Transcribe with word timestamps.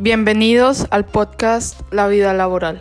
Bienvenidos 0.00 0.88
al 0.90 1.04
podcast 1.04 1.80
La 1.92 2.08
vida 2.08 2.34
laboral. 2.34 2.80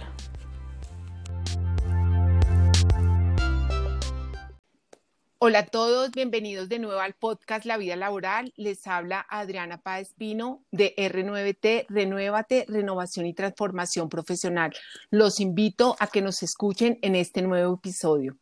Hola 5.38 5.60
a 5.60 5.66
todos, 5.68 6.10
bienvenidos 6.10 6.70
de 6.70 6.80
nuevo 6.80 7.00
al 7.00 7.14
podcast 7.14 7.66
La 7.66 7.78
Vida 7.78 7.96
Laboral. 7.96 8.52
Les 8.58 8.88
habla 8.88 9.28
Adriana 9.30 9.78
Páez 9.78 10.16
Pino 10.18 10.64
de 10.72 10.96
R9T, 10.96 11.86
Renuévate, 11.88 12.66
Renovación 12.68 13.28
y 13.28 13.36
Transformación 13.36 14.10
Profesional. 14.10 14.74
Los 15.12 15.40
invito 15.40 15.96
a 16.00 16.08
que 16.08 16.24
nos 16.24 16.42
escuchen 16.42 16.98
en 17.04 17.16
este 17.16 17.44
nuevo 17.44 17.76
episodio. 17.76 18.38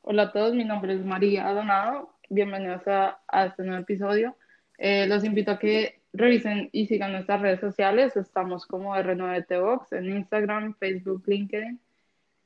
Hola 0.00 0.22
a 0.22 0.32
todos, 0.32 0.54
mi 0.54 0.64
nombre 0.64 0.94
es 0.94 1.04
María 1.04 1.52
Donado. 1.52 2.14
Bienvenidos 2.30 2.88
a, 2.88 3.20
este 3.44 3.64
nuevo 3.64 3.82
episodio. 3.82 4.34
Eh, 4.78 5.06
los 5.06 5.24
invito 5.24 5.50
a 5.50 5.58
que 5.58 6.00
revisen 6.16 6.68
y 6.72 6.86
sigan 6.86 7.12
nuestras 7.12 7.40
redes 7.40 7.60
sociales. 7.60 8.16
Estamos 8.16 8.66
como 8.66 8.94
R9T 8.94 9.60
Box 9.60 9.92
en 9.92 10.16
Instagram, 10.16 10.74
Facebook, 10.78 11.22
LinkedIn. 11.26 11.80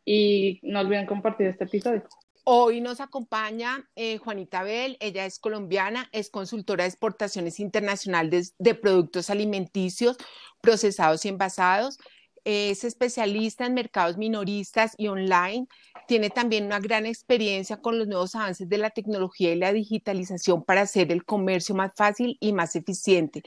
Y 0.04 0.60
no 0.62 0.80
olviden 0.80 1.06
compartir 1.06 1.46
este 1.46 1.64
episodio. 1.64 2.02
Hoy 2.44 2.80
nos 2.80 3.00
acompaña 3.00 3.88
eh, 3.96 4.18
Juanita 4.18 4.62
Bell, 4.62 4.96
ella 5.00 5.26
es 5.26 5.38
colombiana, 5.38 6.08
es 6.10 6.30
consultora 6.30 6.84
de 6.84 6.88
exportaciones 6.88 7.60
internacionales 7.60 8.54
de, 8.58 8.74
productos 8.74 9.28
alimenticios 9.28 10.16
procesados 10.62 11.24
y 11.24 11.28
envasados, 11.28 11.98
es 12.44 12.84
especialista 12.84 13.66
en 13.66 13.74
mercados 13.74 14.16
minoristas 14.16 14.94
y 14.96 15.08
online, 15.08 15.66
tiene 16.06 16.30
también 16.30 16.66
una 16.66 16.80
gran 16.80 17.06
experiencia 17.06 17.78
con 17.78 17.98
los 17.98 18.08
nuevos 18.08 18.34
avances 18.34 18.68
de 18.68 18.78
la 18.78 18.90
tecnología 18.90 19.52
y 19.52 19.56
la 19.56 19.72
digitalización 19.72 20.64
para 20.64 20.82
hacer 20.82 21.12
el 21.12 21.24
comercio 21.24 21.74
más 21.74 21.92
fácil 21.96 22.36
y 22.40 22.52
más 22.52 22.76
eficiente. 22.76 23.42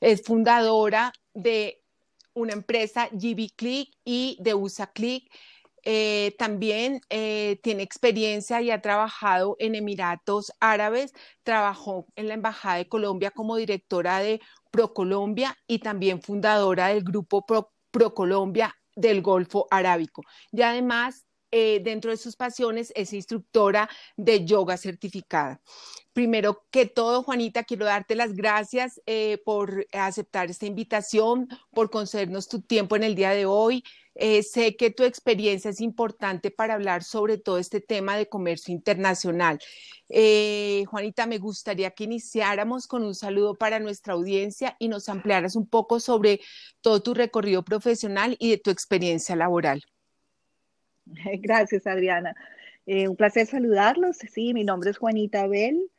Es 0.00 0.22
fundadora 0.22 1.12
de 1.34 1.82
una 2.34 2.52
empresa 2.52 3.08
GB 3.12 3.50
Click 3.56 3.90
y 4.04 4.38
de 4.40 4.54
USA 4.54 4.86
Click 4.86 5.30
eh, 5.82 6.34
también 6.38 7.00
eh, 7.08 7.58
tiene 7.62 7.82
experiencia 7.82 8.60
y 8.60 8.70
ha 8.70 8.82
trabajado 8.82 9.56
en 9.58 9.74
Emiratos 9.74 10.52
Árabes, 10.60 11.14
trabajó 11.42 12.06
en 12.16 12.28
la 12.28 12.34
Embajada 12.34 12.76
de 12.76 12.88
Colombia 12.88 13.30
como 13.30 13.56
directora 13.56 14.18
de 14.20 14.40
ProColombia 14.70 15.56
y 15.66 15.78
también 15.78 16.20
fundadora 16.22 16.88
del 16.88 17.02
grupo 17.02 17.46
ProColombia 17.90 18.74
del 18.96 19.22
Golfo 19.22 19.66
Arábico. 19.70 20.22
Y 20.52 20.62
además, 20.62 21.26
eh, 21.50 21.80
dentro 21.82 22.10
de 22.10 22.16
sus 22.16 22.36
pasiones, 22.36 22.92
es 22.96 23.12
instructora 23.12 23.88
de 24.16 24.44
yoga 24.44 24.76
certificada. 24.76 25.60
Primero 26.12 26.66
que 26.70 26.86
todo, 26.86 27.22
Juanita, 27.22 27.64
quiero 27.64 27.86
darte 27.86 28.14
las 28.14 28.34
gracias 28.34 29.00
por 29.44 29.86
aceptar 29.92 30.50
esta 30.50 30.66
invitación, 30.66 31.48
por 31.72 31.88
concedernos 31.90 32.48
tu 32.48 32.60
tiempo 32.62 32.96
en 32.96 33.04
el 33.04 33.14
día 33.14 33.30
de 33.30 33.46
hoy. 33.46 33.84
Eh, 34.14 34.42
sé 34.42 34.76
que 34.76 34.90
tu 34.90 35.04
experiencia 35.04 35.70
es 35.70 35.80
importante 35.80 36.50
para 36.50 36.74
hablar 36.74 37.04
sobre 37.04 37.38
todo 37.38 37.58
este 37.58 37.80
tema 37.80 38.16
de 38.16 38.28
comercio 38.28 38.74
internacional. 38.74 39.58
Eh, 40.08 40.84
Juanita, 40.88 41.26
me 41.26 41.38
gustaría 41.38 41.92
que 41.92 42.04
iniciáramos 42.04 42.86
con 42.86 43.04
un 43.04 43.14
saludo 43.14 43.54
para 43.54 43.78
nuestra 43.78 44.14
audiencia 44.14 44.76
y 44.78 44.88
nos 44.88 45.08
ampliaras 45.08 45.54
un 45.54 45.68
poco 45.68 46.00
sobre 46.00 46.40
todo 46.80 47.02
tu 47.02 47.14
recorrido 47.14 47.64
profesional 47.64 48.36
y 48.40 48.50
de 48.50 48.58
tu 48.58 48.70
experiencia 48.70 49.36
laboral. 49.36 49.82
Gracias, 51.40 51.86
Adriana. 51.86 52.34
Eh, 52.86 53.08
un 53.08 53.16
placer 53.16 53.46
saludarlos. 53.46 54.16
Sí, 54.16 54.52
mi 54.54 54.64
nombre 54.64 54.90
es 54.90 54.98
Juanita 54.98 55.46
Bell. 55.46 55.90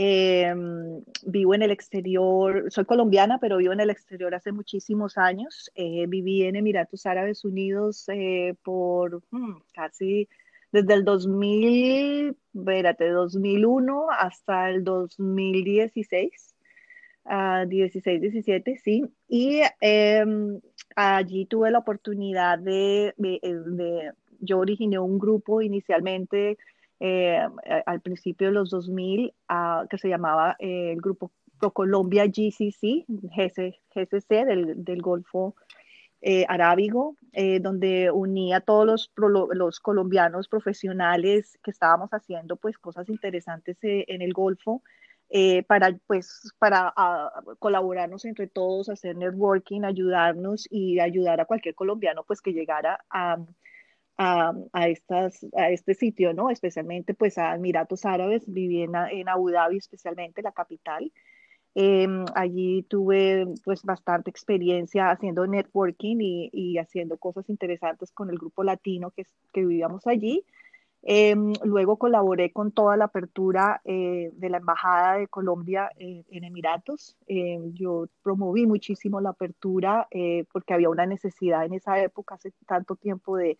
Em, 0.00 1.02
vivo 1.26 1.54
en 1.56 1.62
el 1.62 1.72
exterior, 1.72 2.66
soy 2.70 2.84
colombiana, 2.84 3.40
pero 3.40 3.56
vivo 3.56 3.72
en 3.72 3.80
el 3.80 3.90
exterior 3.90 4.32
hace 4.32 4.52
muchísimos 4.52 5.18
años. 5.18 5.72
Eh, 5.74 6.06
viví 6.06 6.44
en 6.44 6.54
Emiratos 6.54 7.04
Árabes 7.04 7.44
Unidos 7.44 8.04
eh, 8.06 8.54
por 8.62 9.24
hmm, 9.32 9.56
casi 9.74 10.28
desde 10.70 10.94
el 10.94 11.04
2000, 11.04 12.36
espérate, 12.54 13.08
2001 13.08 14.06
hasta 14.16 14.70
el 14.70 14.84
2016, 14.84 16.54
16, 17.66 18.20
17, 18.20 18.76
sí. 18.76 19.04
Y 19.26 19.62
em, 19.80 20.60
allí 20.94 21.46
tuve 21.46 21.72
la 21.72 21.80
oportunidad 21.80 22.60
de, 22.60 23.14
de, 23.16 24.12
yo 24.38 24.58
originé 24.60 25.00
un 25.00 25.18
grupo 25.18 25.60
inicialmente 25.60 26.56
eh, 27.00 27.38
al 27.86 28.00
principio 28.00 28.48
de 28.48 28.54
los 28.54 28.70
2000 28.70 29.32
ah, 29.48 29.86
que 29.88 29.98
se 29.98 30.08
llamaba 30.08 30.56
eh, 30.58 30.92
el 30.92 31.00
grupo 31.00 31.30
ProColombia 31.60 32.26
GCC, 32.26 33.04
GCC 33.08 34.44
del, 34.44 34.84
del 34.84 35.02
Golfo 35.02 35.54
eh, 36.20 36.44
Arábigo, 36.48 37.16
donde 37.60 38.10
unía 38.10 38.56
a 38.56 38.60
todos 38.60 39.12
los, 39.14 39.48
los, 39.52 39.80
colombianos 39.80 40.48
profesionales 40.48 41.58
que 41.62 41.70
estábamos 41.70 42.10
haciendo 42.10 42.56
pues 42.56 42.76
cosas 42.78 43.08
interesantes 43.08 43.76
en 43.82 44.22
el 44.22 44.32
Golfo. 44.32 44.82
para 45.68 45.96
pues 46.06 46.52
para 46.58 46.92
ah, 46.96 47.42
colaborarnos 47.60 48.24
entre 48.24 48.48
todos, 48.48 48.88
hacer 48.88 49.16
networking, 49.16 49.82
ayudarnos 49.82 50.66
y 50.70 50.98
ayudar 50.98 51.40
a 51.40 51.44
cualquier 51.44 51.74
colombiano 51.76 52.24
pues 52.24 52.40
que 52.40 52.52
llegara 52.52 53.04
a, 53.10 53.38
a, 54.18 54.88
estas, 54.88 55.46
a 55.56 55.70
este 55.70 55.94
sitio, 55.94 56.34
¿no? 56.34 56.50
Especialmente 56.50 57.14
pues 57.14 57.38
a 57.38 57.54
Emiratos 57.54 58.04
Árabes, 58.04 58.42
viví 58.46 58.82
en, 58.82 58.94
en 58.94 59.28
Abu 59.28 59.50
Dhabi, 59.50 59.76
especialmente 59.76 60.42
la 60.42 60.52
capital. 60.52 61.12
Em, 61.74 62.24
allí 62.34 62.82
tuve 62.82 63.46
pues 63.64 63.84
bastante 63.84 64.30
experiencia 64.30 65.10
haciendo 65.10 65.46
networking 65.46 66.16
y, 66.20 66.50
y, 66.52 66.78
haciendo 66.78 67.18
cosas 67.18 67.48
interesantes 67.48 68.10
con 68.10 68.30
el 68.30 68.38
grupo 68.38 68.64
latino 68.64 69.12
que, 69.12 69.24
que 69.52 69.64
vivíamos 69.64 70.06
allí. 70.06 70.44
Em, 71.02 71.52
luego 71.62 71.96
colaboré 71.96 72.50
con 72.52 72.72
toda 72.72 72.96
la 72.96 73.04
apertura 73.04 73.80
eh, 73.84 74.30
de 74.32 74.50
la 74.50 74.56
Embajada 74.56 75.18
de 75.18 75.28
Colombia 75.28 75.90
en 75.96 76.44
Emiratos. 76.44 77.16
Em, 77.28 77.72
yo 77.74 78.08
promoví 78.22 78.66
muchísimo 78.66 79.20
la 79.20 79.30
apertura 79.30 80.08
eh, 80.10 80.44
porque 80.52 80.74
había 80.74 80.90
una 80.90 81.06
necesidad 81.06 81.64
en 81.64 81.74
esa 81.74 82.02
época, 82.02 82.34
hace 82.34 82.52
tanto 82.66 82.96
tiempo, 82.96 83.36
de, 83.36 83.56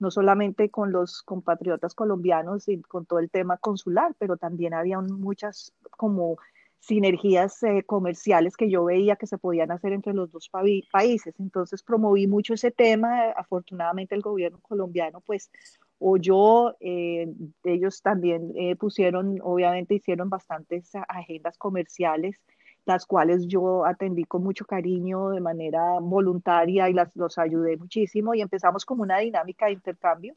no 0.00 0.10
solamente 0.10 0.70
con 0.70 0.92
los 0.92 1.22
compatriotas 1.22 1.94
colombianos 1.94 2.68
y 2.68 2.80
con 2.82 3.06
todo 3.06 3.18
el 3.18 3.30
tema 3.30 3.58
consular, 3.58 4.14
pero 4.18 4.36
también 4.36 4.74
había 4.74 5.00
muchas 5.00 5.72
como 5.90 6.38
sinergias 6.80 7.62
eh, 7.62 7.82
comerciales 7.84 8.56
que 8.56 8.70
yo 8.70 8.84
veía 8.84 9.16
que 9.16 9.26
se 9.26 9.36
podían 9.36 9.70
hacer 9.70 9.92
entre 9.92 10.14
los 10.14 10.32
dos 10.32 10.48
países. 10.48 11.34
Entonces 11.38 11.82
promoví 11.82 12.26
mucho 12.26 12.54
ese 12.54 12.70
tema. 12.70 13.30
Afortunadamente 13.36 14.14
el 14.14 14.22
gobierno 14.22 14.58
colombiano 14.62 15.20
pues 15.20 15.50
oyó, 15.98 16.76
eh, 16.80 17.28
ellos 17.64 18.00
también 18.00 18.52
eh, 18.56 18.74
pusieron, 18.76 19.38
obviamente 19.42 19.94
hicieron 19.94 20.30
bastantes 20.30 20.90
agendas 21.08 21.58
comerciales 21.58 22.40
las 22.86 23.06
cuales 23.06 23.46
yo 23.46 23.84
atendí 23.84 24.24
con 24.24 24.42
mucho 24.42 24.64
cariño 24.64 25.30
de 25.30 25.40
manera 25.40 25.98
voluntaria 26.00 26.88
y 26.88 26.92
las, 26.92 27.14
los 27.16 27.38
ayudé 27.38 27.76
muchísimo 27.76 28.34
y 28.34 28.40
empezamos 28.40 28.84
como 28.84 29.02
una 29.02 29.18
dinámica 29.18 29.66
de 29.66 29.72
intercambio 29.72 30.34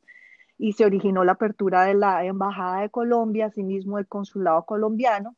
y 0.57 0.73
se 0.73 0.85
originó 0.85 1.23
la 1.23 1.33
apertura 1.33 1.83
de 1.83 1.95
la 1.95 2.25
Embajada 2.25 2.81
de 2.81 2.89
Colombia, 2.89 3.47
asimismo 3.47 3.99
el 3.99 4.07
Consulado 4.07 4.63
colombiano 4.63 5.35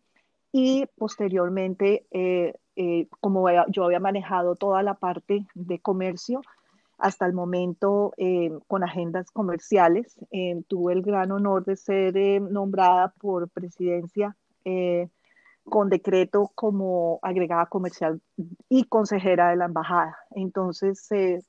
y 0.52 0.86
posteriormente, 0.98 2.06
eh, 2.12 2.54
eh, 2.76 3.08
como 3.20 3.46
yo 3.70 3.84
había 3.86 4.00
manejado 4.00 4.56
toda 4.56 4.84
la 4.84 4.94
parte 4.94 5.46
de 5.54 5.80
comercio, 5.80 6.42
hasta 6.98 7.26
el 7.26 7.34
momento 7.34 8.14
eh, 8.16 8.52
con 8.68 8.84
agendas 8.84 9.32
comerciales, 9.32 10.18
tuve 10.70 10.94
el 10.94 11.02
gran 11.02 11.34
honor 11.34 11.66
de 11.66 11.76
ser 11.76 12.42
nombrada 12.42 13.10
por 13.20 13.50
presidencia 13.50 14.38
con 15.66 15.90
decreto 15.90 16.52
como 16.56 17.20
agregada 17.22 17.66
comercial 17.66 18.22
y 18.70 18.85
consejera 18.85 19.50
de 19.50 19.58
la 19.58 19.66
embajada. 19.66 20.17
Entonces 20.32 21.12
eh, 21.12 21.41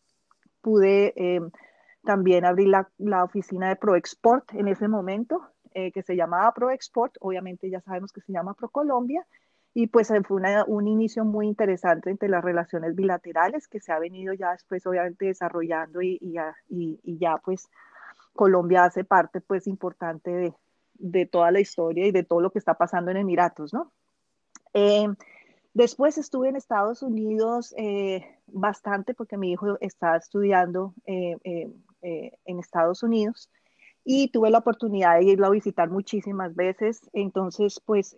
pude 0.63 1.13
eh, 1.17 1.41
también 2.05 2.45
abrir 2.45 2.69
la, 2.69 2.89
la, 2.99 3.25
oficina 3.25 3.69
de 3.69 3.77
ProExport 3.77 4.53
en 4.55 4.69
ese 4.69 4.89
momento, 4.89 5.43
eh, 5.75 5.93
que 5.93 6.03
se 6.03 6.17
llamaba 6.17 6.55
ProExport, 6.55 7.17
obviamente 7.21 7.69
ya 7.69 7.81
sabemos 7.83 8.13
que 8.13 8.23
se 8.23 8.33
llama 8.33 8.55
ProColombia, 8.55 9.27
y 9.75 9.89
pues 9.89 10.11
fue 10.27 10.41
un 10.67 10.89
inicio 10.89 11.27
muy 11.27 11.47
interesante 11.47 12.09
entre 12.09 12.31
las 12.31 12.43
relaciones 12.43 12.95
bilaterales 12.95 13.69
que 13.69 13.79
se 13.79 13.93
ha 13.93 13.99
venido 13.99 14.33
ya 14.33 14.53
después 14.53 14.87
obviamente 14.87 15.27
desarrollando 15.27 16.01
y, 16.01 16.17
y, 16.23 16.33
ya, 16.33 16.57
y, 16.71 16.99
y 17.03 17.19
ya 17.19 17.37
pues 17.45 17.69
Colombia 18.33 18.85
hace 18.85 19.05
parte 19.05 19.43
pues 19.43 19.67
importante 19.67 20.31
de, 20.31 20.55
de 20.95 21.27
toda 21.27 21.51
la 21.51 21.61
historia 21.61 22.07
y 22.07 22.11
de 22.11 22.23
todo 22.23 22.41
lo 22.41 22.51
que 22.51 22.59
está 22.59 22.75
pasando 22.75 23.11
en 23.11 23.19
Emiratos, 23.19 23.75
¿no? 23.75 23.93
Eh, 24.79 25.09
después 25.73 26.19
estuve 26.19 26.51
en 26.51 26.57
Estados 26.57 27.03
Unidos 27.03 27.73
eh, 27.79 28.27
bastante 28.47 29.15
porque 29.15 29.39
mi 29.39 29.51
hijo 29.53 29.79
está 29.81 30.17
estudiando 30.17 30.93
eh, 31.07 31.35
en 32.03 32.59
Estados 32.59 33.03
Unidos 33.03 33.51
y 34.05 34.29
tuve 34.29 34.51
la 34.51 34.59
oportunidad 34.59 35.19
de 35.19 35.25
irlo 35.25 35.47
a 35.47 35.51
visitar 35.51 35.89
muchísimas 35.89 36.55
veces. 36.55 37.01
Entonces, 37.15 37.81
pues 37.87 38.17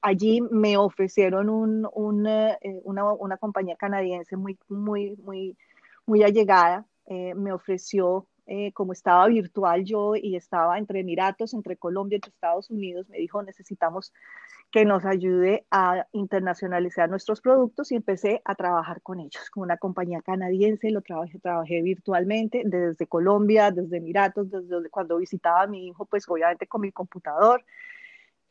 allí 0.00 0.40
me 0.42 0.76
ofrecieron 0.76 1.50
un, 1.50 1.88
una, 1.92 2.56
una, 2.84 3.36
compañía 3.36 3.74
canadiense 3.74 4.36
muy, 4.36 4.56
muy, 4.68 5.16
muy, 5.16 5.58
muy 6.06 6.22
allegada. 6.22 6.86
me 7.08 7.52
ofreció 7.52 8.28
eh, 8.46 8.72
como 8.72 8.92
estaba 8.92 9.26
virtual 9.26 9.84
yo 9.84 10.14
y 10.14 10.36
estaba 10.36 10.78
entre 10.78 11.00
Emiratos, 11.00 11.52
entre 11.52 11.76
Colombia, 11.76 12.16
entre 12.16 12.30
Estados 12.30 12.70
Unidos, 12.70 13.08
me 13.08 13.18
dijo, 13.18 13.42
necesitamos 13.42 14.12
que 14.70 14.84
nos 14.84 15.04
ayude 15.04 15.66
a 15.70 16.06
internacionalizar 16.12 17.08
nuestros 17.10 17.40
productos 17.40 17.90
y 17.90 17.96
empecé 17.96 18.42
a 18.44 18.54
trabajar 18.54 19.02
con 19.02 19.18
ellos, 19.18 19.50
con 19.50 19.64
una 19.64 19.76
compañía 19.78 20.22
canadiense, 20.22 20.90
lo 20.90 21.02
trabajé, 21.02 21.38
trabajé 21.40 21.82
virtualmente 21.82 22.62
desde 22.64 23.06
Colombia, 23.06 23.70
desde 23.70 23.96
Emiratos, 23.96 24.48
desde 24.50 24.90
cuando 24.90 25.16
visitaba 25.16 25.62
a 25.62 25.66
mi 25.66 25.88
hijo, 25.88 26.04
pues 26.04 26.28
obviamente 26.28 26.68
con 26.68 26.82
mi 26.82 26.92
computador. 26.92 27.64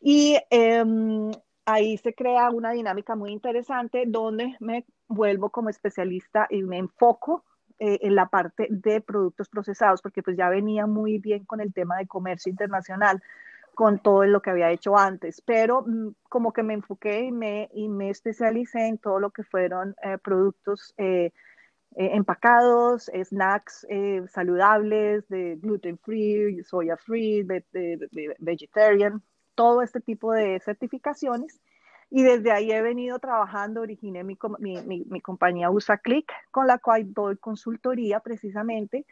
Y 0.02 0.38
em, 0.50 1.32
ahí 1.66 1.98
se 1.98 2.14
crea 2.14 2.50
una 2.50 2.72
dinámica 2.72 3.16
muy 3.16 3.32
interesante 3.32 4.04
donde 4.08 4.56
me 4.60 4.86
vuelvo 5.08 5.50
como 5.50 5.70
especialista 5.70 6.48
y 6.50 6.64
me 6.64 6.78
enfoco 6.80 7.46
eh, 7.80 8.00
en 8.02 8.16
la 8.16 8.28
parte 8.28 8.68
de 8.70 9.02
productos 9.02 9.50
procesados, 9.50 10.02
porque 10.02 10.24
pues 10.24 10.38
ya 10.38 10.50
venía 10.50 10.88
muy 10.88 11.18
bien 11.20 11.46
con 11.46 11.60
el 11.60 11.74
tema 11.74 11.98
de 11.98 12.08
comercio 12.08 12.50
internacional, 12.50 13.22
con 13.74 14.00
todo 14.00 14.24
lo 14.26 14.42
que 14.42 14.50
había 14.50 14.72
hecho 14.72 14.98
antes, 14.98 15.42
pero 15.42 15.84
mm, 15.86 16.10
como 16.30 16.54
que 16.54 16.64
me 16.64 16.74
enfoqué 16.74 17.26
y 17.26 17.32
me, 17.32 17.70
y 17.74 17.90
me 17.90 18.10
especialicé 18.10 18.88
en 18.88 18.98
todo 18.98 19.20
lo 19.20 19.32
que 19.32 19.44
fueron 19.44 19.96
eh, 20.04 20.18
productos 20.18 20.94
eh, 20.98 21.32
empacados, 21.98 23.10
snacks 23.24 23.88
saludables, 24.28 25.28
de 25.30 25.56
gluten 25.62 25.98
free, 25.98 26.62
soya 26.64 26.98
free, 26.98 27.48
vegetarian, 28.40 29.22
todo 29.56 29.82
este 29.82 30.02
tipo 30.02 30.34
de 30.34 30.60
certificaciones 30.60 31.62
y 32.10 32.24
desde 32.24 32.52
ahí 32.52 32.72
he 32.72 32.82
venido 32.82 33.20
trabajando, 33.20 33.82
originé 33.82 34.24
mi, 34.24 34.38
mi, 34.60 35.04
mi, 35.06 35.22
compañía 35.22 35.70
UsaClick, 35.70 36.32
con 36.52 36.68
la 36.68 36.78
cual 36.78 37.14
doy 37.14 37.38
consultoría 37.38 38.20
precisamente 38.20 39.06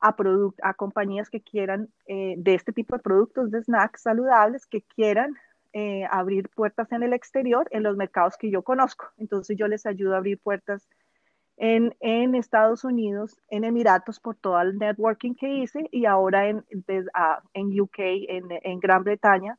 a, 0.00 0.14
a 0.62 0.74
compañías 0.74 1.30
que 1.30 1.40
quieran 1.40 1.88
eh, 2.06 2.34
de 2.38 2.54
este 2.54 2.72
tipo 2.72 2.96
de 2.96 3.02
productos 3.02 3.50
de 3.50 3.62
snacks 3.62 4.02
saludables, 4.02 4.66
que 4.66 4.82
quieran 4.82 5.36
eh, 5.72 6.04
abrir 6.10 6.48
puertas 6.48 6.90
en 6.92 7.02
el 7.02 7.12
exterior, 7.12 7.68
en 7.70 7.82
los 7.82 7.96
mercados 7.96 8.36
que 8.38 8.50
yo 8.50 8.62
conozco. 8.62 9.06
Entonces 9.18 9.56
yo 9.56 9.68
les 9.68 9.84
ayudo 9.86 10.14
a 10.14 10.18
abrir 10.18 10.38
puertas 10.38 10.88
en, 11.58 11.94
en 12.00 12.34
Estados 12.34 12.84
Unidos, 12.84 13.36
en 13.50 13.64
Emiratos, 13.64 14.20
por 14.20 14.36
todo 14.36 14.60
el 14.60 14.78
networking 14.78 15.34
que 15.34 15.48
hice, 15.48 15.88
y 15.90 16.06
ahora 16.06 16.48
en, 16.48 16.64
en 17.52 17.80
UK, 17.80 17.98
en, 17.98 18.48
en 18.62 18.80
Gran 18.80 19.04
Bretaña, 19.04 19.58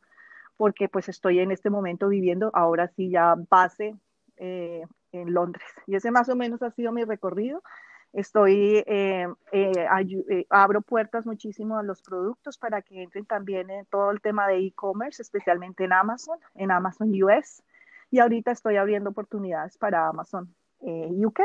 porque 0.60 0.90
pues 0.90 1.08
estoy 1.08 1.40
en 1.40 1.52
este 1.52 1.70
momento 1.70 2.10
viviendo 2.10 2.52
ahora 2.54 2.90
sí 2.90 3.10
ya 3.10 3.34
base 3.50 3.96
eh, 4.36 4.84
en 5.14 5.34
Londres. 5.34 5.64
Y 5.88 5.96
ese 5.96 6.12
más 6.12 6.28
o 6.28 6.36
menos 6.36 6.62
ha 6.62 6.70
sido 6.72 6.92
mi 6.92 7.06
recorrido. 7.06 7.64
Estoy, 8.12 8.84
eh, 8.86 9.26
eh, 9.54 10.46
abro 10.50 10.82
puertas 10.82 11.26
muchísimo 11.26 11.78
a 11.78 11.84
los 11.84 12.02
productos 12.02 12.58
para 12.58 12.82
que 12.82 13.02
entren 13.02 13.26
también 13.26 13.70
en 13.70 13.86
todo 13.86 14.12
el 14.12 14.20
tema 14.20 14.50
de 14.50 14.58
e-commerce, 14.58 15.22
especialmente 15.22 15.86
en 15.86 15.94
Amazon, 15.94 16.38
en 16.56 16.72
Amazon 16.72 17.10
US. 17.24 17.64
Y 18.12 18.20
ahorita 18.20 18.52
estoy 18.52 18.76
abriendo 18.76 19.12
oportunidades 19.12 19.78
para 19.78 20.10
Amazon 20.10 20.54
UK, 20.82 21.40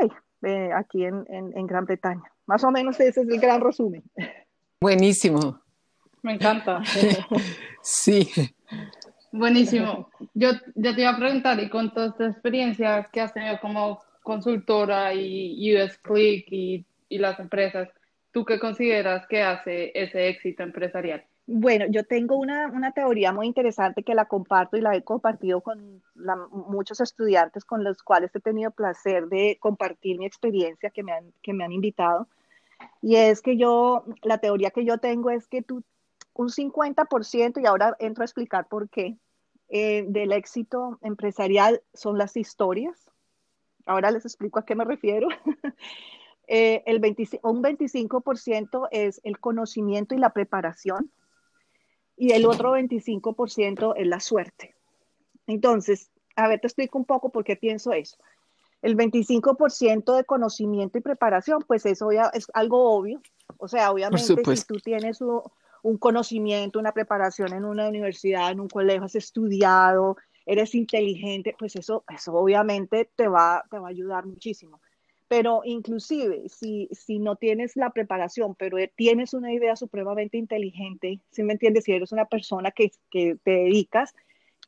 aquí 0.74 1.04
en, 1.04 1.24
en 1.28 1.66
Gran 1.68 1.84
Bretaña. 1.84 2.32
Más 2.46 2.64
o 2.64 2.72
menos 2.72 2.98
ese 2.98 3.20
es 3.20 3.28
el 3.28 3.40
gran 3.40 3.60
resumen. 3.60 4.02
Buenísimo. 4.80 5.60
Me 6.24 6.32
encanta. 6.32 6.82
sí. 7.82 8.28
Buenísimo. 9.36 10.08
Yo 10.34 10.50
ya 10.76 10.94
te 10.94 11.00
iba 11.00 11.10
a 11.10 11.16
preguntar, 11.16 11.58
y 11.58 11.68
con 11.68 11.92
toda 11.92 12.06
esta 12.06 12.26
experiencia 12.28 13.08
que 13.12 13.20
has 13.20 13.34
tenido 13.34 13.58
como 13.60 14.00
consultora 14.22 15.12
y 15.12 15.74
US 15.74 15.98
Click 15.98 16.46
y, 16.52 16.86
y 17.08 17.18
las 17.18 17.40
empresas, 17.40 17.88
¿tú 18.30 18.44
qué 18.44 18.60
consideras 18.60 19.26
que 19.26 19.42
hace 19.42 19.90
ese 19.92 20.28
éxito 20.28 20.62
empresarial? 20.62 21.24
Bueno, 21.48 21.86
yo 21.90 22.04
tengo 22.04 22.36
una, 22.36 22.68
una, 22.68 22.92
teoría 22.92 23.32
muy 23.32 23.48
interesante 23.48 24.04
que 24.04 24.14
la 24.14 24.26
comparto 24.26 24.76
y 24.76 24.80
la 24.80 24.94
he 24.94 25.02
compartido 25.02 25.62
con 25.62 26.00
muchos 26.52 27.00
estudiantes 27.00 27.64
con 27.64 27.82
los 27.82 28.04
cuales 28.04 28.30
he 28.36 28.40
tenido 28.40 28.70
placer 28.70 29.26
de 29.26 29.58
compartir 29.60 30.16
mi 30.16 30.26
experiencia 30.26 30.90
que 30.90 31.02
me 31.02 31.10
han, 31.10 31.32
que 31.42 31.52
me 31.52 31.64
han 31.64 31.72
invitado. 31.72 32.28
Y 33.02 33.16
es 33.16 33.42
que 33.42 33.56
yo, 33.56 34.04
la 34.22 34.38
teoría 34.38 34.70
que 34.70 34.84
yo 34.84 34.98
tengo 34.98 35.30
es 35.30 35.48
que 35.48 35.60
tú, 35.60 35.82
un 36.34 36.50
50%, 36.50 37.60
y 37.60 37.66
ahora 37.66 37.96
entro 37.98 38.22
a 38.22 38.26
explicar 38.26 38.68
por 38.68 38.88
qué, 38.88 39.18
eh, 39.68 40.04
del 40.06 40.32
éxito 40.32 40.98
empresarial 41.02 41.82
son 41.92 42.18
las 42.18 42.36
historias. 42.36 43.10
Ahora 43.86 44.10
les 44.10 44.24
explico 44.24 44.58
a 44.58 44.64
qué 44.64 44.74
me 44.74 44.84
refiero. 44.84 45.28
eh, 46.46 46.82
el 46.86 46.96
un 47.42 47.62
25% 47.62 48.88
es 48.90 49.20
el 49.24 49.38
conocimiento 49.38 50.14
y 50.14 50.18
la 50.18 50.32
preparación 50.32 51.10
y 52.16 52.32
el 52.32 52.46
otro 52.46 52.76
25% 52.76 53.94
es 53.96 54.06
la 54.06 54.20
suerte. 54.20 54.74
Entonces, 55.46 56.10
a 56.36 56.48
ver, 56.48 56.60
te 56.60 56.66
explico 56.66 56.98
un 56.98 57.04
poco 57.04 57.30
por 57.30 57.44
qué 57.44 57.56
pienso 57.56 57.92
eso. 57.92 58.16
El 58.82 58.96
25% 58.96 60.14
de 60.14 60.24
conocimiento 60.24 60.98
y 60.98 61.00
preparación, 61.00 61.64
pues 61.66 61.86
eso 61.86 62.12
ya 62.12 62.30
es 62.34 62.46
algo 62.52 62.90
obvio. 62.90 63.20
O 63.58 63.68
sea, 63.68 63.90
obviamente 63.90 64.56
si 64.56 64.64
tú 64.66 64.76
tienes 64.76 65.20
un, 65.20 65.42
un 65.84 65.98
conocimiento, 65.98 66.78
una 66.78 66.92
preparación 66.92 67.52
en 67.52 67.64
una 67.64 67.88
universidad, 67.88 68.50
en 68.50 68.60
un 68.60 68.68
colegio, 68.68 69.04
has 69.04 69.14
estudiado, 69.14 70.16
eres 70.46 70.74
inteligente, 70.74 71.54
pues 71.58 71.76
eso, 71.76 72.04
eso 72.08 72.32
obviamente 72.32 73.10
te 73.14 73.28
va, 73.28 73.62
te 73.70 73.78
va 73.78 73.88
a 73.88 73.90
ayudar 73.90 74.24
muchísimo. 74.24 74.80
Pero 75.28 75.60
inclusive 75.64 76.48
si, 76.48 76.88
si 76.90 77.18
no 77.18 77.36
tienes 77.36 77.76
la 77.76 77.90
preparación, 77.90 78.54
pero 78.54 78.78
tienes 78.96 79.34
una 79.34 79.52
idea 79.52 79.76
supremamente 79.76 80.38
inteligente, 80.38 81.20
si 81.30 81.42
me 81.42 81.52
entiendes? 81.52 81.84
Si 81.84 81.92
eres 81.92 82.12
una 82.12 82.24
persona 82.24 82.70
que, 82.70 82.90
que 83.10 83.36
te 83.42 83.50
dedicas 83.50 84.14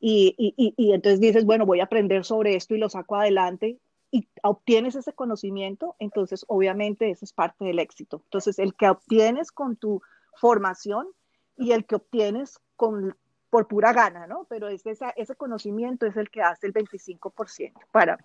y, 0.01 0.35
y, 0.37 0.75
y, 0.77 0.93
entonces 0.93 1.21
dices, 1.21 1.47
bueno, 1.47 1.65
voy 1.65 1.81
a 1.81 1.85
aprender 1.85 2.27
sobre 2.27 2.57
esto 2.57 2.75
y 2.75 2.79
lo 2.79 2.91
saco 2.91 3.17
adelante, 3.17 3.79
y 4.11 4.29
obtienes 4.43 4.95
ese 4.95 5.15
conocimiento, 5.15 5.97
entonces 5.99 6.45
obviamente 6.49 7.11
eso 7.11 7.25
es 7.25 7.33
parte 7.33 7.65
del 7.65 7.79
éxito. 7.79 8.21
Entonces, 8.25 8.59
el 8.59 8.75
que 8.75 8.89
obtienes 8.89 9.51
con 9.51 9.77
tu 9.77 10.03
formación 10.37 11.09
y 11.57 11.73
el 11.73 11.87
que 11.87 11.97
obtienes 11.97 12.61
con, 12.77 13.17
por 13.51 13.67
pura 13.67 13.93
gana, 13.93 14.27
¿no? 14.27 14.47
Pero 14.49 14.69
es 14.69 14.87
esa, 14.87 15.11
ese 15.11 15.35
conocimiento 15.35 16.07
es 16.07 16.17
el 16.17 16.31
que 16.31 16.43
hace 16.43 16.67
el 16.67 16.75
25% 16.75 17.73
para 17.91 18.17
mí. 18.17 18.25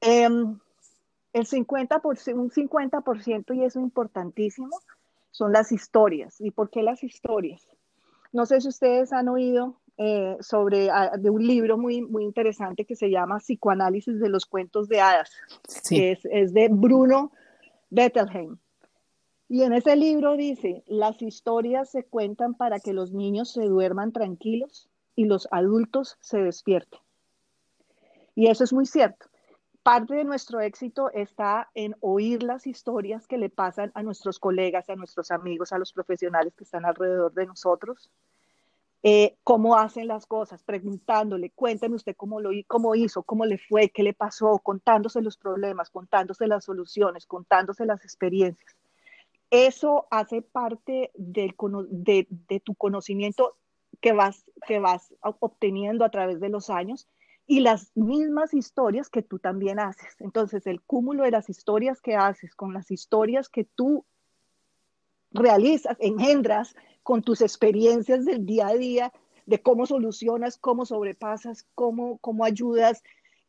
Em, 0.00 0.58
el 1.32 1.46
50%, 1.46 2.34
un 2.34 2.50
50%, 2.50 3.54
y 3.54 3.64
eso 3.64 3.78
es 3.78 3.84
importantísimo, 3.84 4.80
son 5.30 5.52
las 5.52 5.72
historias. 5.72 6.40
¿Y 6.40 6.50
por 6.50 6.70
qué 6.70 6.82
las 6.82 7.02
historias? 7.02 7.66
No 8.32 8.46
sé 8.46 8.60
si 8.60 8.68
ustedes 8.68 9.12
han 9.12 9.28
oído 9.28 9.80
eh, 9.96 10.36
sobre 10.40 10.90
ah, 10.90 11.12
de 11.16 11.30
un 11.30 11.46
libro 11.46 11.78
muy, 11.78 12.02
muy 12.02 12.24
interesante 12.24 12.84
que 12.84 12.96
se 12.96 13.10
llama 13.10 13.38
Psicoanálisis 13.38 14.20
de 14.20 14.28
los 14.28 14.44
cuentos 14.46 14.88
de 14.88 15.00
hadas. 15.00 15.30
Es, 15.90 16.24
es 16.24 16.52
de 16.52 16.68
Bruno 16.70 17.32
Bettelheim. 17.90 18.58
Y 19.48 19.62
en 19.62 19.74
ese 19.74 19.94
libro 19.96 20.36
dice, 20.36 20.82
las 20.86 21.20
historias 21.20 21.90
se 21.90 22.04
cuentan 22.04 22.54
para 22.54 22.80
que 22.80 22.92
los 22.92 23.12
niños 23.12 23.52
se 23.52 23.64
duerman 23.64 24.12
tranquilos 24.12 24.88
y 25.14 25.26
los 25.26 25.48
adultos 25.50 26.16
se 26.20 26.38
despierten. 26.38 27.00
Y 28.34 28.48
eso 28.48 28.64
es 28.64 28.72
muy 28.72 28.86
cierto. 28.86 29.26
Parte 29.82 30.14
de 30.14 30.24
nuestro 30.24 30.60
éxito 30.60 31.10
está 31.12 31.70
en 31.74 31.94
oír 32.00 32.42
las 32.42 32.66
historias 32.66 33.26
que 33.26 33.36
le 33.36 33.50
pasan 33.50 33.92
a 33.94 34.02
nuestros 34.02 34.38
colegas, 34.38 34.88
a 34.88 34.96
nuestros 34.96 35.30
amigos, 35.30 35.72
a 35.72 35.78
los 35.78 35.92
profesionales 35.92 36.54
que 36.56 36.64
están 36.64 36.86
alrededor 36.86 37.34
de 37.34 37.46
nosotros. 37.46 38.10
Eh, 39.02 39.36
cómo 39.44 39.76
hacen 39.76 40.08
las 40.08 40.24
cosas, 40.24 40.62
preguntándole, 40.62 41.50
cuénteme 41.50 41.96
usted 41.96 42.16
cómo 42.16 42.40
lo 42.40 42.48
cómo 42.66 42.94
hizo, 42.94 43.22
cómo 43.22 43.44
le 43.44 43.58
fue, 43.58 43.90
qué 43.90 44.02
le 44.02 44.14
pasó, 44.14 44.58
contándose 44.58 45.20
los 45.20 45.36
problemas, 45.36 45.90
contándose 45.90 46.46
las 46.46 46.64
soluciones, 46.64 47.26
contándose 47.26 47.84
las 47.84 48.02
experiencias. 48.02 48.74
Eso 49.54 50.08
hace 50.10 50.42
parte 50.42 51.12
de, 51.14 51.54
de, 51.88 52.60
tu 52.60 52.74
conocimiento 52.74 53.56
que 54.00 54.12
vas, 54.12 54.44
que 54.66 54.80
vas 54.80 55.14
obteniendo 55.20 56.04
a 56.04 56.10
través 56.10 56.40
de 56.40 56.48
los 56.48 56.70
años 56.70 57.06
y 57.46 57.60
las 57.60 57.92
mismas 57.94 58.52
historias 58.52 59.08
que 59.08 59.22
tú 59.22 59.38
también 59.38 59.78
haces. 59.78 60.16
Entonces, 60.18 60.66
el 60.66 60.82
cúmulo 60.82 61.22
de 61.22 61.30
las 61.30 61.48
historias 61.48 62.00
que 62.00 62.16
haces 62.16 62.56
con 62.56 62.74
las 62.74 62.90
historias 62.90 63.48
que 63.48 63.62
tú 63.62 64.04
realizas, 65.30 65.96
engendras 66.00 66.74
con 67.04 67.22
tus 67.22 67.40
experiencias 67.40 68.24
del 68.24 68.44
día 68.44 68.66
a 68.66 68.74
día, 68.74 69.12
de 69.46 69.62
cómo 69.62 69.86
solucionas, 69.86 70.58
cómo 70.58 70.84
sobrepasas, 70.84 71.64
cómo, 71.76 72.18
cómo 72.18 72.44
ayudas, 72.44 73.04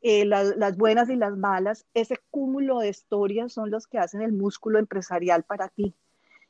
eh, 0.07 0.23
las 0.23 0.77
buenas 0.77 1.09
y 1.09 1.15
las 1.15 1.35
malas, 1.35 1.87
ese 1.95 2.19
cúmulo 2.29 2.77
de 2.77 2.89
historias 2.89 3.51
son 3.51 3.71
los 3.71 3.87
que 3.87 3.97
hacen 3.97 4.21
el 4.21 4.33
músculo 4.33 4.77
empresarial 4.77 5.41
para 5.41 5.67
ti. 5.69 5.95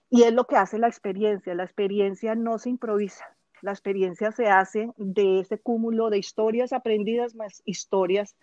Y 0.10 0.24
es 0.24 0.34
lo 0.34 0.46
que 0.46 0.58
hace 0.58 0.78
la 0.78 0.90
experiencia. 0.90 1.56
La 1.56 1.64
experiencia 1.64 2.36
no 2.36 2.60
se 2.60 2.70
improvisa. 2.70 3.24
La 3.62 3.72
experiencia 3.72 4.34
se 4.34 4.48
hace 4.48 4.90
de 4.98 5.40
ese 5.40 5.58
cúmulo 5.58 6.10
de 6.10 6.18
historias 6.18 6.74
aprendidas 6.74 7.34
más 7.34 7.62
historias 7.64 8.36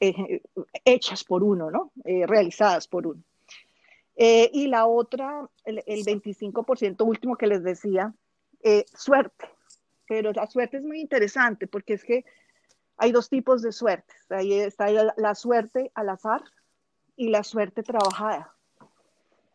eh, 0.00 0.40
hechas 0.86 1.24
por 1.24 1.44
uno, 1.44 1.70
¿no? 1.70 1.92
Eh, 2.06 2.26
realizadas 2.26 2.88
por 2.88 3.06
uno. 3.06 3.22
Eh, 4.16 4.48
y 4.54 4.68
la 4.68 4.86
otra, 4.86 5.46
el, 5.66 5.82
el 5.86 6.06
25% 6.06 7.06
último 7.06 7.36
que 7.36 7.48
les 7.48 7.62
decía, 7.62 8.14
suerte. 8.94 9.44
Pero 10.08 10.32
la 10.32 10.46
suerte 10.46 10.78
es 10.78 10.84
muy 10.84 11.02
interesante 11.02 11.66
porque 11.66 11.92
es 11.92 12.02
que 12.02 12.24
hay 12.98 13.12
dos 13.12 13.28
tipos 13.28 13.62
de 13.62 13.72
suertes. 13.72 14.16
Ahí 14.30 14.52
está 14.52 14.88
la 14.90 15.34
suerte 15.34 15.90
al 15.94 16.08
azar 16.10 16.42
y 17.16 17.28
la 17.28 17.44
suerte 17.44 17.82
trabajada. 17.82 18.54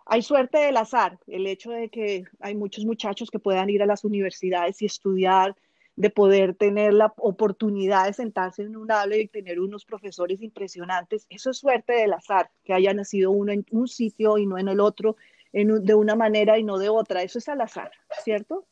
Hay 0.06 0.22
suerte 0.22 0.58
del 0.58 0.78
azar, 0.78 1.20
el 1.28 1.48
hecho 1.48 1.72
de 1.72 1.90
que 1.90 2.26
hay 2.40 2.56
muchos 2.56 2.86
muchachos 2.86 3.30
que 3.30 3.40
puedan 3.40 3.70
ir 3.70 3.82
a 3.84 3.86
las 3.86 4.04
universidades 4.04 4.82
y 4.82 4.86
estudiar, 4.86 5.56
de 5.96 6.10
poder 6.10 6.56
tener 6.56 6.94
la 6.94 7.14
oportunidad 7.18 8.06
de 8.06 8.14
sentarse 8.14 8.64
en 8.64 8.76
un 8.76 8.92
aula 8.92 9.16
y 9.16 9.28
tener 9.28 9.60
unos 9.60 9.86
profesores 9.86 10.42
impresionantes. 10.42 11.28
Eso 11.30 11.52
es 11.52 11.58
suerte 11.58 11.94
del 11.94 12.14
azar, 12.14 12.50
que 12.64 12.74
haya 12.74 12.94
nacido 12.94 13.32
uno 13.32 13.52
en 13.52 13.66
un 13.72 13.88
sitio 13.88 14.38
y 14.38 14.46
no 14.46 14.58
en 14.58 14.70
el 14.70 14.80
otro, 14.80 15.18
de 15.52 15.94
una 15.94 16.16
manera 16.16 16.58
y 16.58 16.64
no 16.64 16.80
de 16.80 16.90
otra. 16.90 17.22
Eso 17.22 17.38
es 17.38 17.48
al 17.48 17.62
azar, 17.62 17.92
¿cierto? 18.24 18.66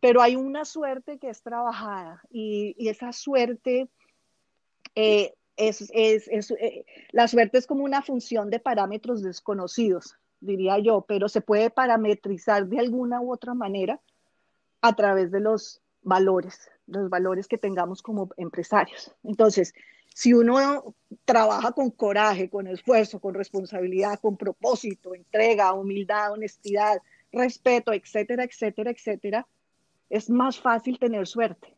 Pero 0.00 0.20
hay 0.20 0.36
una 0.36 0.64
suerte 0.64 1.18
que 1.18 1.30
es 1.30 1.42
trabajada 1.42 2.22
y, 2.30 2.74
esa 2.88 3.12
suerte 3.12 3.88
eh, 4.96 5.34
es, 5.56 5.90
eh, 5.92 6.84
la 7.12 7.28
suerte 7.28 7.58
es 7.58 7.66
como 7.66 7.84
una 7.84 8.02
función 8.02 8.50
de 8.50 8.58
parámetros 8.58 9.22
desconocidos 9.22 10.16
diría 10.40 10.78
yo, 10.78 11.02
pero 11.02 11.28
se 11.28 11.40
puede 11.40 11.70
parametrizar 11.70 12.66
de 12.66 12.78
alguna 12.78 13.20
u 13.20 13.32
otra 13.32 13.54
manera 13.54 14.00
a 14.80 14.94
través 14.94 15.30
de 15.30 15.40
los 15.40 15.82
valores, 16.02 16.70
los 16.86 17.10
valores 17.10 17.48
que 17.48 17.58
tengamos 17.58 18.02
como 18.02 18.30
empresarios. 18.36 19.12
Entonces, 19.24 19.74
si 20.14 20.32
uno 20.32 20.94
trabaja 21.24 21.72
con 21.72 21.90
coraje, 21.90 22.48
con 22.48 22.66
esfuerzo, 22.66 23.20
con 23.20 23.34
responsabilidad, 23.34 24.18
con 24.20 24.36
propósito, 24.36 25.14
entrega, 25.14 25.72
humildad, 25.74 26.32
honestidad, 26.32 27.02
respeto, 27.32 27.92
etcétera, 27.92 28.44
etcétera, 28.44 28.90
etcétera, 28.90 29.46
es 30.08 30.30
más 30.30 30.58
fácil 30.58 30.98
tener 30.98 31.26
suerte. 31.26 31.74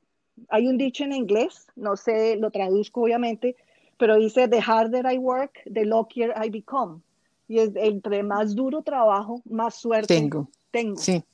Hay 0.48 0.66
un 0.66 0.78
dicho 0.78 1.04
en 1.04 1.12
inglés, 1.12 1.66
no 1.76 1.96
sé, 1.96 2.36
lo 2.36 2.50
traduzco 2.50 3.02
obviamente, 3.02 3.56
pero 3.96 4.16
dice, 4.16 4.48
the 4.48 4.60
harder 4.60 5.04
I 5.12 5.18
work, 5.18 5.60
the 5.72 5.84
luckier 5.84 6.32
I 6.36 6.50
become. 6.50 7.00
Y 7.48 7.58
es, 7.58 7.70
entre 7.74 8.22
más 8.22 8.54
duro 8.54 8.82
trabajo, 8.82 9.42
más 9.44 9.74
suerte 9.74 10.14
tengo. 10.14 10.48
tengo. 10.70 10.96
Sí. 10.96 11.24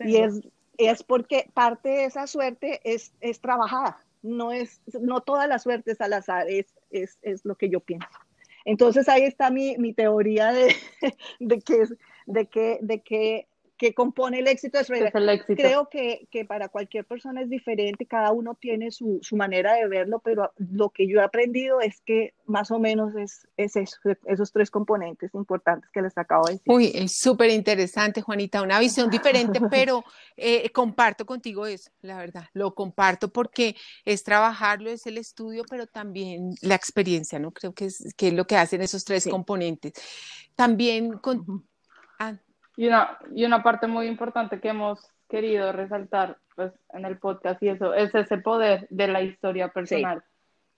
Y 0.00 0.16
es, 0.16 0.40
es 0.76 1.02
porque 1.02 1.50
parte 1.54 1.88
de 1.88 2.04
esa 2.04 2.26
suerte 2.26 2.80
es, 2.84 3.12
es 3.20 3.40
trabajada. 3.40 3.98
No, 4.22 4.52
es, 4.52 4.80
no 5.00 5.20
toda 5.20 5.46
la 5.46 5.58
suerte 5.58 5.92
es 5.92 6.00
al 6.00 6.12
azar, 6.12 6.48
es, 6.48 6.66
es, 6.90 7.18
es 7.22 7.44
lo 7.44 7.56
que 7.56 7.68
yo 7.68 7.80
pienso. 7.80 8.08
Entonces 8.64 9.08
ahí 9.08 9.22
está 9.22 9.50
mi, 9.50 9.76
mi 9.78 9.92
teoría 9.92 10.52
de, 10.52 10.74
de, 11.40 11.60
que, 11.60 11.84
de, 12.26 12.46
que, 12.46 12.78
de 12.82 13.00
que 13.00 13.46
que 13.78 13.94
compone 13.94 14.40
el 14.40 14.48
éxito 14.48 14.78
de 14.78 14.82
éxito. 14.82 15.54
Creo 15.54 15.88
que, 15.88 16.26
que, 16.30 16.44
para 16.44 16.68
cualquier 16.68 17.04
persona 17.04 17.42
es 17.42 17.48
diferente, 17.48 18.06
cada 18.06 18.32
uno 18.32 18.56
tiene 18.56 18.90
su, 18.90 19.20
su, 19.22 19.36
manera 19.36 19.74
de 19.74 19.86
verlo, 19.86 20.18
pero 20.18 20.52
lo 20.56 20.90
que 20.90 21.06
yo 21.06 21.20
he 21.20 21.22
aprendido 21.22 21.80
es 21.80 22.00
que 22.00 22.34
más 22.44 22.72
o 22.72 22.80
menos 22.80 23.14
es, 23.14 23.46
es 23.56 23.76
eso, 23.76 23.96
esos 24.26 24.50
tres 24.52 24.70
componentes 24.70 25.32
importantes 25.32 25.88
que 25.92 26.02
les 26.02 26.18
acabo 26.18 26.46
de 26.46 26.54
decir. 26.54 26.72
Uy, 26.72 26.90
es 26.92 27.18
súper 27.18 27.50
interesante, 27.50 28.20
Juanita, 28.20 28.62
una 28.62 28.80
visión 28.80 29.08
diferente, 29.10 29.60
pero 29.70 30.04
eh, 30.36 30.68
comparto 30.70 31.24
contigo 31.24 31.64
eso, 31.66 31.90
la 32.02 32.18
verdad, 32.18 32.46
lo 32.54 32.74
comparto 32.74 33.28
porque 33.28 33.76
es 34.04 34.24
trabajarlo, 34.24 34.90
es 34.90 35.06
el 35.06 35.18
estudio, 35.18 35.62
pero 35.70 35.86
también 35.86 36.50
la 36.62 36.74
experiencia, 36.74 37.38
¿no? 37.38 37.52
Creo 37.52 37.72
que 37.72 37.84
es, 37.84 38.12
que 38.16 38.28
es 38.28 38.34
lo 38.34 38.44
que 38.44 38.56
hacen 38.56 38.82
esos 38.82 39.04
tres 39.04 39.28
componentes. 39.28 39.92
También 40.56 41.18
con... 41.18 41.64
Y 42.78 42.86
una, 42.86 43.18
y 43.34 43.44
una 43.44 43.60
parte 43.60 43.88
muy 43.88 44.06
importante 44.06 44.60
que 44.60 44.68
hemos 44.68 45.00
querido 45.28 45.72
resaltar 45.72 46.38
pues, 46.54 46.72
en 46.92 47.04
el 47.04 47.18
podcast 47.18 47.60
y 47.60 47.70
eso 47.70 47.92
es 47.92 48.14
ese 48.14 48.38
poder 48.38 48.86
de 48.88 49.08
la 49.08 49.20
historia 49.20 49.66
personal 49.66 50.22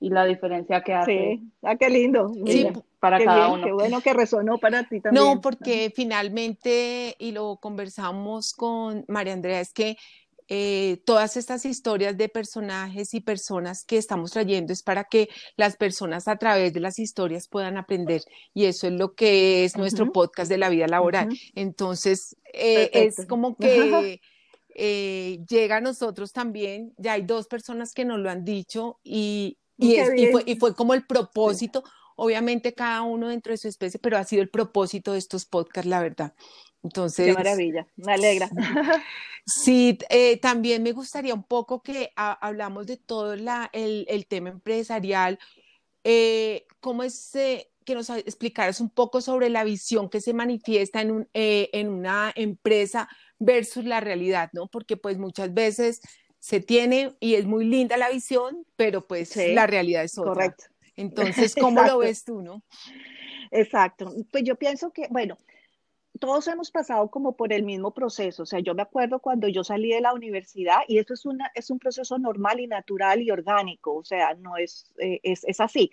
y 0.01 0.09
la 0.09 0.25
diferencia 0.25 0.81
que 0.81 0.95
hace. 0.95 1.13
Sí, 1.13 1.53
ah, 1.63 1.77
qué 1.77 1.91
lindo. 1.91 2.33
Sí, 2.47 2.69
para 3.01 3.23
cada 3.23 3.53
uno. 3.53 3.67
Qué 3.67 3.73
bueno 3.73 4.01
que 4.01 4.15
resonó 4.15 4.57
para 4.57 4.85
ti 4.85 5.03
también. 5.03 5.23
No, 5.23 5.43
porque 5.43 5.93
finalmente, 5.95 7.17
y 7.19 7.33
lo 7.33 7.57
conversamos 7.57 8.55
con 8.55 9.05
María 9.07 9.35
Andrea, 9.35 9.61
es 9.61 9.75
que 9.75 9.99
eh, 10.53 11.01
todas 11.05 11.37
estas 11.37 11.65
historias 11.65 12.17
de 12.17 12.29
personajes 12.29 13.15
y 13.15 13.21
personas 13.21 13.85
que 13.85 13.97
estamos 13.97 14.33
trayendo 14.33 14.73
es 14.73 14.83
para 14.83 15.05
que 15.05 15.29
las 15.57 15.77
personas 15.77 16.27
a 16.27 16.39
través 16.39 16.73
de 16.73 16.81
las 16.81 16.99
historias 16.99 17.47
puedan 17.47 17.77
aprender 17.77 18.23
y 18.53 18.65
eso 18.65 18.89
es 18.89 18.95
lo 18.95 19.15
que 19.15 19.65
es 19.65 19.77
nuestro 19.77 20.11
podcast 20.11 20.51
de 20.51 20.59
la 20.59 20.69
vida 20.69 20.89
laboral. 20.89 21.29
Entonces, 21.55 22.37
eh, 22.53 22.91
es 22.93 23.27
como 23.29 23.57
que 23.59 24.21
eh, 24.75 25.39
llega 25.49 25.77
a 25.77 25.81
nosotros 25.81 26.33
también, 26.33 26.95
ya 26.97 27.13
hay 27.13 27.23
dos 27.23 27.47
personas 27.47 27.95
que 27.95 28.05
nos 28.05 28.19
lo 28.19 28.29
han 28.29 28.45
dicho 28.45 28.99
y, 29.05 29.57
y, 29.79 30.57
fue, 30.57 30.75
como 30.75 30.95
el 30.95 31.07
propósito. 31.07 31.85
Obviamente 32.17 32.75
cada 32.75 33.03
uno 33.03 33.29
dentro 33.29 33.53
de 33.53 33.57
su 33.57 33.69
especie, 33.69 34.01
pero 34.01 34.19
ha 34.19 34.25
sido 34.25 34.43
el 34.43 34.51
propósito 34.51 35.13
de 35.13 35.19
estos 35.19 35.47
podcasts, 35.47 35.89
la 35.89 36.03
verdad. 36.03 36.35
Entonces, 36.83 37.27
Qué 37.27 37.33
maravilla, 37.33 37.87
me 37.97 38.13
alegra. 38.13 38.51
Sí, 39.47 39.99
eh, 40.11 40.39
también 40.39 40.83
me 40.83 40.93
gustaría 40.93 41.35
un 41.35 41.43
poco 41.43 41.83
que 41.83 42.13
hablamos 42.15 42.87
de 42.87 42.99
todo 42.99 43.37
la, 43.37 43.71
el, 43.73 44.05
el, 44.09 44.27
tema 44.27 44.51
empresarial. 44.51 45.39
Eh, 46.05 46.67
¿Cómo 46.79 47.03
es 47.03 47.35
eh, 47.35 47.71
que 47.85 47.95
nos 47.95 48.11
explicaras 48.11 48.81
un 48.81 48.91
poco 48.91 49.21
sobre 49.21 49.49
la 49.49 49.65
visión 49.65 50.09
que 50.09 50.21
se 50.21 50.35
manifiesta 50.35 51.01
en, 51.01 51.11
un, 51.11 51.29
en 51.33 51.89
una 51.89 52.33
empresa 52.37 53.09
versus 53.39 53.85
la 53.85 54.01
realidad, 54.01 54.51
¿no? 54.53 54.69
Porque 54.69 54.97
pues 54.97 55.19
muchas 55.19 55.53
veces 55.53 56.01
se 56.39 56.61
tiene 56.61 57.17
y 57.19 57.35
es 57.35 57.47
muy 57.47 57.65
linda 57.65 57.97
la 57.97 58.11
visión, 58.11 58.67
pero 58.77 59.07
pues 59.07 59.35
la 59.37 59.67
realidad 59.67 60.05
es 60.05 60.17
otra. 60.19 60.33
Correcto. 60.33 60.65
Entonces, 60.97 61.55
¿cómo 61.61 61.83
lo 61.83 61.99
ves 61.99 62.25
tú, 62.25 62.43
no? 62.43 62.63
Exacto. 63.51 64.15
Pues 64.31 64.45
yo 64.45 64.57
pienso 64.57 64.93
que, 64.93 65.09
bueno, 65.11 65.37
todos 66.21 66.47
hemos 66.49 66.71
pasado 66.71 67.11
como 67.11 67.37
por 67.37 67.53
el 67.53 67.65
mismo 67.65 67.93
proceso. 67.93 68.45
O 68.45 68.47
sea, 68.47 68.61
yo 68.61 68.75
me 68.75 68.83
acuerdo 68.83 69.19
cuando 69.21 69.49
yo 69.49 69.65
salí 69.65 69.91
de 69.91 70.03
la 70.03 70.13
universidad 70.15 70.81
y 70.87 70.99
eso 70.99 71.15
es, 71.15 71.27
una, 71.27 71.51
es 71.55 71.71
un 71.71 71.79
proceso 71.79 72.19
normal 72.19 72.61
y 72.61 72.67
natural 72.67 73.23
y 73.23 73.31
orgánico. 73.31 73.97
O 73.97 74.05
sea, 74.05 74.35
no 74.35 74.57
es, 74.57 74.93
eh, 74.99 75.21
es, 75.23 75.43
es, 75.45 75.61
así. 75.61 75.91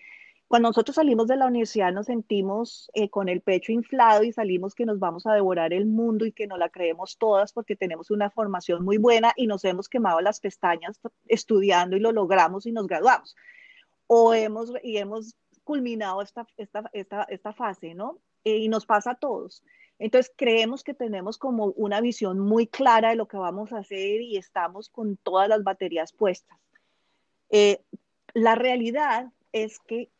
Cuando 0.47 0.69
nosotros 0.69 0.95
salimos 0.95 1.27
de 1.27 1.37
la 1.37 1.47
universidad 1.47 1.93
nos 1.93 2.07
sentimos 2.07 2.91
eh, 2.93 3.09
con 3.09 3.29
el 3.29 3.41
pecho 3.41 3.71
inflado 3.71 4.23
y 4.23 4.33
salimos 4.33 4.75
que 4.75 4.85
nos 4.85 4.99
vamos 4.99 5.25
a 5.25 5.33
devorar 5.33 5.73
el 5.73 5.85
mundo 5.85 6.25
y 6.25 6.33
que 6.33 6.45
no 6.45 6.57
la 6.57 6.69
creemos 6.69 7.17
todas 7.17 7.53
porque 7.53 7.75
tenemos 7.75 8.11
una 8.11 8.29
formación 8.29 8.83
muy 8.83 8.97
buena 8.97 9.33
y 9.35 9.47
nos 9.47 9.63
hemos 9.65 9.89
quemado 9.89 10.21
las 10.21 10.41
pestañas 10.41 10.99
estudiando 11.27 11.95
y 11.95 12.01
lo 12.01 12.11
logramos 12.11 12.65
y 12.65 12.73
nos 12.73 12.87
graduamos. 12.87 13.35
O 14.07 14.33
hemos, 14.33 14.73
y 14.83 14.97
hemos 14.97 15.37
culminado 15.63 16.21
esta, 16.21 16.45
esta, 16.57 16.89
esta, 16.93 17.23
esta 17.23 17.53
fase, 17.53 17.93
¿no? 17.93 18.19
Eh, 18.43 18.57
y 18.57 18.69
nos 18.69 18.85
pasa 18.85 19.11
a 19.11 19.15
todos. 19.15 19.63
Entonces 19.99 20.31
creemos 20.35 20.83
que 20.83 20.93
tenemos 20.93 21.37
como 21.37 21.67
una 21.75 22.01
visión 22.01 22.39
muy 22.39 22.67
clara 22.67 23.09
de 23.09 23.15
lo 23.15 23.27
que 23.27 23.37
vamos 23.37 23.73
a 23.73 23.79
hacer 23.79 24.21
y 24.21 24.37
estamos 24.37 24.89
con 24.89 25.17
todas 25.17 25.49
las 25.49 25.63
baterías 25.63 26.13
puestas. 26.13 26.57
Eh, 27.49 27.81
la 28.33 28.55
realidad 28.55 29.31
es 29.51 29.79
que, 29.79 30.11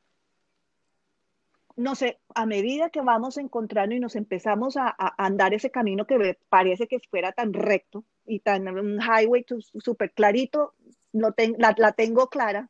no 1.76 1.94
sé, 1.94 2.20
a 2.34 2.48
medida 2.48 2.90
que 2.90 3.02
vamos 3.02 3.38
encontrando 3.38 3.94
y 3.94 4.00
nos 4.00 4.16
empezamos 4.16 4.78
a, 4.78 4.96
andar 5.18 5.54
ese 5.54 5.70
camino 5.70 6.08
que 6.08 6.40
parece 6.50 6.88
que 6.88 7.00
fuera 7.00 7.32
tan 7.32 7.54
recto 7.54 8.04
y 8.26 8.40
tan 8.40 8.68
un 8.68 9.00
highway 9.00 9.46
súper 9.60 10.12
clarito, 10.14 10.74
la, 11.12 11.76
la 11.78 11.92
tengo 11.92 12.30
clara, 12.30 12.70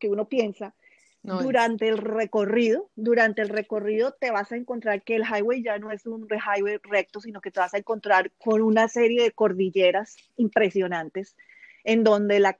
que 0.00 0.08
uno 0.08 0.28
piensa, 0.28 0.74
durante 1.22 1.88
el 1.88 1.98
recorrido, 1.98 2.88
durante 2.96 3.42
el 3.42 3.50
recorrido 3.50 4.12
te 4.12 4.30
vas 4.30 4.52
a 4.52 4.56
encontrar 4.56 5.02
que 5.02 5.16
el 5.16 5.24
highway 5.24 5.62
ya 5.62 5.78
no 5.78 5.90
es 5.90 6.06
un 6.06 6.26
highway 6.30 6.78
recto, 6.82 7.20
sino 7.20 7.40
que 7.40 7.50
te 7.50 7.60
vas 7.60 7.74
a 7.74 7.78
encontrar 7.78 8.30
con 8.38 8.62
una 8.62 8.88
serie 8.88 9.22
de 9.22 9.32
cordilleras 9.32 10.16
impresionantes 10.36 11.36
en 11.84 12.04
donde, 12.04 12.40
la, 12.40 12.56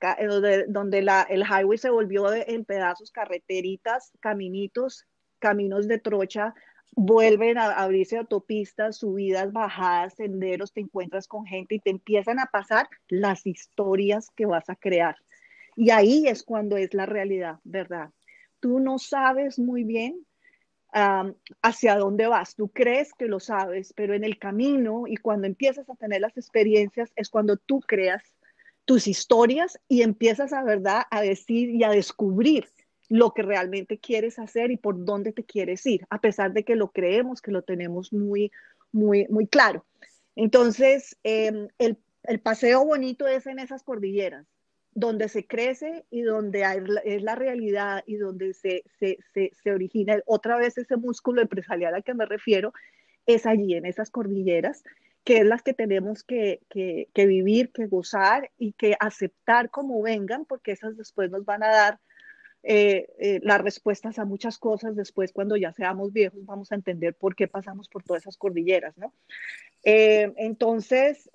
donde, 0.68 1.02
la, 1.02 1.26
el 1.28 1.42
highway 1.42 1.78
se 1.78 1.90
volvió 1.90 2.32
en 2.32 2.64
pedazos, 2.64 3.10
carreteritas, 3.10 4.12
caminitos, 4.20 5.06
caminos 5.38 5.88
de 5.88 5.98
trocha, 5.98 6.54
vuelven 6.92 7.58
a 7.58 7.72
abrirse 7.72 8.16
autopistas, 8.16 8.98
subidas, 8.98 9.52
bajadas, 9.52 10.14
senderos, 10.14 10.72
te 10.72 10.80
encuentras 10.80 11.28
con 11.28 11.46
gente 11.46 11.76
y 11.76 11.80
te 11.80 11.90
empiezan 11.90 12.38
a 12.38 12.46
pasar 12.46 12.88
las 13.08 13.46
historias 13.46 14.30
que 14.30 14.46
vas 14.46 14.68
a 14.68 14.76
crear. 14.76 15.16
Y 15.76 15.90
ahí 15.90 16.26
es 16.26 16.42
cuando 16.42 16.76
es 16.76 16.92
la 16.94 17.06
realidad, 17.06 17.60
¿verdad? 17.64 18.10
Tú 18.60 18.80
no 18.80 18.98
sabes 18.98 19.58
muy 19.58 19.84
bien 19.84 20.26
hacia 21.62 21.96
dónde 21.96 22.26
vas. 22.26 22.54
Tú 22.54 22.68
crees 22.68 23.12
que 23.14 23.26
lo 23.26 23.40
sabes, 23.40 23.92
pero 23.94 24.14
en 24.14 24.24
el 24.24 24.38
camino 24.38 25.04
y 25.06 25.16
cuando 25.16 25.46
empiezas 25.46 25.88
a 25.88 25.94
tener 25.94 26.20
las 26.20 26.36
experiencias 26.36 27.12
es 27.16 27.30
cuando 27.30 27.56
tú 27.56 27.80
creas 27.80 28.22
tus 28.84 29.06
historias 29.06 29.78
y 29.88 30.02
empiezas 30.02 30.52
a 30.52 30.64
verdad 30.64 31.02
a 31.10 31.20
decir 31.20 31.70
y 31.70 31.84
a 31.84 31.90
descubrir 31.90 32.68
lo 33.08 33.32
que 33.34 33.42
realmente 33.42 33.98
quieres 33.98 34.38
hacer 34.38 34.70
y 34.70 34.76
por 34.76 35.04
dónde 35.04 35.32
te 35.32 35.44
quieres 35.44 35.84
ir, 35.84 36.06
a 36.10 36.20
pesar 36.20 36.52
de 36.52 36.64
que 36.64 36.76
lo 36.76 36.92
creemos, 36.92 37.42
que 37.42 37.50
lo 37.50 37.62
tenemos 37.62 38.12
muy, 38.12 38.52
muy, 38.92 39.26
muy 39.28 39.46
claro. 39.46 39.84
Entonces, 40.36 41.16
em, 41.24 41.68
el, 41.78 41.98
el 42.22 42.40
paseo 42.40 42.84
bonito 42.84 43.26
es 43.26 43.46
en 43.46 43.58
esas 43.58 43.82
cordilleras, 43.82 44.46
donde 44.92 45.28
se 45.28 45.46
crece 45.46 46.04
y 46.10 46.22
donde 46.22 46.64
es 47.04 47.22
la 47.22 47.34
realidad 47.34 48.02
y 48.06 48.16
donde 48.16 48.54
se, 48.54 48.84
se, 48.98 49.18
se, 49.32 49.72
origina 49.72 50.20
otra 50.26 50.56
vez 50.56 50.78
ese 50.78 50.96
músculo 50.96 51.42
empresarial 51.42 51.94
al 51.94 52.04
que 52.04 52.14
me 52.14 52.26
refiero, 52.26 52.72
es 53.26 53.46
allí, 53.46 53.74
en 53.74 53.86
esas 53.86 54.10
cordilleras, 54.10 54.82
que 55.24 55.38
es 55.38 55.46
las 55.46 55.62
que 55.62 55.74
tenemos 55.74 56.24
que, 56.24 56.60
que, 56.68 57.08
que, 57.14 57.26
vivir, 57.26 57.70
que 57.72 57.86
gozar 57.86 58.50
y 58.58 58.72
que 58.72 58.96
aceptar 58.98 59.70
como 59.70 60.02
vengan, 60.02 60.44
porque 60.44 60.72
esas 60.72 60.96
después 60.96 61.30
nos 61.30 61.44
van 61.44 61.62
a 61.62 61.68
dar 61.68 62.00
eh, 62.62 63.08
eh, 63.18 63.40
las 63.42 63.60
respuestas 63.60 64.18
a 64.18 64.24
muchas 64.24 64.58
cosas. 64.58 64.96
Después, 64.96 65.32
cuando 65.32 65.56
ya 65.56 65.72
seamos 65.72 66.12
viejos, 66.12 66.44
vamos 66.44 66.72
a 66.72 66.74
entender 66.74 67.14
por 67.14 67.34
qué 67.34 67.48
pasamos 67.48 67.88
por 67.88 68.02
todas 68.02 68.22
esas 68.22 68.36
cordilleras, 68.36 68.96
¿no? 68.98 69.14
Eh, 69.84 70.32
entonces, 70.36 71.30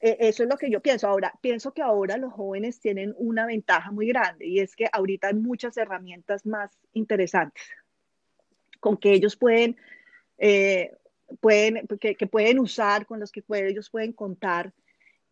em, 0.00 0.16
e, 0.18 0.28
eso 0.28 0.42
es 0.42 0.48
lo 0.48 0.56
que 0.56 0.70
yo 0.70 0.80
pienso. 0.80 1.08
Ahora, 1.08 1.32
pienso 1.40 1.72
que 1.72 1.82
ahora 1.82 2.16
los 2.16 2.32
jóvenes 2.32 2.80
tienen 2.80 3.14
una 3.18 3.46
ventaja 3.46 3.90
muy 3.90 4.06
grande 4.08 4.46
y 4.46 4.60
es 4.60 4.74
que 4.74 4.88
ahorita 4.92 5.28
hay 5.28 5.34
muchas 5.34 5.76
herramientas 5.76 6.46
más 6.46 6.70
interesantes 6.92 7.62
con 8.80 8.96
que 8.96 9.12
ellos 9.12 9.36
pueden, 9.36 9.76
eh, 10.38 10.96
pueden 11.40 11.86
que, 12.00 12.26
pueden 12.26 12.58
usar, 12.58 13.06
con 13.06 13.20
los 13.20 13.30
que 13.30 13.44
ellos 13.50 13.90
pueden 13.90 14.12
contar. 14.12 14.72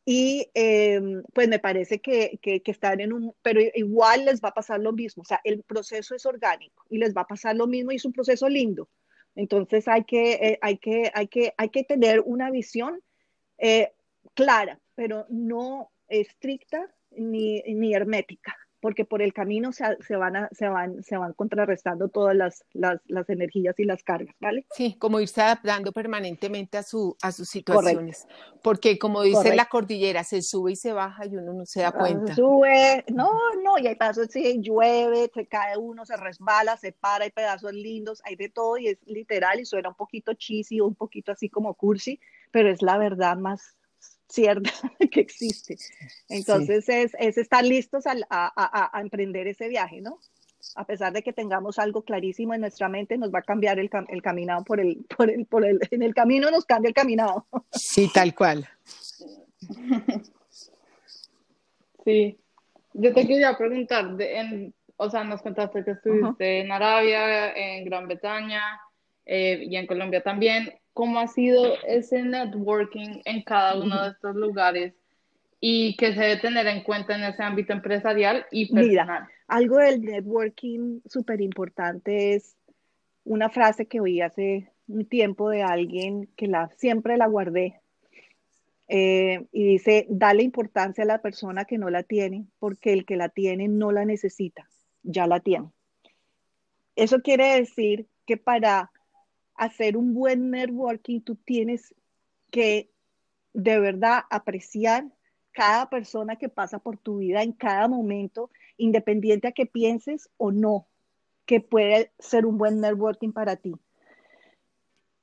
Y 0.04 0.48
em, 0.54 1.22
pues 1.34 1.48
me 1.48 1.58
parece 1.58 2.00
que, 2.00 2.38
que, 2.40 2.62
están 2.64 3.00
en 3.00 3.12
un, 3.12 3.34
pero 3.42 3.60
igual 3.74 4.24
les 4.24 4.40
va 4.40 4.50
a 4.50 4.54
pasar 4.54 4.80
lo 4.80 4.92
mismo. 4.92 5.22
O 5.22 5.26
sea, 5.26 5.40
el 5.44 5.62
proceso 5.62 6.14
es 6.14 6.24
orgánico 6.24 6.84
y 6.88 6.98
les 6.98 7.14
va 7.14 7.22
a 7.22 7.26
pasar 7.26 7.56
lo 7.56 7.66
mismo 7.66 7.92
y 7.92 7.96
es 7.96 8.04
un 8.04 8.12
proceso 8.12 8.48
lindo. 8.48 8.88
Entonces 9.34 9.86
hay 9.86 10.04
que, 10.04 10.32
eh, 10.32 10.58
hay 10.62 10.78
que, 10.78 11.10
hay 11.14 11.28
que, 11.28 11.52
hay 11.58 11.68
que 11.68 11.84
tener 11.84 12.20
una 12.20 12.50
visión 12.50 13.02
eh, 13.58 13.92
clara, 14.38 14.78
pero 14.94 15.26
no 15.30 15.90
estricta 16.06 16.86
ni, 17.10 17.60
ni 17.62 17.92
hermética, 17.92 18.56
porque 18.78 19.04
por 19.04 19.20
el 19.20 19.32
camino 19.32 19.72
se, 19.72 19.84
se, 20.00 20.14
van, 20.14 20.36
a, 20.36 20.48
se, 20.52 20.68
van, 20.68 21.02
se 21.02 21.16
van 21.16 21.32
contrarrestando 21.32 22.08
todas 22.08 22.36
las, 22.36 22.64
las, 22.72 23.00
las, 23.06 23.28
energías 23.30 23.74
y 23.80 23.84
las 23.84 24.04
cargas, 24.04 24.36
¿vale? 24.38 24.64
Sí, 24.70 24.94
como 24.96 25.18
irse 25.18 25.42
adaptando 25.42 25.90
permanentemente 25.90 26.78
a, 26.78 26.84
su, 26.84 27.16
a 27.20 27.32
sus 27.32 27.48
situaciones, 27.48 28.28
porque 28.62 28.96
como 28.96 29.22
dice 29.22 29.56
la 29.56 29.66
cordillera, 29.66 30.22
se 30.22 30.40
sube 30.40 30.70
y 30.70 30.76
se 30.76 30.92
baja 30.92 31.26
y 31.26 31.36
uno 31.36 31.52
no 31.52 31.66
se 31.66 31.80
da 31.80 31.90
cuenta. 31.90 32.28
Se 32.28 32.40
sube, 32.40 33.04
no, 33.08 33.32
no, 33.64 33.76
y 33.78 33.88
hay 33.88 33.96
pasos, 33.96 34.28
sí, 34.30 34.60
llueve, 34.60 35.32
se 35.34 35.46
cae 35.46 35.76
uno, 35.76 36.06
se 36.06 36.16
resbala, 36.16 36.76
se 36.76 36.92
para, 36.92 37.24
hay 37.24 37.30
pedazos 37.32 37.72
lindos, 37.72 38.22
hay 38.24 38.36
de 38.36 38.50
todo 38.50 38.78
y 38.78 38.86
es 38.86 38.98
literal 39.04 39.58
y 39.58 39.64
suena 39.64 39.88
un 39.88 39.96
poquito 39.96 40.34
cheesy, 40.34 40.80
un 40.80 40.94
poquito 40.94 41.32
así 41.32 41.48
como 41.48 41.74
cursi, 41.74 42.20
pero 42.52 42.70
es 42.70 42.82
la 42.82 42.98
verdad 42.98 43.36
más 43.36 43.77
cierta 44.28 44.70
que 45.10 45.20
existe. 45.20 45.76
Entonces 46.28 46.88
es, 46.88 47.12
es, 47.18 47.38
estar 47.38 47.64
listos 47.64 48.06
a, 48.06 48.14
a, 48.30 48.96
a, 48.96 49.00
emprender 49.00 49.46
ese 49.46 49.68
viaje, 49.68 50.00
¿no? 50.00 50.18
A 50.74 50.84
pesar 50.84 51.12
de 51.12 51.22
que 51.22 51.32
tengamos 51.32 51.78
algo 51.78 52.02
clarísimo 52.02 52.52
en 52.52 52.60
nuestra 52.60 52.88
mente, 52.88 53.16
nos 53.16 53.32
va 53.32 53.38
a 53.40 53.42
cambiar 53.42 53.78
el, 53.78 53.90
el 54.08 54.22
caminado 54.22 54.64
por 54.64 54.80
el, 54.80 55.04
por 55.16 55.30
el, 55.30 55.46
por 55.46 55.64
el, 55.64 55.80
en 55.90 56.02
el 56.02 56.14
camino 56.14 56.50
nos 56.50 56.64
cambia 56.64 56.88
el 56.88 56.94
caminado. 56.94 57.46
Sí, 57.72 58.10
tal 58.12 58.34
cual. 58.34 58.68
Sí, 62.04 62.38
yo 62.94 63.12
te 63.12 63.26
quería 63.26 63.54
preguntar, 63.58 64.16
de, 64.16 64.38
en, 64.38 64.74
o 64.96 65.10
sea, 65.10 65.24
nos 65.24 65.42
contaste 65.42 65.84
que 65.84 65.90
estuviste 65.90 66.60
en 66.60 66.72
Arabia, 66.72 67.52
en 67.52 67.84
Gran 67.84 68.06
Bretaña 68.06 68.80
eh, 69.26 69.66
y 69.68 69.76
en 69.76 69.86
Colombia 69.86 70.22
también 70.22 70.72
cómo 70.98 71.20
ha 71.20 71.28
sido 71.28 71.64
ese 71.86 72.24
networking 72.24 73.20
en 73.24 73.42
cada 73.44 73.80
uno 73.80 74.02
de 74.02 74.08
estos 74.08 74.34
lugares 74.34 74.94
y 75.60 75.96
qué 75.96 76.12
se 76.12 76.18
debe 76.18 76.36
tener 76.38 76.66
en 76.66 76.82
cuenta 76.82 77.14
en 77.14 77.22
ese 77.22 77.40
ámbito 77.40 77.72
empresarial 77.72 78.46
y 78.50 78.74
personal. 78.74 79.28
algo 79.46 79.76
del 79.76 80.02
networking 80.02 80.98
súper 81.06 81.40
importante 81.40 82.34
es 82.34 82.56
una 83.22 83.48
frase 83.48 83.86
que 83.86 84.00
oí 84.00 84.20
hace 84.20 84.72
un 84.88 85.06
tiempo 85.06 85.50
de 85.50 85.62
alguien 85.62 86.28
que 86.34 86.48
la, 86.48 86.68
siempre 86.76 87.16
la 87.16 87.28
guardé. 87.28 87.80
Eh, 88.88 89.46
y 89.52 89.64
dice, 89.66 90.04
dale 90.08 90.42
importancia 90.42 91.04
a 91.04 91.06
la 91.06 91.22
persona 91.22 91.64
que 91.64 91.78
no 91.78 91.90
la 91.90 92.02
tiene, 92.02 92.48
porque 92.58 92.92
el 92.92 93.04
que 93.04 93.14
la 93.14 93.28
tiene 93.28 93.68
no 93.68 93.92
la 93.92 94.04
necesita, 94.04 94.68
ya 95.04 95.28
la 95.28 95.38
tiene. 95.38 95.68
Eso 96.96 97.20
quiere 97.20 97.54
decir 97.54 98.08
que 98.26 98.36
para 98.36 98.90
hacer 99.58 99.96
un 99.96 100.14
buen 100.14 100.50
networking, 100.50 101.20
tú 101.20 101.34
tienes 101.34 101.94
que 102.50 102.90
de 103.52 103.78
verdad 103.80 104.22
apreciar 104.30 105.06
cada 105.52 105.90
persona 105.90 106.36
que 106.36 106.48
pasa 106.48 106.78
por 106.78 106.96
tu 106.96 107.18
vida 107.18 107.42
en 107.42 107.52
cada 107.52 107.88
momento, 107.88 108.50
independiente 108.76 109.48
a 109.48 109.52
que 109.52 109.66
pienses 109.66 110.30
o 110.36 110.52
no, 110.52 110.86
que 111.44 111.60
puede 111.60 112.12
ser 112.18 112.46
un 112.46 112.56
buen 112.56 112.80
networking 112.80 113.32
para 113.32 113.56
ti. 113.56 113.74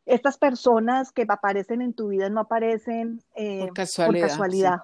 Estas 0.05 0.37
personas 0.37 1.11
que 1.11 1.25
aparecen 1.27 1.81
en 1.81 1.93
tu 1.93 2.09
vida 2.09 2.29
no 2.29 2.41
aparecen 2.41 3.23
eh, 3.35 3.69
por 4.05 4.19
casualidad 4.19 4.81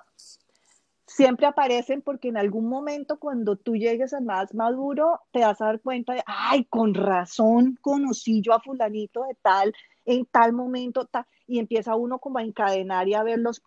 siempre 1.15 1.45
aparecen 1.45 2.01
porque 2.01 2.29
en 2.29 2.37
algún 2.37 2.67
momento 2.69 3.19
cuando 3.19 3.55
tú 3.55 3.75
llegues 3.75 4.13
a 4.13 4.21
más 4.21 4.53
maduro 4.53 5.19
te 5.31 5.39
vas 5.39 5.61
a 5.61 5.65
dar 5.65 5.81
cuenta 5.81 6.13
de, 6.13 6.23
ay, 6.25 6.65
con 6.65 6.93
razón 6.93 7.77
conocí 7.81 8.41
yo 8.41 8.53
a 8.53 8.61
fulanito 8.61 9.23
de 9.23 9.35
tal 9.41 9.73
en 10.05 10.25
tal 10.25 10.53
momento 10.53 11.07
y 11.47 11.59
empieza 11.59 11.95
uno 11.95 12.19
como 12.19 12.39
a 12.39 12.43
encadenar 12.43 13.07
y 13.07 13.13
a 13.13 13.23
ver 13.23 13.39
los 13.39 13.61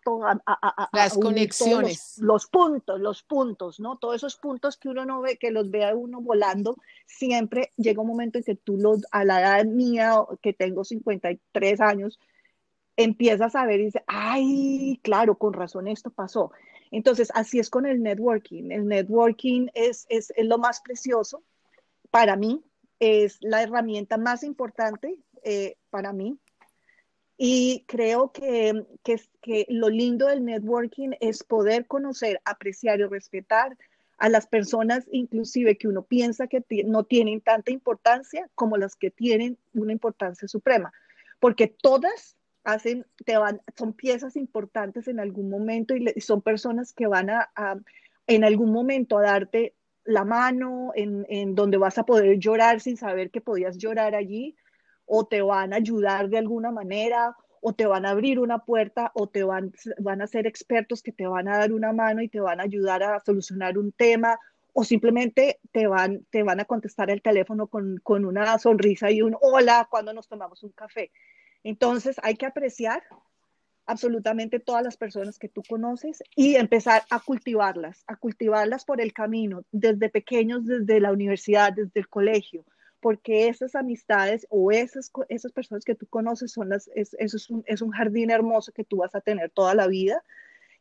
a, 0.45 0.89
las 0.91 1.17
conexiones. 1.17 2.17
los, 2.19 2.47
puntos 2.47 2.99
los 2.99 3.23
puntos 3.23 3.79
no 3.79 3.97
todos 3.97 4.15
esos 4.15 4.35
puntos 4.35 4.77
que 4.77 4.89
uno 4.89 5.05
no 5.05 5.21
ve 5.21 5.37
que 5.37 5.51
los 5.51 5.69
vea 5.69 5.95
uno 5.95 6.21
volando 6.21 6.75
siempre 7.05 7.71
llega 7.77 8.01
un 8.01 8.07
momento 8.07 8.39
en 8.39 8.43
que 8.43 8.55
tú 8.55 8.77
los 8.77 9.01
a 9.11 9.23
la 9.23 9.39
edad 9.39 9.65
mía 9.65 10.15
que 10.41 10.51
tengo 10.51 10.83
53 10.83 11.79
años 11.79 12.19
empiezas 12.97 13.55
a 13.55 13.65
ver 13.65 13.79
y 13.79 13.85
dices 13.85 14.03
ay 14.07 14.99
claro 15.03 15.37
con 15.37 15.53
razón 15.53 15.87
esto 15.87 16.09
pasó 16.09 16.51
entonces, 16.95 17.29
así 17.35 17.59
es 17.59 17.69
con 17.69 17.85
el 17.85 18.01
networking. 18.01 18.71
El 18.71 18.87
networking 18.87 19.67
es, 19.73 20.05
es, 20.09 20.31
lo 20.37 20.57
más 20.57 20.79
precioso 20.81 21.43
para 22.09 22.37
mí, 22.37 22.63
es 22.99 23.37
la 23.41 23.61
herramienta 23.61 24.17
más 24.17 24.43
importante 24.43 25.19
eh, 25.43 25.75
para 25.89 26.13
mí. 26.13 26.39
Y 27.37 27.83
creo 27.85 28.31
que, 28.31 28.85
que, 29.03 29.19
que, 29.41 29.65
lo 29.67 29.89
lindo 29.89 30.27
del 30.27 30.45
networking 30.45 31.11
es 31.19 31.43
poder 31.43 31.85
conocer, 31.85 32.39
apreciar 32.45 33.01
y 33.01 33.03
respetar 33.03 33.77
a 34.17 34.29
las 34.29 34.47
personas, 34.47 35.05
inclusive 35.11 35.77
que 35.77 35.89
uno 35.89 36.03
piensa 36.03 36.47
que 36.47 36.63
no 36.85 37.03
tienen 37.03 37.41
tanta 37.41 37.71
importancia 37.71 38.49
como 38.55 38.77
las 38.77 38.95
que 38.95 39.11
tienen 39.11 39.57
una 39.73 39.91
importancia 39.91 40.47
suprema, 40.47 40.93
porque 41.41 41.67
todas 41.67 42.37
hacen, 42.65 43.05
te 43.25 43.37
van, 43.37 43.61
son 43.77 43.93
piezas 43.93 44.35
importantes 44.35 45.07
en 45.07 45.19
algún 45.19 45.49
momento 45.49 45.95
y, 45.95 46.19
son 46.19 46.41
personas 46.41 46.91
que 46.93 47.07
van 47.07 47.29
a, 47.29 47.49
en 48.27 48.43
algún 48.43 48.71
momento 48.71 49.17
a 49.17 49.21
darte 49.21 49.75
la 50.03 50.25
mano, 50.25 50.91
en, 50.95 51.25
en, 51.29 51.55
donde 51.55 51.77
vas 51.77 51.97
a 51.97 52.05
poder 52.05 52.37
llorar 52.37 52.81
sin 52.81 52.97
saber 52.97 53.31
que 53.31 53.41
podías 53.41 53.77
llorar 53.77 54.15
allí, 54.15 54.55
o 55.05 55.25
te 55.25 55.41
van 55.41 55.73
a 55.73 55.77
ayudar 55.77 56.29
de 56.29 56.39
alguna 56.39 56.71
manera, 56.71 57.35
o 57.61 57.73
te 57.73 57.85
van 57.85 58.05
a 58.05 58.11
abrir 58.11 58.39
una 58.39 58.59
puerta, 58.59 59.11
o 59.15 59.27
te 59.27 59.43
van, 59.43 59.71
van 59.99 60.21
a 60.21 60.27
ser 60.27 60.45
expertos 60.45 61.01
que 61.01 61.11
te 61.11 61.25
van 61.25 61.47
a 61.47 61.57
dar 61.57 61.71
una 61.71 61.93
mano 61.93 62.21
y 62.21 62.29
te 62.29 62.39
van 62.39 62.59
a 62.59 62.63
ayudar 62.63 63.01
a 63.03 63.19
solucionar 63.19 63.77
un 63.77 63.91
tema, 63.91 64.37
o 64.73 64.83
simplemente 64.83 65.59
te 65.71 65.87
van, 65.87 66.25
te 66.29 66.43
van 66.43 66.59
a 66.59 66.65
contestar 66.65 67.09
el 67.09 67.21
teléfono 67.21 67.67
con, 67.67 67.97
con 68.03 68.25
una 68.25 68.57
sonrisa 68.59 69.09
y 69.09 69.21
un 69.21 69.35
hola 69.41 69.87
cuando 69.89 70.13
nos 70.13 70.27
tomamos 70.27 70.63
un 70.63 70.71
café. 70.71 71.11
Entonces 71.65 72.17
hay 72.21 72.35
que 72.35 72.45
apreciar 72.45 73.01
absolutamente 73.87 74.59
todas 74.59 74.83
las 74.83 74.97
personas 74.97 75.39
que 75.39 75.49
tú 75.49 75.63
conoces 75.67 76.23
y 76.35 76.55
empezar 76.55 77.01
a 77.09 77.19
cultivarlas, 77.19 78.03
a 78.05 78.15
cultivarlas 78.17 78.85
por 78.85 79.01
el 79.01 79.13
camino, 79.13 79.63
desde 79.71 80.09
pequeños, 80.09 80.65
desde 80.65 80.99
la 80.99 81.11
universidad, 81.11 81.73
desde 81.73 81.99
el 81.99 82.07
colegio, 82.07 82.63
porque 82.99 83.47
esas 83.47 83.73
amistades 83.73 84.45
o 84.51 84.71
esas, 84.71 85.11
esas 85.27 85.51
personas 85.51 85.83
que 85.83 85.95
tú 85.95 86.05
conoces 86.05 86.51
son 86.51 86.69
las, 86.69 86.87
es, 86.93 87.15
eso 87.17 87.37
es 87.37 87.49
un, 87.49 87.63
es 87.65 87.81
un 87.81 87.89
jardín 87.89 88.29
hermoso 88.29 88.71
que 88.71 88.83
tú 88.83 88.97
vas 88.97 89.15
a 89.15 89.21
tener 89.21 89.49
toda 89.49 89.73
la 89.73 89.87
vida 89.87 90.21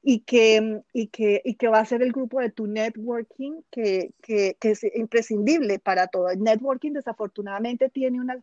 y 0.02 0.20
que, 0.20 0.82
y 0.92 1.06
que, 1.06 1.40
y 1.46 1.54
que 1.54 1.68
va 1.68 1.80
a 1.80 1.86
ser 1.86 2.02
el 2.02 2.12
grupo 2.12 2.40
de 2.40 2.50
tu 2.50 2.66
networking 2.66 3.62
que, 3.70 4.12
que, 4.20 4.58
que 4.60 4.72
es 4.72 4.84
imprescindible 4.94 5.78
para 5.78 6.08
todo. 6.08 6.28
El 6.28 6.42
networking 6.42 6.92
desafortunadamente 6.92 7.88
tiene 7.88 8.20
una 8.20 8.36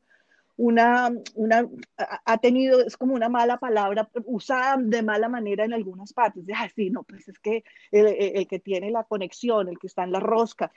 una, 0.62 1.12
una, 1.34 1.68
ha 1.98 2.38
tenido, 2.38 2.86
es 2.86 2.96
como 2.96 3.16
una 3.16 3.30
mala 3.30 3.58
palabra 3.58 4.08
usada 4.26 4.78
de 4.78 5.02
mala 5.02 5.28
manera 5.28 5.66
en 5.66 5.74
algunas 5.74 6.14
partes. 6.14 6.46
De, 6.46 6.54
sí, 6.76 6.92
no, 6.92 7.04
pues 7.04 7.28
es 7.28 7.40
que 7.40 7.64
el, 7.92 8.06
el, 8.08 8.48
que 8.48 8.60
tiene 8.60 8.92
la 8.92 9.04
conexión, 9.04 9.70
el 9.70 9.80
que 9.80 9.88
está 9.88 10.04
en 10.04 10.12
la 10.12 10.20
rosca. 10.20 10.72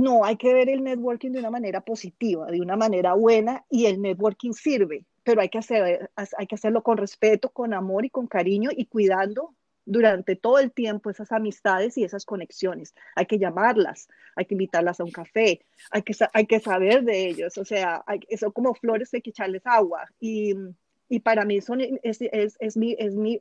No, 0.00 0.24
hay 0.24 0.36
que 0.36 0.54
ver 0.54 0.70
el 0.70 0.82
networking 0.82 1.32
de 1.32 1.40
una 1.40 1.50
manera 1.50 1.82
positiva, 1.82 2.46
de 2.46 2.62
una 2.62 2.76
manera 2.76 3.12
buena, 3.12 3.66
y 3.68 3.84
el 3.84 4.00
networking 4.00 4.52
sirve, 4.52 5.04
pero 5.22 5.42
hay 5.42 5.50
que, 5.50 5.58
hacer, 5.58 6.10
hay 6.16 6.46
que 6.46 6.54
hacerlo 6.54 6.82
con 6.82 6.96
respeto, 6.96 7.50
con 7.50 7.74
amor 7.74 8.06
y 8.06 8.10
con 8.10 8.26
cariño 8.26 8.70
y 8.74 8.86
cuidando 8.86 9.54
durante 9.84 10.36
todo 10.36 10.58
el 10.58 10.72
tiempo 10.72 11.10
esas 11.10 11.32
amistades 11.32 11.98
y 11.98 12.04
esas 12.04 12.24
conexiones. 12.24 12.94
Hay 13.16 13.26
que 13.26 13.38
llamarlas, 13.38 14.08
hay 14.36 14.46
que 14.46 14.54
invitarlas 14.54 15.00
a 15.00 15.04
un 15.04 15.10
café, 15.10 15.64
hay 15.90 16.02
que, 16.02 16.14
hay 16.32 16.46
que 16.46 16.60
saber 16.60 17.04
de 17.04 17.28
ellos, 17.28 17.58
o 17.58 17.64
sea, 17.64 18.02
hay, 18.06 18.20
son 18.38 18.52
como 18.52 18.74
flores, 18.74 19.12
hay 19.14 19.22
que 19.22 19.30
echarles 19.30 19.66
agua. 19.66 20.08
Y, 20.20 20.54
y 21.08 21.20
para 21.20 21.44
mí 21.44 21.60
son, 21.60 21.80
es, 21.80 22.20
es, 22.20 22.56
es, 22.58 22.76
mi, 22.76 22.96
es 22.98 23.14
mi, 23.14 23.40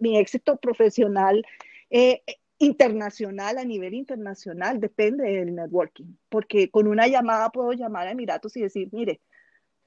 mi, 0.00 0.18
éxito 0.18 0.56
profesional 0.56 1.44
eh, 1.88 2.22
internacional, 2.58 3.56
a 3.56 3.64
nivel 3.64 3.94
internacional, 3.94 4.80
depende 4.80 5.24
del 5.24 5.54
networking, 5.54 6.16
porque 6.28 6.70
con 6.70 6.86
una 6.86 7.06
llamada 7.06 7.50
puedo 7.50 7.72
llamar 7.72 8.06
a 8.06 8.10
Emiratos 8.10 8.56
y 8.56 8.62
decir, 8.62 8.88
mire, 8.92 9.20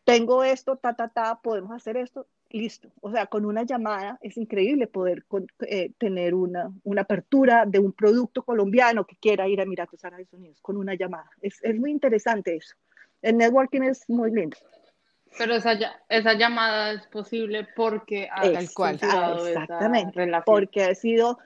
tengo 0.05 0.43
esto, 0.43 0.77
ta, 0.77 0.95
ta, 0.95 1.09
ta, 1.09 1.39
podemos 1.41 1.71
hacer 1.71 1.97
esto, 1.97 2.27
listo. 2.53 2.89
O 3.01 3.11
sea, 3.11 3.25
con 3.25 3.45
una 3.45 3.63
llamada 3.63 4.17
es 4.21 4.37
increíble 4.37 4.87
poder 4.87 5.25
eh, 5.67 5.91
tener 5.97 6.33
una, 6.33 6.71
una, 6.83 7.01
apertura 7.01 7.65
de 7.65 7.79
un 7.79 7.91
producto 7.91 8.43
colombiano 8.43 9.05
que 9.05 9.17
quiera 9.17 9.47
ir 9.47 9.59
a 9.59 9.63
Emiratos 9.63 10.05
Árabes 10.05 10.31
Unidos 10.31 10.61
con 10.61 10.77
una 10.77 10.93
llamada. 10.93 11.29
Es, 11.41 11.59
es, 11.63 11.75
muy 11.75 11.91
interesante 11.91 12.55
eso. 12.55 12.75
El 13.21 13.37
networking 13.37 13.81
es 13.81 14.07
muy 14.07 14.31
lindo. 14.31 14.55
Pero 15.37 15.55
esa, 15.55 15.73
esa 16.09 16.33
llamada 16.35 16.93
es 16.93 17.07
posible 17.07 17.67
porque 17.75 18.29
ha, 18.31 18.45
es, 18.45 18.71
cual, 18.71 18.95
exactamente, 18.95 20.31
porque 20.45 20.83
ha 20.83 20.93
sido, 20.93 21.39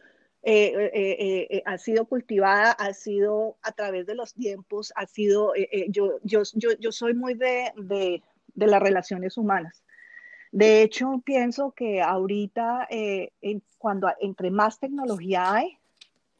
eh, 0.44 0.92
eh, 0.94 1.64
ha 1.66 1.78
sido 1.78 2.06
cultivada, 2.06 2.72
ha 2.72 2.94
sido 2.94 3.56
a 3.62 3.72
través 3.72 4.06
de 4.06 4.16
los 4.16 4.34
tiempos, 4.34 4.92
ha 4.98 5.06
sido, 5.06 5.54
yo, 5.88 6.20
yo, 6.24 6.42
yo, 6.54 6.72
yo 6.78 6.92
soy 6.92 7.14
muy 7.14 7.36
de, 7.36 7.72
de, 7.78 8.22
de 8.56 8.68
las 8.68 8.82
relaciones 8.82 9.38
humanas. 9.38 9.86
De 10.52 10.82
hecho, 10.82 11.22
pienso 11.26 11.72
que 11.72 12.02
ahorita, 12.02 12.88
eh, 12.90 13.32
cuando 13.78 14.10
entre 14.20 14.52
más 14.52 14.80
tecnología 14.80 15.54
hay, 15.54 15.78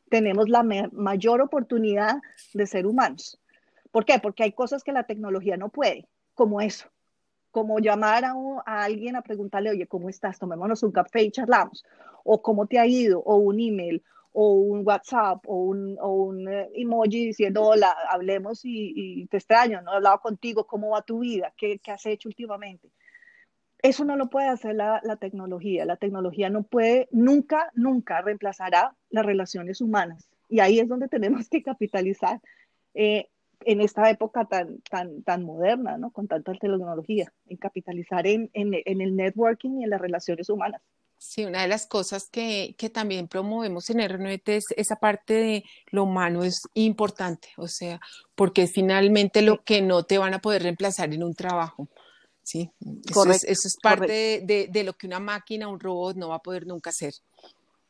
tenemos 0.10 0.50
la 0.50 0.64
mayor 0.64 1.42
oportunidad 1.42 2.18
de 2.54 2.68
ser 2.68 2.88
humanos. 2.88 3.40
¿Por 3.92 4.06
qué? 4.06 4.20
Porque 4.20 4.44
hay 4.44 4.52
cosas 4.52 4.84
que 4.84 4.92
la 4.92 5.04
tecnología 5.04 5.58
no 5.58 5.70
puede, 5.70 6.08
como 6.34 6.62
eso, 6.62 6.88
como 7.52 7.80
llamar 7.80 8.26
a, 8.26 8.34
alguien 8.66 9.16
a 9.16 9.22
preguntarle, 9.22 9.72
oye, 9.72 9.88
¿cómo 9.88 10.10
estás? 10.10 10.40
Tomémonos 10.40 10.84
un 10.84 10.92
café 10.92 11.24
y 11.24 11.32
charlamos, 11.32 11.84
o 12.24 12.42
cómo 12.42 12.68
te 12.68 12.80
ha 12.80 12.86
ido, 12.86 13.20
o 13.20 13.38
un 13.38 13.60
email, 13.60 14.04
o 14.34 14.54
un 14.54 14.86
WhatsApp, 14.86 15.44
o 15.48 15.56
un, 15.56 16.48
eh, 16.48 16.70
emoji 16.76 17.26
diciendo, 17.28 17.64
hola, 17.64 17.96
hablemos 18.10 18.62
y, 18.64 19.26
te 19.28 19.38
extraño, 19.38 19.82
no 19.82 19.94
he 19.94 19.96
hablado 19.96 20.20
contigo, 20.20 20.66
¿cómo 20.66 20.92
va 20.92 21.02
tu 21.02 21.20
vida? 21.20 21.54
¿Qué, 21.58 21.80
qué 21.80 21.92
has 21.92 22.06
hecho 22.06 22.30
últimamente? 22.30 22.92
Eso 23.82 24.06
no 24.06 24.16
lo 24.16 24.30
puede 24.30 24.48
hacer 24.48 24.76
la, 24.76 25.02
tecnología. 25.20 25.86
La 25.86 25.98
tecnología 25.98 26.50
no 26.50 26.64
puede, 26.64 27.08
nunca, 27.12 27.72
nunca 27.76 28.22
reemplazará 28.22 28.96
las 29.10 29.26
relaciones 29.26 29.82
humanas. 29.82 30.30
Y 30.50 30.60
ahí 30.62 30.80
es 30.80 30.88
donde 30.88 31.08
tenemos 31.08 31.48
que 31.50 31.62
capitalizar 31.62 32.42
eh, 32.94 33.28
en 33.66 33.82
esta 33.82 34.10
época 34.10 34.46
tan, 34.46 34.82
tan, 34.90 35.24
tan 35.24 35.44
moderna, 35.44 35.98
¿no? 35.98 36.12
con 36.12 36.28
tanta 36.28 36.54
tecnología, 36.54 37.32
en 37.48 37.58
capitalizar 37.58 38.26
en, 38.26 38.50
en, 38.54 39.02
el 39.02 39.16
networking 39.16 39.80
y 39.80 39.84
en 39.84 39.90
las 39.90 40.02
relaciones 40.02 40.50
humanas. 40.50 40.82
Sí, 41.20 41.46
una 41.46 41.64
de 41.64 41.68
las 41.68 41.88
cosas 41.88 42.30
que, 42.30 42.76
que 42.78 42.92
también 42.92 43.28
promovemos 43.28 43.90
en 43.90 44.08
RNET 44.08 44.50
es 44.50 44.66
esa 44.76 44.98
parte 44.98 45.34
de 45.34 45.64
lo 45.88 46.04
humano 46.04 46.44
es 46.44 46.62
importante, 46.76 47.50
o 47.58 47.68
sea, 47.68 48.00
porque 48.36 48.64
es 48.64 48.72
finalmente 48.72 49.42
lo 49.42 49.64
que 49.64 49.82
no 49.82 50.04
te 50.04 50.20
van 50.20 50.36
a 50.36 50.40
poder 50.40 50.62
reemplazar 50.62 51.12
en 51.12 51.24
un 51.24 51.34
trabajo. 51.34 51.90
Sí, 52.48 52.72
eso, 53.10 53.30
es, 53.30 53.44
eso 53.44 53.68
es, 53.68 53.76
parte 53.76 54.42
de, 54.42 54.70
de, 54.72 54.84
lo 54.86 54.94
que 54.94 55.06
una 55.06 55.20
máquina, 55.20 55.68
un 55.68 55.82
robot 55.82 56.16
no 56.16 56.30
va 56.30 56.36
a 56.36 56.42
poder 56.42 56.66
nunca 56.66 56.92
hacer. 56.92 57.14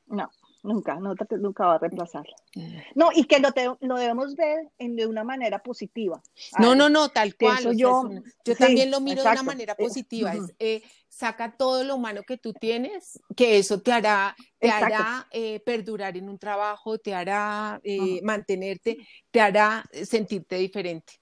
No, 0.08 0.32
nunca, 0.64 0.96
no, 0.96 1.14
nunca 1.38 1.68
va 1.68 1.76
a 1.76 1.78
reemplazar. 1.78 2.26
Mm. 2.56 2.78
No, 2.96 3.10
y 3.14 3.26
que 3.26 3.38
lo, 3.40 3.50
lo 3.82 3.98
debemos 3.98 4.36
ver 4.36 4.68
en, 4.80 4.96
de 4.96 5.06
una 5.06 5.24
manera 5.24 5.62
positiva. 5.62 6.24
No, 6.58 6.74
no, 6.74 6.90
no, 6.90 7.10
tal 7.10 7.36
cual. 7.36 7.78
yo, 7.78 8.10
yo 8.44 8.56
también 8.56 8.90
lo 8.90 9.00
miro 9.00 9.22
de 9.22 9.30
una 9.30 9.44
manera 9.44 9.74
eh, 9.74 9.84
positiva. 9.84 10.34
es, 10.34 10.52
eh, 10.58 10.82
saca 11.08 11.56
todo 11.56 11.84
lo 11.84 11.96
humano 11.96 12.24
que 12.28 12.40
tú 12.40 12.52
tienes, 12.52 13.20
que 13.36 13.60
eso 13.60 13.80
te 13.80 13.92
hará, 13.92 14.36
te 14.58 14.72
hará 14.72 15.28
eh, 15.30 15.60
perdurar 15.60 16.18
en 16.18 16.30
un 16.30 16.40
trabajo, 16.40 16.98
te 16.98 17.14
hará 17.14 17.80
mantenerte, 18.24 18.98
te 19.30 19.40
hará 19.40 19.86
sentirte 20.04 20.56
diferente. 20.56 21.14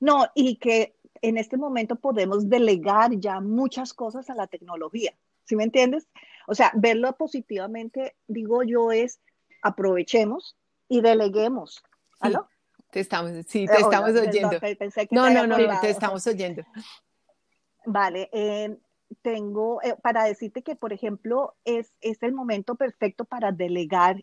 No, 0.00 0.26
y 0.34 0.56
que 0.56 0.96
en 1.24 1.38
este 1.38 1.56
momento 1.56 1.96
podemos 1.96 2.50
delegar 2.50 3.12
ya 3.18 3.40
muchas 3.40 3.94
cosas 3.94 4.28
a 4.28 4.34
la 4.34 4.46
tecnología. 4.46 5.16
¿Sí 5.44 5.56
me 5.56 5.64
entiendes? 5.64 6.06
O 6.46 6.54
sea, 6.54 6.70
verlo 6.74 7.10
positivamente, 7.16 8.14
digo 8.26 8.62
yo, 8.62 8.92
es 8.92 9.20
aprovechemos 9.62 10.58
y 10.86 11.00
deleguemos. 11.00 11.82
¿Aló? 12.20 12.46
Te 12.90 13.00
estamos, 13.00 13.32
sí, 13.48 13.66
te 13.66 13.80
estamos 13.80 14.10
oyendo. 14.10 14.58
no, 15.10 15.30
no, 15.30 15.46
no, 15.46 15.80
te 15.80 15.88
estamos 15.88 16.26
oyendo. 16.26 16.62
Vale, 17.86 18.28
eh, 18.32 18.76
tengo 19.22 19.82
eh, 19.82 19.96
para 20.02 20.24
decirte 20.24 20.62
que, 20.62 20.76
por 20.76 20.92
ejemplo, 20.92 21.56
es, 21.64 21.94
es 22.02 22.22
el 22.22 22.32
momento 22.32 22.74
perfecto 22.74 23.24
para 23.24 23.50
delegar 23.50 24.22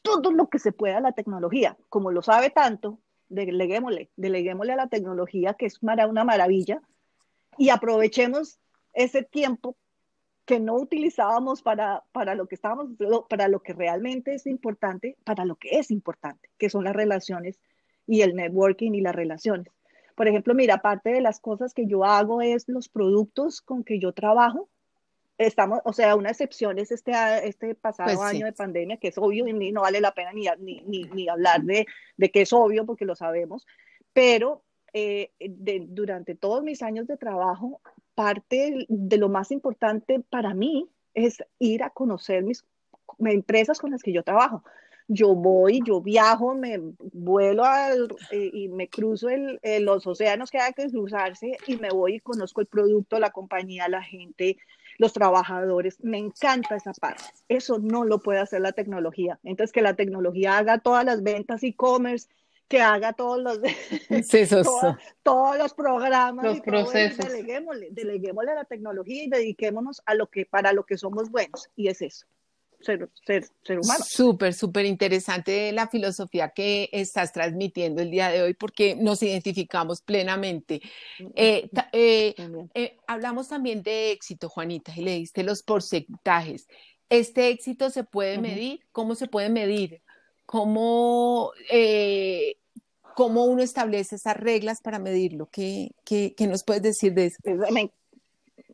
todo 0.00 0.32
lo 0.32 0.48
que 0.48 0.58
se 0.58 0.72
pueda 0.72 0.96
a 0.96 1.02
la 1.02 1.12
tecnología. 1.12 1.76
Como 1.90 2.10
lo 2.10 2.22
sabe 2.22 2.48
tanto, 2.48 2.98
deleguémosle, 3.28 4.10
deleguémosle 4.16 4.72
a 4.72 4.76
la 4.76 4.88
tecnología, 4.88 5.54
que 5.54 5.66
es 5.66 5.80
una 5.82 6.24
maravilla, 6.24 6.80
y 7.56 7.70
aprovechemos 7.70 8.58
ese 8.92 9.22
tiempo 9.22 9.76
que 10.44 10.60
no 10.60 10.76
utilizábamos 10.76 11.60
para, 11.62 12.04
para 12.12 12.34
lo 12.34 12.46
que 12.48 12.54
estábamos, 12.54 12.88
para 13.28 13.48
lo 13.48 13.60
que 13.60 13.74
realmente 13.74 14.34
es 14.34 14.46
importante, 14.46 15.16
para 15.24 15.44
lo 15.44 15.56
que 15.56 15.78
es 15.78 15.90
importante, 15.90 16.48
que 16.56 16.70
son 16.70 16.84
las 16.84 16.96
relaciones 16.96 17.60
y 18.06 18.22
el 18.22 18.34
networking 18.34 18.92
y 18.92 19.02
las 19.02 19.14
relaciones. 19.14 19.72
Por 20.16 20.26
ejemplo, 20.26 20.54
mira, 20.54 20.76
aparte 20.76 21.10
de 21.10 21.20
las 21.20 21.38
cosas 21.38 21.74
que 21.74 21.86
yo 21.86 22.04
hago 22.04 22.40
es 22.40 22.66
los 22.66 22.88
productos 22.88 23.60
con 23.60 23.84
que 23.84 23.98
yo 23.98 24.12
trabajo, 24.12 24.70
estamos, 25.38 25.80
o 25.84 25.92
sea, 25.92 26.16
una 26.16 26.30
excepción 26.30 26.78
es 26.78 26.90
este, 26.90 27.12
este 27.46 27.74
pasado 27.76 28.14
pues 28.14 28.28
año 28.28 28.44
de 28.44 28.52
pandemia, 28.52 28.96
que 28.96 29.08
es 29.08 29.18
obvio 29.18 29.46
y 29.46 29.72
no 29.72 29.82
vale 29.82 30.00
la 30.00 30.12
pena 30.12 30.32
ni, 30.32 30.46
ni, 30.58 31.04
ni, 31.04 31.28
hablar 31.28 31.62
de, 31.62 31.86
de, 32.16 32.30
que 32.30 32.42
es 32.42 32.52
obvio 32.52 32.84
porque 32.84 33.04
lo 33.04 33.14
sabemos, 33.14 33.66
pero 34.12 34.64
eh, 34.92 35.30
de, 35.38 35.86
durante 35.88 36.34
todos 36.34 36.62
mis 36.62 36.82
años 36.82 37.06
de 37.06 37.16
trabajo, 37.16 37.80
parte 38.14 38.86
de 38.88 39.16
lo 39.16 39.28
más 39.28 39.52
importante 39.52 40.20
para 40.28 40.54
mí 40.54 40.88
es 41.14 41.38
ir 41.60 41.84
a 41.84 41.90
conocer 41.90 42.42
mis 42.42 42.64
empresas 43.20 43.78
con 43.78 43.92
las 43.92 44.02
que 44.02 44.12
yo 44.12 44.24
trabajo. 44.24 44.64
Yo 45.06 45.34
voy, 45.34 45.80
yo 45.86 46.02
viajo, 46.02 46.54
me 46.54 46.78
vuelo 46.98 47.64
al, 47.64 48.08
eh, 48.30 48.50
y 48.52 48.68
me 48.68 48.88
cruzo 48.88 49.28
el, 49.30 49.58
los 49.80 50.06
océanos 50.06 50.50
que 50.50 50.58
hay 50.58 50.74
que 50.74 50.90
cruzarse 50.90 51.56
y 51.66 51.76
me 51.76 51.90
voy 51.90 52.16
y 52.16 52.20
conozco 52.20 52.60
el 52.60 52.66
producto, 52.66 53.18
la 53.18 53.30
compañía, 53.30 53.88
la 53.88 54.02
gente, 54.02 54.58
los 54.98 55.12
trabajadores. 55.12 55.96
Me 56.02 56.18
encanta 56.18 56.76
esa 56.76 56.92
parte. 56.92 57.24
Eso 57.48 57.78
no 57.78 58.04
lo 58.04 58.18
puede 58.18 58.40
hacer 58.40 58.60
la 58.60 58.72
tecnología. 58.72 59.38
Entonces, 59.44 59.72
que 59.72 59.80
la 59.80 59.94
tecnología 59.94 60.58
haga 60.58 60.78
todas 60.78 61.04
las 61.04 61.22
ventas 61.22 61.62
e-commerce, 61.62 62.28
que 62.66 62.82
haga 62.82 63.14
todos 63.14 63.40
los, 63.40 63.60
todos, 65.22 65.58
los 65.58 65.74
programas 65.74 66.44
los 66.44 66.60
procesos. 66.60 67.24
deleguémosle, 67.24 67.88
deleguémosle 67.92 68.50
a 68.52 68.56
la 68.56 68.64
tecnología 68.64 69.24
y 69.24 69.30
dediquémonos 69.30 70.02
a 70.04 70.14
lo 70.14 70.26
que, 70.26 70.44
para 70.44 70.72
lo 70.72 70.84
que 70.84 70.98
somos 70.98 71.30
buenos. 71.30 71.70
Y 71.76 71.88
es 71.88 72.02
eso. 72.02 72.26
Ser, 72.80 73.08
ser, 73.26 73.44
ser, 73.64 73.80
humano. 73.80 74.04
Súper, 74.06 74.54
súper 74.54 74.86
interesante 74.86 75.72
la 75.72 75.88
filosofía 75.88 76.50
que 76.50 76.88
estás 76.92 77.32
transmitiendo 77.32 78.02
el 78.02 78.10
día 78.10 78.28
de 78.28 78.42
hoy 78.42 78.54
porque 78.54 78.94
nos 78.94 79.20
identificamos 79.22 80.00
plenamente. 80.00 80.80
Eh, 81.34 81.68
eh, 81.92 82.34
eh, 82.74 82.96
hablamos 83.08 83.48
también 83.48 83.82
de 83.82 84.12
éxito, 84.12 84.48
Juanita, 84.48 84.92
y 84.96 85.02
le 85.02 85.16
diste 85.16 85.42
los 85.42 85.64
porcentajes. 85.64 86.68
¿Este 87.10 87.48
éxito 87.48 87.90
se 87.90 88.04
puede 88.04 88.38
medir? 88.38 88.80
¿Cómo 88.92 89.16
se 89.16 89.26
puede 89.26 89.50
medir? 89.50 90.00
¿Cómo, 90.46 91.52
cómo 93.16 93.44
uno 93.44 93.62
establece 93.62 94.16
esas 94.16 94.36
reglas 94.36 94.80
para 94.82 95.00
medirlo? 95.00 95.48
¿Qué, 95.50 95.90
qué, 96.04 96.32
qué 96.36 96.46
nos 96.46 96.62
puedes 96.62 96.82
decir 96.82 97.12
de 97.14 97.26
eso? 97.26 97.38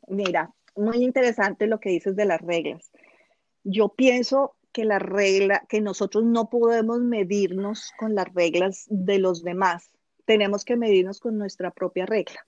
Mira, 0.09 0.53
muy 0.77 1.03
interesante 1.03 1.67
lo 1.67 1.81
que 1.81 1.89
dices 1.89 2.17
de 2.17 2.27
las 2.27 2.43
reglas 2.43 2.91
yo 3.65 3.89
pienso 3.89 4.55
que 4.73 4.85
la 4.85 4.99
regla, 4.99 5.65
que 5.69 5.81
nosotros 5.81 6.25
no 6.25 6.51
podemos 6.51 7.01
medirnos 7.01 7.93
con 7.99 8.15
las 8.15 8.33
reglas 8.35 8.87
de 8.89 9.19
los 9.19 9.43
demás, 9.43 9.91
tenemos 10.27 10.65
que 10.65 10.77
medirnos 10.77 11.21
con 11.21 11.39
nuestra 11.39 11.71
propia 11.71 12.07
regla. 12.07 12.47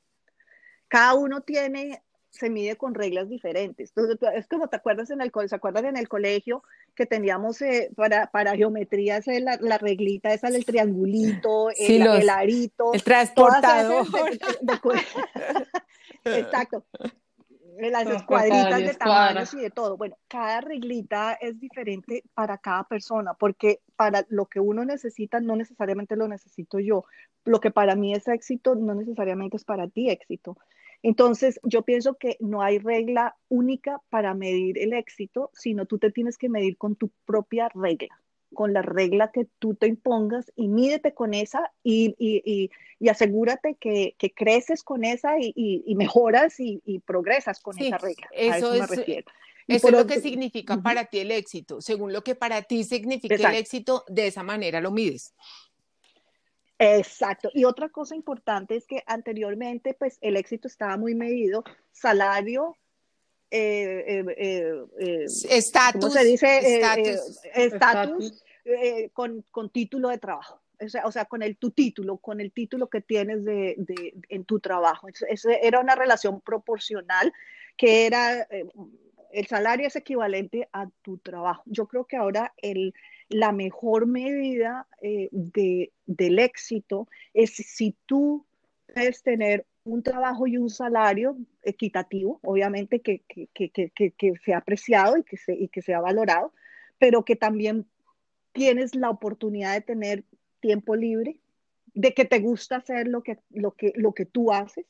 cada 0.89 1.15
uno 1.15 1.41
tiene, 1.41 2.03
se 2.31 2.51
mide 2.51 2.77
con 2.77 2.95
reglas 2.95 3.29
diferentes. 3.29 3.93
es 4.35 4.47
como 4.49 4.69
te 4.69 4.77
acuerdas 4.77 5.11
en 5.11 5.21
el 5.21 5.31
colegio, 5.31 5.49
¿se 5.51 5.57
acuerdan 5.57 5.87
en 5.87 5.97
el 5.97 6.09
colegio 6.09 6.63
que 6.95 7.07
teníamos 7.07 7.63
eh, 7.63 7.91
para, 7.97 8.31
para 8.31 8.57
geometría 8.57 9.21
la, 9.27 9.59
la, 9.61 9.79
reglita 9.79 10.33
esa 10.33 10.51
del 10.51 10.65
triangulito, 10.65 11.71
el, 11.79 12.29
arito, 12.29 12.93
el 12.93 13.03
transportador. 13.03 14.07
Exacto 16.25 16.85
las 17.81 18.07
escuadritas 18.07 18.81
de 18.81 18.95
tamaños 18.95 19.55
y 19.55 19.61
de 19.61 19.71
todo. 19.71 19.97
Bueno, 19.97 20.17
cada 20.29 20.61
reglita 20.61 21.35
es 21.35 21.59
diferente 21.61 22.25
para 22.35 22.59
cada 22.59 22.85
persona, 22.85 23.35
porque 23.35 23.81
para 23.97 24.25
lo 24.29 24.47
que 24.47 24.61
uno 24.61 24.85
necesita 24.85 25.41
no 25.41 25.57
necesariamente 25.57 26.17
lo 26.17 26.29
necesito 26.29 26.79
yo. 26.79 27.05
Lo 27.45 27.61
que 27.61 27.71
para 27.71 27.95
mí 27.95 28.15
es 28.15 28.27
éxito 28.29 28.75
no 28.75 28.95
necesariamente 28.95 29.57
es 29.57 29.65
para 29.65 29.89
ti 29.89 30.11
éxito. 30.11 30.57
Entonces, 31.03 31.61
yo 31.63 31.83
pienso 31.83 32.15
que 32.15 32.37
no 32.41 32.63
hay 32.63 32.79
regla 32.79 33.37
única 33.49 34.01
para 34.09 34.35
medir 34.35 34.79
el 34.79 34.93
éxito, 34.93 35.51
sino 35.53 35.87
tú 35.87 35.99
te 35.99 36.11
tienes 36.11 36.39
que 36.39 36.49
medir 36.49 36.77
con 36.79 36.97
tu 36.97 37.11
propia 37.25 37.69
regla 37.75 38.19
con 38.55 38.73
la 38.73 38.83
regla 38.83 39.31
que 39.33 39.47
tú 39.59 39.75
te 39.75 39.87
impongas 39.87 40.53
y 40.57 40.69
mídete 40.69 41.15
con 41.15 41.35
esa 41.35 41.73
y, 41.83 42.15
y, 42.19 42.71
y, 42.99 43.09
asegúrate 43.09 43.75
que, 43.75 44.15
que, 44.19 44.33
creces 44.33 44.83
con 44.83 45.05
esa 45.05 45.35
y, 45.39 45.95
mejoras 45.97 46.57
y, 46.59 47.03
progresas 47.07 47.61
con 47.61 47.79
esa 47.79 47.99
regla. 47.99 48.29
Eso, 48.33 48.75
es, 48.75 48.91
Eso 48.91 49.89
es 49.89 49.93
lo 49.93 50.07
que 50.07 50.21
significa 50.21 50.81
para 50.83 51.05
ti 51.05 51.19
el 51.19 51.31
éxito. 51.31 51.81
Según 51.81 52.13
lo 52.13 52.23
que 52.23 52.35
para 52.35 52.63
ti 52.63 52.85
significa 52.85 53.35
el 53.35 53.57
éxito, 53.57 54.05
de 54.09 54.29
esa 54.29 54.43
manera 54.43 54.81
lo 54.81 54.91
mides. 54.91 55.35
Exacto. 56.79 57.51
Y 57.55 57.65
otra 57.65 57.89
cosa 57.89 58.15
importante 58.15 58.77
es 58.77 58.87
que 58.87 59.03
anteriormente, 59.07 59.95
pues 59.95 60.19
el 60.21 60.37
éxito 60.37 60.69
estaba 60.69 60.97
muy 60.97 61.15
medido, 61.15 61.65
salario, 61.93 62.75
eh, 62.75 62.75
eh, 62.75 62.75
eh, 62.75 62.86
estatus, 65.49 66.01
¿cómo 66.01 66.13
se 66.13 66.25
dice? 66.25 66.81
Estatus 67.55 68.43
con, 69.13 69.45
con, 69.51 69.71
título 69.71 70.09
de 70.09 70.19
trabajo. 70.19 70.61
O 70.85 70.89
sea, 70.89 71.07
o 71.07 71.13
sea, 71.13 71.25
con 71.25 71.43
el 71.43 71.57
tu 71.57 71.71
título, 71.71 72.19
con 72.19 72.41
el 72.41 72.53
título 72.53 72.89
que 72.89 73.01
tienes 73.01 73.45
de, 73.45 73.77
de 73.79 74.15
en 74.29 74.45
tu 74.45 74.61
trabajo. 74.61 75.09
Eso 75.09 75.49
era 75.49 75.81
una 75.81 75.95
relación 75.95 76.41
proporcional 76.41 77.33
que 77.77 78.07
era, 78.07 78.47
el 79.33 79.47
salario 79.47 79.87
es 79.87 79.97
equivalente 79.97 80.69
a 80.73 80.89
tu 81.03 81.19
trabajo. 81.19 81.63
Yo 81.67 81.87
creo 81.87 82.05
que 82.05 82.17
ahora 82.17 82.55
el, 82.57 82.95
la 83.29 83.53
mejor 83.53 84.07
medida 84.07 84.87
de, 85.01 85.93
del 86.07 86.39
éxito 86.39 87.09
es 87.35 87.51
si 87.51 87.95
tú 88.07 88.47
puedes 88.93 89.23
tener 89.23 89.67
un 89.87 90.03
trabajo 90.03 90.47
y 90.47 90.59
un 90.59 90.69
salario 90.69 91.37
equitativo, 91.63 92.41
obviamente 92.43 93.01
que, 93.01 93.23
que, 93.29 93.49
que, 93.53 93.91
que 93.91 94.37
sea 94.45 94.59
apreciado 94.59 95.17
y 95.17 95.23
que, 95.23 95.37
se, 95.37 95.55
y 95.55 95.69
que 95.69 95.81
sea 95.81 96.01
valorado, 96.01 96.53
pero 96.99 97.25
que 97.25 97.37
también 97.37 97.87
tienes 98.53 98.95
la 98.95 99.11
oportunidad 99.11 99.75
de 99.75 99.81
tener 99.81 100.25
tiempo 100.61 100.97
libre, 100.97 101.39
de 101.95 102.15
que 102.15 102.25
te 102.25 102.41
gusta 102.41 102.77
hacer 102.77 103.07
lo 103.07 103.23
que, 103.23 103.39
lo 103.51 103.73
que, 103.73 103.93
lo 103.95 104.13
que 104.13 104.27
tú 104.27 104.53
haces, 104.53 104.87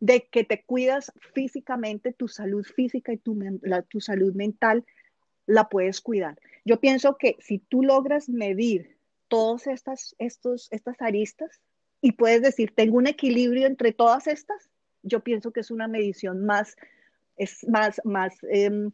de 0.00 0.26
que 0.26 0.44
te 0.44 0.62
cuidas 0.62 1.10
físicamente, 1.32 2.12
tu 2.12 2.28
salud 2.28 2.64
física 2.64 3.12
y 3.12 3.16
tu, 3.16 3.38
tu 3.88 4.00
salud 4.00 4.34
mental 4.34 4.84
la 5.46 5.68
puedes 5.70 6.02
cuidar. 6.02 6.38
Yo 6.66 6.80
pienso 6.80 7.16
que 7.16 7.36
si 7.40 7.58
tú 7.58 7.82
logras 7.82 8.28
medir 8.28 8.98
todas 9.28 9.66
estas, 9.66 10.14
estos, 10.18 10.68
estas 10.70 11.00
aristas, 11.00 11.62
y 12.04 12.12
puedes 12.12 12.42
decir, 12.42 12.70
tengo 12.76 12.98
un 12.98 13.06
equilibrio 13.06 13.66
entre 13.66 13.90
todas 13.90 14.26
estas, 14.26 14.68
yo 15.02 15.20
pienso 15.20 15.52
que 15.52 15.60
es 15.60 15.70
una 15.70 15.88
medición 15.88 16.44
más, 16.44 16.76
es 17.38 17.66
más, 17.66 17.98
más, 18.04 18.34
em, 18.50 18.92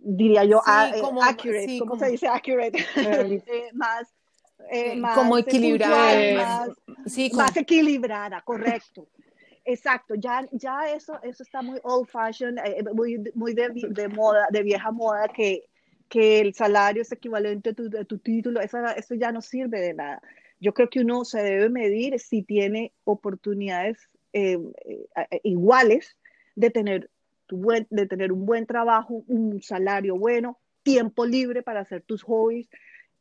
diría 0.00 0.44
yo, 0.44 0.58
eh, 0.58 1.00
como, 1.00 1.22
accurate, 1.22 1.78
¿cómo 1.78 1.98
se 1.98 2.10
dice 2.10 2.28
accurate? 2.28 2.84
Eh, 2.96 3.70
más, 3.72 4.14
eh, 4.70 4.94
más, 4.96 5.14
como 5.14 5.38
equilibrada, 5.38 6.34
más, 6.34 6.68
más 7.32 7.56
equilibrada, 7.56 8.42
correcto. 8.42 9.08
Exacto, 9.64 10.16
ya, 10.16 10.46
ya 10.52 10.90
eso, 10.90 11.18
eso 11.22 11.42
está 11.42 11.62
muy 11.62 11.80
old 11.82 12.08
fashioned, 12.10 12.58
muy, 12.92 13.24
muy 13.34 13.54
de, 13.54 13.70
de, 13.88 14.08
moda, 14.08 14.48
de 14.50 14.62
vieja 14.62 14.90
moda, 14.90 15.28
que, 15.28 15.64
que 16.10 16.40
el 16.40 16.52
salario 16.52 17.00
es 17.00 17.10
equivalente 17.10 17.70
a 17.70 17.72
tu, 17.72 17.90
a 17.98 18.04
tu 18.04 18.18
título, 18.18 18.60
eso, 18.60 18.84
eso 18.84 19.14
ya 19.14 19.32
no 19.32 19.40
sirve 19.40 19.80
de 19.80 19.94
nada. 19.94 20.20
Yo 20.60 20.74
creo 20.74 20.88
que 20.88 21.00
uno 21.00 21.24
se 21.24 21.42
debe 21.42 21.68
medir 21.68 22.18
si 22.18 22.42
tiene 22.42 22.92
oportunidades 23.04 24.08
eh, 24.32 24.58
eh, 24.84 25.40
iguales 25.42 26.16
de 26.54 26.70
tener, 26.70 27.10
de 27.48 28.06
tener 28.06 28.32
un 28.32 28.46
buen 28.46 28.66
trabajo, 28.66 29.24
un 29.26 29.62
salario 29.62 30.16
bueno, 30.16 30.58
tiempo 30.82 31.26
libre 31.26 31.62
para 31.62 31.80
hacer 31.80 32.02
tus 32.02 32.22
hobbies, 32.22 32.68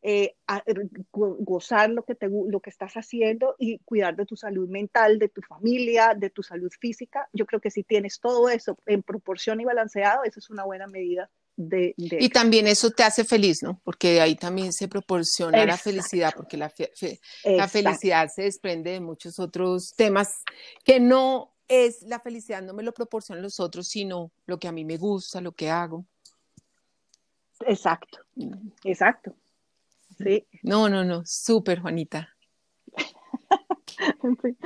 eh, 0.01 0.35
gozar 1.11 1.89
lo 1.89 2.03
que, 2.03 2.13
te, 2.13 2.29
lo 2.29 2.59
que 2.59 2.69
estás 2.69 2.93
haciendo 2.93 3.55
y 3.57 3.79
cuidar 3.79 4.15
de 4.15 4.25
tu 4.25 4.35
salud 4.35 4.69
mental, 4.69 5.17
de 5.17 5.29
tu 5.29 5.41
familia, 5.41 6.13
de 6.15 6.29
tu 6.29 6.43
salud 6.43 6.71
física. 6.79 7.27
Yo 7.33 7.45
creo 7.47 7.59
que 7.59 7.71
si 7.71 7.83
tienes 7.83 8.19
todo 8.19 8.49
eso 8.49 8.77
en 8.85 9.01
proporción 9.01 9.59
y 9.61 9.65
balanceado, 9.65 10.23
esa 10.23 10.39
es 10.39 10.49
una 10.51 10.63
buena 10.63 10.85
medida 10.85 11.31
y 11.57 12.29
también 12.29 12.67
eso 12.67 12.91
te 12.91 13.03
hace 13.03 13.23
feliz, 13.23 13.63
¿no? 13.63 13.79
Porque 13.83 14.13
de 14.13 14.21
ahí 14.21 14.35
también 14.35 14.73
se 14.73 14.87
proporciona 14.89 15.65
la 15.65 15.77
felicidad, 15.77 16.33
porque 16.35 16.57
la, 16.57 16.71
la 17.45 17.67
felicidad 17.67 18.29
se 18.33 18.43
desprende 18.43 18.91
de 18.91 18.99
muchos 18.99 19.39
otros 19.39 19.93
temas 19.95 20.43
que 20.83 20.99
no 20.99 21.53
es 21.67 22.01
la 22.03 22.19
felicidad, 22.19 22.61
no 22.61 22.73
me 22.73 22.83
lo 22.83 22.93
proporcionan 22.93 23.41
los 23.41 23.59
otros, 23.59 23.87
sino 23.87 24.31
lo 24.45 24.59
que 24.59 24.67
a 24.67 24.71
mí 24.71 24.83
me 24.83 24.97
gusta, 24.97 25.39
lo 25.39 25.53
que 25.53 25.69
hago. 25.69 26.05
Exacto, 27.61 28.19
mm. 28.35 28.67
exacto. 28.83 29.33
Sí. 30.17 30.45
No, 30.61 30.89
no, 30.89 31.05
no, 31.05 31.23
súper, 31.25 31.79
Juanita. 31.79 32.29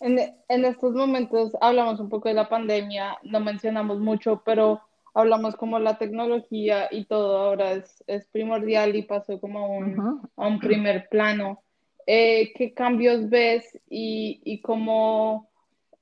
en, 0.00 0.18
en 0.48 0.64
estos 0.64 0.94
momentos 0.94 1.52
hablamos 1.60 2.00
un 2.00 2.08
poco 2.08 2.28
de 2.28 2.34
la 2.34 2.48
pandemia, 2.48 3.18
no 3.22 3.40
mencionamos 3.40 3.98
mucho, 4.00 4.42
pero 4.44 4.80
hablamos 5.16 5.56
como 5.56 5.78
la 5.78 5.96
tecnología 5.96 6.88
y 6.90 7.06
todo 7.06 7.38
ahora 7.38 7.72
es, 7.72 8.04
es 8.06 8.26
primordial 8.28 8.94
y 8.94 9.02
pasó 9.02 9.40
como 9.40 9.60
a 9.60 9.66
un, 9.66 10.20
a 10.36 10.46
un 10.46 10.60
primer 10.60 11.08
plano. 11.08 11.62
Eh, 12.06 12.52
¿Qué 12.54 12.74
cambios 12.74 13.30
ves 13.30 13.80
y, 13.88 14.42
y 14.44 14.60
cómo, 14.60 15.48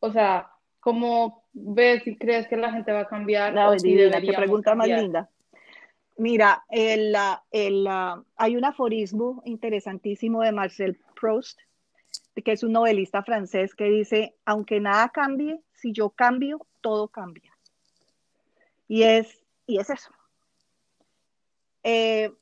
o 0.00 0.10
sea, 0.10 0.50
cómo 0.80 1.44
ves 1.52 2.04
y 2.08 2.16
crees 2.16 2.48
que 2.48 2.56
la 2.56 2.72
gente 2.72 2.90
va 2.90 3.02
a 3.02 3.08
cambiar? 3.08 3.54
La 3.54 3.76
qué 4.20 4.32
pregunta 4.32 4.74
más 4.74 4.88
linda. 4.88 5.30
Mira, 6.16 6.64
el, 6.68 7.14
el, 7.52 7.86
hay 8.36 8.56
un 8.56 8.64
aforismo 8.64 9.42
interesantísimo 9.44 10.42
de 10.42 10.50
Marcel 10.50 10.98
Proust, 11.20 11.60
que 12.44 12.50
es 12.50 12.64
un 12.64 12.72
novelista 12.72 13.22
francés, 13.22 13.76
que 13.76 13.84
dice, 13.84 14.34
aunque 14.44 14.80
nada 14.80 15.08
cambie, 15.10 15.60
si 15.72 15.92
yo 15.92 16.10
cambio, 16.10 16.66
todo 16.80 17.06
cambia. 17.06 17.53
Y 18.88 19.02
es, 19.02 19.42
y 19.66 19.78
es 19.78 19.90
eso. 19.90 20.10
Eh, 21.82 22.32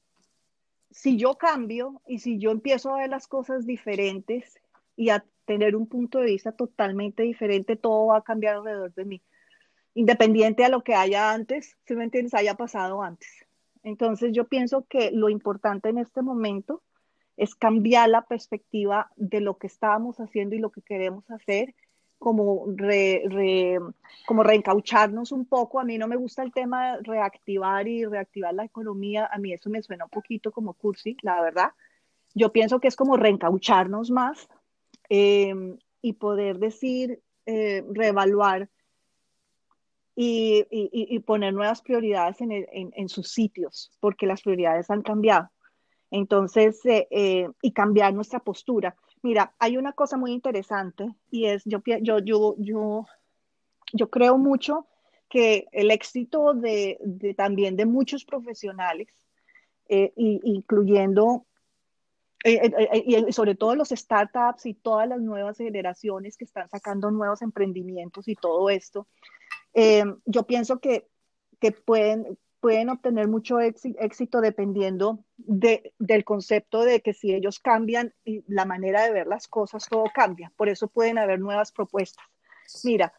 si 0.90 1.16
yo 1.16 1.36
cambio 1.36 2.00
y 2.06 2.18
si 2.18 2.38
yo 2.38 2.50
empiezo 2.50 2.94
a 2.94 2.98
ver 2.98 3.10
las 3.10 3.26
cosas 3.26 3.66
diferentes 3.66 4.60
y 4.96 5.10
a 5.10 5.24
tener 5.44 5.74
un 5.74 5.86
punto 5.86 6.18
de 6.18 6.26
vista 6.26 6.52
totalmente 6.52 7.22
diferente, 7.22 7.76
todo 7.76 8.06
va 8.06 8.18
a 8.18 8.22
cambiar 8.22 8.56
alrededor 8.56 8.94
de 8.94 9.04
mí. 9.04 9.22
Independiente 9.94 10.64
a 10.64 10.68
lo 10.68 10.82
que 10.82 10.94
haya 10.94 11.32
antes, 11.32 11.76
si 11.86 11.94
me 11.94 12.04
entiendes, 12.04 12.34
haya 12.34 12.54
pasado 12.54 13.02
antes. 13.02 13.28
Entonces 13.82 14.32
yo 14.32 14.46
pienso 14.46 14.86
que 14.88 15.10
lo 15.10 15.28
importante 15.28 15.88
en 15.88 15.98
este 15.98 16.22
momento 16.22 16.82
es 17.36 17.54
cambiar 17.54 18.08
la 18.08 18.22
perspectiva 18.22 19.10
de 19.16 19.40
lo 19.40 19.58
que 19.58 19.66
estábamos 19.66 20.20
haciendo 20.20 20.54
y 20.54 20.60
lo 20.60 20.70
que 20.70 20.82
queremos 20.82 21.28
hacer 21.30 21.74
como, 22.22 22.66
como 24.26 24.42
reencaucharnos 24.44 25.32
un 25.32 25.44
poco. 25.46 25.80
A 25.80 25.84
mí 25.84 25.98
no 25.98 26.06
me 26.06 26.14
gusta 26.14 26.44
el 26.44 26.52
tema 26.52 26.92
de 26.92 27.02
reactivar 27.02 27.88
y 27.88 28.04
reactivar 28.04 28.54
la 28.54 28.64
economía. 28.64 29.28
A 29.32 29.38
mí 29.38 29.52
eso 29.52 29.68
me 29.68 29.82
suena 29.82 30.04
un 30.04 30.10
poquito 30.10 30.52
como 30.52 30.74
cursi, 30.74 31.16
la 31.22 31.42
verdad. 31.42 31.72
Yo 32.32 32.52
pienso 32.52 32.78
que 32.78 32.86
es 32.86 32.94
como 32.94 33.16
reencaucharnos 33.16 34.12
más 34.12 34.48
em, 35.08 35.76
y 36.00 36.12
poder 36.12 36.58
decir, 36.58 37.20
eh, 37.44 37.84
reevaluar 37.90 38.70
y, 40.14 40.64
y, 40.70 41.18
poner 41.20 41.54
nuevas 41.54 41.82
prioridades 41.82 42.40
en, 42.40 42.52
en, 42.70 43.08
sus 43.08 43.32
sitios, 43.32 43.90
porque 43.98 44.26
las 44.26 44.42
prioridades 44.42 44.90
han 44.90 45.02
cambiado. 45.02 45.50
Entonces, 46.10 46.84
eh, 46.84 47.08
eh, 47.10 47.48
y 47.62 47.72
cambiar 47.72 48.12
nuestra 48.14 48.38
postura. 48.38 48.94
Mira, 49.22 49.54
hay 49.58 49.76
una 49.76 49.92
cosa 49.92 50.16
muy 50.16 50.32
interesante 50.32 51.14
y 51.30 51.46
es, 51.46 51.62
yo, 51.64 51.80
yo, 51.86 52.18
yo, 52.18 52.54
yo, 52.58 53.06
yo 53.92 54.10
creo 54.10 54.36
mucho 54.36 54.86
que 55.28 55.66
el 55.72 55.90
éxito 55.90 56.54
de, 56.54 56.98
también 57.36 57.76
de 57.76 57.86
muchos 57.86 58.24
profesionales, 58.24 59.08
eh, 59.88 60.12
incluyendo 60.16 61.46
y 62.44 63.32
sobre 63.32 63.54
todo 63.54 63.76
los 63.76 63.90
startups 63.90 64.66
y 64.66 64.74
todas 64.74 65.08
las 65.08 65.20
nuevas 65.20 65.56
generaciones 65.58 66.36
que 66.36 66.44
están 66.44 66.68
sacando 66.68 67.12
nuevos 67.12 67.40
emprendimientos 67.40 68.26
y 68.26 68.34
todo 68.34 68.68
esto, 68.68 69.06
yo 70.26 70.42
pienso 70.42 70.80
que, 70.80 71.08
que 71.60 71.70
pueden, 71.70 72.36
pueden 72.62 72.90
obtener 72.90 73.26
mucho 73.26 73.58
éxito 73.58 74.40
dependiendo 74.40 75.24
de, 75.36 75.92
del 75.98 76.24
concepto 76.24 76.84
de 76.84 77.00
que 77.00 77.12
si 77.12 77.34
ellos 77.34 77.58
cambian 77.58 78.14
la 78.46 78.64
manera 78.64 79.02
de 79.02 79.12
ver 79.12 79.26
las 79.26 79.48
cosas, 79.48 79.88
todo 79.90 80.04
cambia. 80.14 80.52
Por 80.56 80.68
eso 80.68 80.86
pueden 80.86 81.18
haber 81.18 81.40
nuevas 81.40 81.72
propuestas. 81.72 82.24
Mira, 82.84 83.12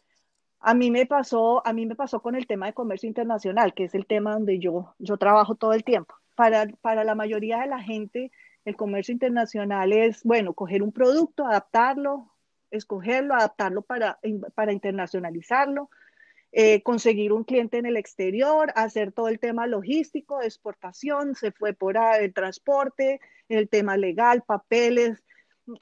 a 0.60 0.72
mí 0.72 0.90
me 0.90 1.04
pasó, 1.04 1.64
a 1.66 1.74
mí 1.74 1.84
me 1.84 1.94
pasó 1.94 2.22
con 2.22 2.36
el 2.36 2.46
tema 2.46 2.64
de 2.64 2.72
comercio 2.72 3.06
internacional, 3.06 3.74
que 3.74 3.84
es 3.84 3.94
el 3.94 4.06
tema 4.06 4.32
donde 4.32 4.58
yo, 4.58 4.94
yo 4.98 5.18
trabajo 5.18 5.56
todo 5.56 5.74
el 5.74 5.84
tiempo. 5.84 6.14
Para, 6.34 6.66
para 6.80 7.04
la 7.04 7.14
mayoría 7.14 7.60
de 7.60 7.66
la 7.66 7.80
gente, 7.80 8.32
el 8.64 8.76
comercio 8.76 9.12
internacional 9.12 9.92
es, 9.92 10.22
bueno, 10.24 10.54
coger 10.54 10.82
un 10.82 10.90
producto, 10.90 11.44
adaptarlo, 11.44 12.32
escogerlo, 12.70 13.34
adaptarlo 13.34 13.82
para, 13.82 14.18
para 14.54 14.72
internacionalizarlo, 14.72 15.90
eh, 16.56 16.82
conseguir 16.84 17.32
un 17.32 17.42
cliente 17.42 17.78
en 17.78 17.86
el 17.86 17.96
exterior, 17.96 18.72
hacer 18.76 19.10
todo 19.10 19.26
el 19.26 19.40
tema 19.40 19.66
logístico, 19.66 20.40
exportación, 20.40 21.34
se 21.34 21.50
fue 21.50 21.72
por 21.72 21.96
el 21.96 22.32
transporte, 22.32 23.20
el 23.48 23.68
tema 23.68 23.96
legal, 23.96 24.44
papeles, 24.46 25.20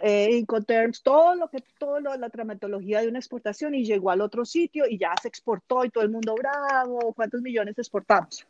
eh, 0.00 0.30
Incoterms, 0.32 1.02
todo 1.02 1.34
lo 1.34 1.50
que, 1.50 1.62
todo 1.78 2.00
lo, 2.00 2.16
la 2.16 2.30
traumatología 2.30 3.02
de 3.02 3.08
una 3.08 3.18
exportación 3.18 3.74
y 3.74 3.84
llegó 3.84 4.12
al 4.12 4.22
otro 4.22 4.46
sitio 4.46 4.86
y 4.88 4.96
ya 4.96 5.12
se 5.20 5.28
exportó 5.28 5.84
y 5.84 5.90
todo 5.90 6.04
el 6.04 6.10
mundo 6.10 6.34
bravo, 6.34 7.12
¿cuántos 7.12 7.42
millones 7.42 7.78
exportamos? 7.78 8.46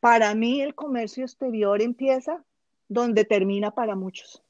Para 0.00 0.34
mí 0.34 0.62
el 0.62 0.74
comercio 0.74 1.24
exterior 1.24 1.82
empieza 1.82 2.42
donde 2.88 3.26
termina 3.26 3.70
para 3.70 3.96
muchos. 3.96 4.42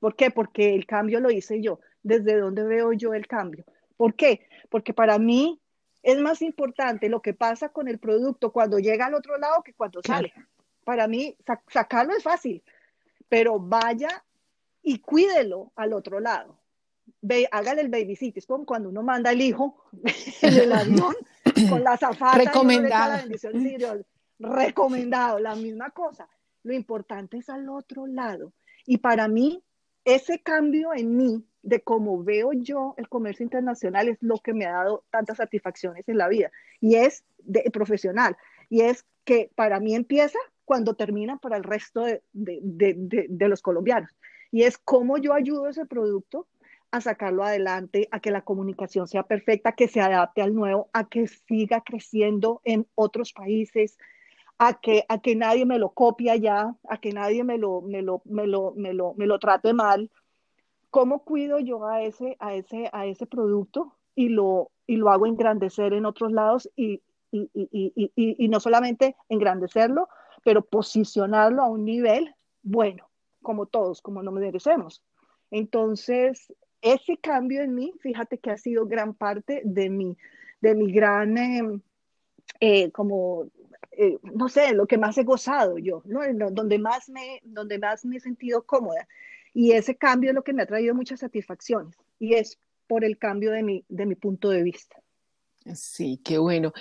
¿Por 0.00 0.16
qué? 0.16 0.32
Porque 0.32 0.74
el 0.74 0.84
cambio 0.84 1.20
lo 1.20 1.30
hice 1.30 1.62
yo. 1.62 1.78
¿Desde 2.02 2.40
dónde 2.40 2.64
veo 2.64 2.92
yo 2.92 3.14
el 3.14 3.28
cambio? 3.28 3.64
¿Por 4.02 4.16
qué? 4.16 4.48
Porque 4.68 4.92
para 4.92 5.16
mí 5.20 5.60
es 6.02 6.18
más 6.18 6.42
importante 6.42 7.08
lo 7.08 7.22
que 7.22 7.34
pasa 7.34 7.68
con 7.68 7.86
el 7.86 8.00
producto 8.00 8.50
cuando 8.50 8.80
llega 8.80 9.06
al 9.06 9.14
otro 9.14 9.38
lado 9.38 9.62
que 9.62 9.74
cuando 9.74 10.00
sale. 10.02 10.32
Para 10.82 11.06
mí, 11.06 11.36
sacarlo 11.68 12.12
es 12.12 12.24
fácil, 12.24 12.64
pero 13.28 13.60
vaya 13.60 14.24
y 14.82 14.98
cuídelo 14.98 15.70
al 15.76 15.92
otro 15.92 16.18
lado. 16.18 16.58
Ve, 17.20 17.46
hágale 17.52 17.82
el 17.82 17.90
babysit. 17.90 18.38
Es 18.38 18.46
como 18.46 18.66
cuando 18.66 18.88
uno 18.88 19.04
manda 19.04 19.30
al 19.30 19.40
hijo 19.40 19.84
en 20.42 20.52
el 20.52 20.72
avión 20.72 21.14
con 21.70 21.84
la 21.84 21.96
zafata. 21.96 22.38
Recomendado. 22.38 23.24
La 24.38 24.52
recomendado, 24.52 25.38
la 25.38 25.54
misma 25.54 25.90
cosa. 25.90 26.28
Lo 26.64 26.72
importante 26.72 27.36
es 27.36 27.48
al 27.48 27.68
otro 27.68 28.08
lado. 28.08 28.52
Y 28.84 28.98
para 28.98 29.28
mí, 29.28 29.62
ese 30.04 30.40
cambio 30.40 30.92
en 30.92 31.16
mí 31.16 31.46
de 31.62 31.80
cómo 31.80 32.22
veo 32.22 32.52
yo 32.52 32.94
el 32.96 33.08
comercio 33.08 33.44
internacional 33.44 34.08
es 34.08 34.18
lo 34.20 34.38
que 34.38 34.52
me 34.52 34.66
ha 34.66 34.72
dado 34.72 35.04
tantas 35.10 35.36
satisfacciones 35.38 36.08
en 36.08 36.18
la 36.18 36.28
vida 36.28 36.50
y 36.80 36.96
es 36.96 37.24
de, 37.38 37.62
profesional 37.72 38.36
y 38.68 38.82
es 38.82 39.06
que 39.24 39.50
para 39.54 39.80
mí 39.80 39.94
empieza 39.94 40.38
cuando 40.64 40.94
termina 40.94 41.38
para 41.38 41.56
el 41.56 41.64
resto 41.64 42.02
de, 42.02 42.22
de, 42.32 42.94
de, 43.28 43.48
los 43.48 43.62
colombianos 43.62 44.16
y 44.50 44.62
es 44.62 44.78
cómo 44.78 45.18
yo 45.18 45.34
ayudo 45.34 45.66
a 45.66 45.70
ese 45.70 45.86
producto 45.86 46.46
a 46.90 47.00
sacarlo 47.00 47.42
adelante, 47.42 48.06
a 48.10 48.20
que 48.20 48.30
la 48.30 48.42
comunicación 48.42 49.08
sea 49.08 49.22
perfecta, 49.22 49.72
que 49.72 49.88
se 49.88 50.00
adapte 50.00 50.42
al 50.42 50.54
nuevo, 50.54 50.90
a 50.92 51.08
que 51.08 51.26
siga 51.26 51.80
creciendo 51.80 52.60
en 52.64 52.86
otros 52.94 53.32
países, 53.32 53.96
a 54.58 54.78
que, 54.78 55.04
a 55.08 55.18
que 55.20 55.34
nadie 55.34 55.64
me 55.64 55.78
lo 55.78 55.90
copie 55.90 56.38
ya, 56.38 56.76
a 56.88 56.98
que 56.98 57.12
nadie 57.12 57.44
me 57.44 57.56
lo, 57.56 57.80
me 57.80 58.02
lo, 58.02 58.20
me 58.26 58.46
lo, 58.46 58.74
me 58.76 58.92
lo, 58.92 59.14
me 59.14 59.26
lo 59.26 59.38
trate 59.38 59.72
mal, 59.72 60.10
¿Cómo 60.92 61.24
cuido 61.24 61.58
yo 61.58 61.86
a 61.86 62.02
ese, 62.02 62.36
a 62.38 62.52
ese, 62.52 62.90
a 62.92 63.06
ese 63.06 63.24
producto 63.24 63.96
y 64.14 64.28
lo, 64.28 64.70
y 64.86 64.96
lo 64.96 65.08
hago 65.08 65.24
engrandecer 65.24 65.94
en 65.94 66.04
otros 66.04 66.32
lados 66.32 66.70
y, 66.76 67.00
y, 67.30 67.48
y, 67.54 68.12
y, 68.14 68.48
no 68.48 68.60
solamente 68.60 69.16
engrandecerlo, 69.30 70.10
pero 70.44 70.60
posicionarlo 70.60 71.62
a 71.62 71.70
un 71.70 71.86
nivel 71.86 72.34
bueno, 72.62 73.08
como 73.40 73.64
todos, 73.64 74.02
como 74.02 74.22
no 74.22 74.32
merecemos? 74.32 75.02
Entonces, 75.50 76.52
ese 76.82 77.16
cambio 77.16 77.62
en 77.62 77.74
mí, 77.74 77.94
fíjate 78.00 78.36
que 78.36 78.50
ha 78.50 78.58
sido 78.58 78.86
gran 78.86 79.14
parte 79.14 79.62
de 79.64 79.88
mi, 79.88 80.18
de 80.60 80.74
mi 80.74 80.92
gran, 80.92 81.38
em, 81.38 81.80
eh, 82.60 82.90
como, 82.90 83.46
eh, 83.92 84.18
no 84.22 84.50
sé, 84.50 84.74
lo 84.74 84.86
que 84.86 84.98
más 84.98 85.16
he 85.16 85.24
gozado 85.24 85.78
yo, 85.78 86.02
¿no? 86.04 86.20
Donde 86.50 86.78
más 86.78 87.08
me, 87.08 87.40
donde 87.44 87.78
más 87.78 88.04
me 88.04 88.18
he 88.18 88.20
sentido 88.20 88.66
cómoda. 88.66 89.08
Y 89.54 89.72
ese 89.72 89.96
cambio 89.96 90.30
es 90.30 90.34
lo 90.34 90.44
que 90.44 90.52
me 90.52 90.62
ha 90.62 90.66
traído 90.66 90.94
muchas 90.94 91.20
satisfacciones 91.20 91.96
y 92.18 92.34
es 92.34 92.58
por 92.86 93.04
el 93.04 93.18
cambio 93.18 93.52
de 93.52 93.62
mi, 93.62 93.84
de 93.88 94.06
mi 94.06 94.14
punto 94.14 94.50
de 94.50 94.62
vista. 94.62 94.96
Sí, 95.74 96.20
qué 96.24 96.38
bueno. 96.38 96.72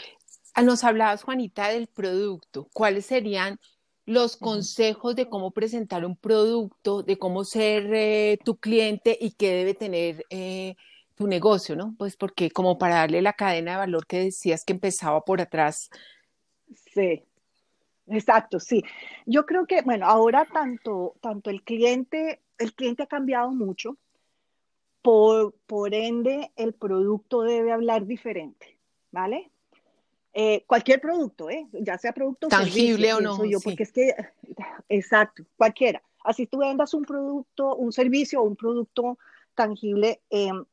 Ah, 0.54 0.64
nos 0.64 0.84
hablabas, 0.84 1.24
Juanita, 1.24 1.70
del 1.70 1.88
producto. 1.88 2.68
¿Cuáles 2.74 3.06
serían 3.06 3.60
los 4.06 4.36
consejos 4.36 5.16
de 5.16 5.30
cómo 5.30 5.52
presentar 5.52 6.06
un 6.06 6.16
producto, 6.16 7.04
de 7.04 7.18
cómo 7.18 7.44
ser 7.44 7.94
eh, 7.94 8.40
tu 8.44 8.58
cliente 8.58 9.18
y 9.20 9.32
qué 9.32 9.52
debe 9.54 9.74
tener 9.74 10.26
eh, 10.30 10.76
tu 11.16 11.28
negocio, 11.28 11.76
¿no? 11.76 11.96
Pues 11.98 12.18
porque 12.18 12.52
como 12.52 12.78
para 12.78 12.96
darle 12.96 13.22
la 13.22 13.34
cadena 13.34 13.72
de 13.72 13.78
valor 13.78 14.08
que 14.08 14.20
decías 14.20 14.66
que 14.66 14.74
empezaba 14.74 15.22
por 15.22 15.40
atrás. 15.40 15.90
Sí, 16.94 17.24
exacto, 18.08 18.60
sí. 18.60 18.84
Yo 19.26 19.46
creo 19.46 19.66
que, 19.66 19.82
bueno, 19.84 20.08
ahora 20.08 20.46
tanto, 20.52 21.16
tanto 21.22 21.50
el 21.50 21.64
cliente 21.64 22.42
el 22.62 22.74
cliente 22.74 23.04
ha 23.04 23.08
cambiado 23.08 23.52
mucho, 23.52 23.98
por, 25.02 25.54
por 25.66 25.94
ende 25.94 26.52
el 26.56 26.74
producto 26.74 27.42
debe 27.42 27.72
hablar 27.72 28.06
diferente, 28.06 28.78
¿vale? 29.12 29.52
Eh, 30.34 30.64
cualquier 30.66 31.02
producto, 31.02 31.50
¿eh? 31.50 31.68
ya 31.74 31.98
sea 31.98 32.14
producto 32.14 32.48
tangible 32.48 33.14
o 33.14 33.20
no. 33.20 33.44
Yo, 33.44 33.60
Porque 33.60 33.84
es 33.84 33.92
que, 33.92 34.14
exacto, 34.90 35.44
cualquiera. 35.58 36.02
Así 36.24 36.46
tú 36.46 36.60
vendas 36.60 36.94
un 36.94 37.04
producto, 37.04 37.76
un 37.76 37.92
servicio 37.92 38.42
o 38.42 38.44
un 38.44 38.56
producto 38.56 39.18
tangible, 39.56 40.22
em, 40.30 40.64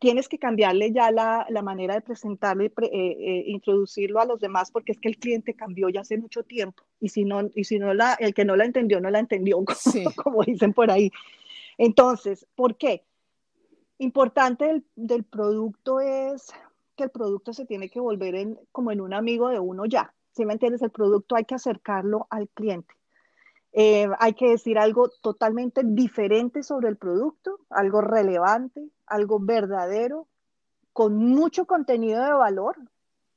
tienes 0.00 0.28
que 0.28 0.38
cambiarle 0.38 0.92
ya 0.92 1.10
la, 1.12 1.46
la 1.50 1.62
manera 1.62 1.94
de 1.94 2.00
presentarlo 2.00 2.64
y 2.64 2.68
eh, 2.68 2.72
eh, 2.90 3.44
introducirlo 3.46 4.18
a 4.18 4.24
los 4.24 4.40
demás 4.40 4.70
porque 4.72 4.92
es 4.92 4.98
que 4.98 5.08
el 5.08 5.18
cliente 5.18 5.54
cambió 5.54 5.90
ya 5.90 6.00
hace 6.00 6.16
mucho 6.16 6.42
tiempo 6.42 6.82
y 6.98 7.10
si 7.10 7.24
no, 7.24 7.42
y 7.54 7.64
si 7.64 7.78
no 7.78 7.92
la, 7.92 8.14
el 8.14 8.34
que 8.34 8.46
no 8.46 8.56
la 8.56 8.64
entendió, 8.64 9.00
no 9.00 9.10
la 9.10 9.18
entendió, 9.18 9.62
como, 10.16 10.42
dicen 10.42 10.72
por 10.72 10.90
ahí. 10.90 11.12
Entonces, 11.76 12.46
¿por 12.56 12.76
qué? 12.76 13.04
Importante 13.98 14.64
del, 14.64 14.84
del, 14.96 15.24
producto 15.24 16.00
es 16.00 16.50
que 16.96 17.04
el 17.04 17.10
producto 17.10 17.52
se 17.52 17.66
tiene 17.66 17.90
que 17.90 18.00
volver 18.00 18.34
en, 18.34 18.58
como 18.72 18.92
en 18.92 19.02
un 19.02 19.12
amigo 19.12 19.50
de 19.50 19.58
uno 19.58 19.84
ya. 19.84 20.14
Si 20.32 20.46
me 20.46 20.54
entiendes? 20.54 20.80
El 20.80 20.90
producto 20.90 21.36
hay 21.36 21.44
que 21.44 21.54
acercarlo 21.54 22.26
al 22.30 22.48
cliente. 22.48 22.94
Eh, 23.72 24.08
hay 24.18 24.34
que 24.34 24.50
decir 24.50 24.78
algo 24.78 25.08
totalmente 25.08 25.82
diferente 25.84 26.62
sobre 26.62 26.88
el 26.88 26.96
producto, 26.96 27.60
algo 27.70 28.00
relevante, 28.00 28.88
algo 29.06 29.38
verdadero, 29.38 30.26
con 30.92 31.16
mucho 31.16 31.66
contenido 31.66 32.22
de 32.24 32.32
valor 32.32 32.76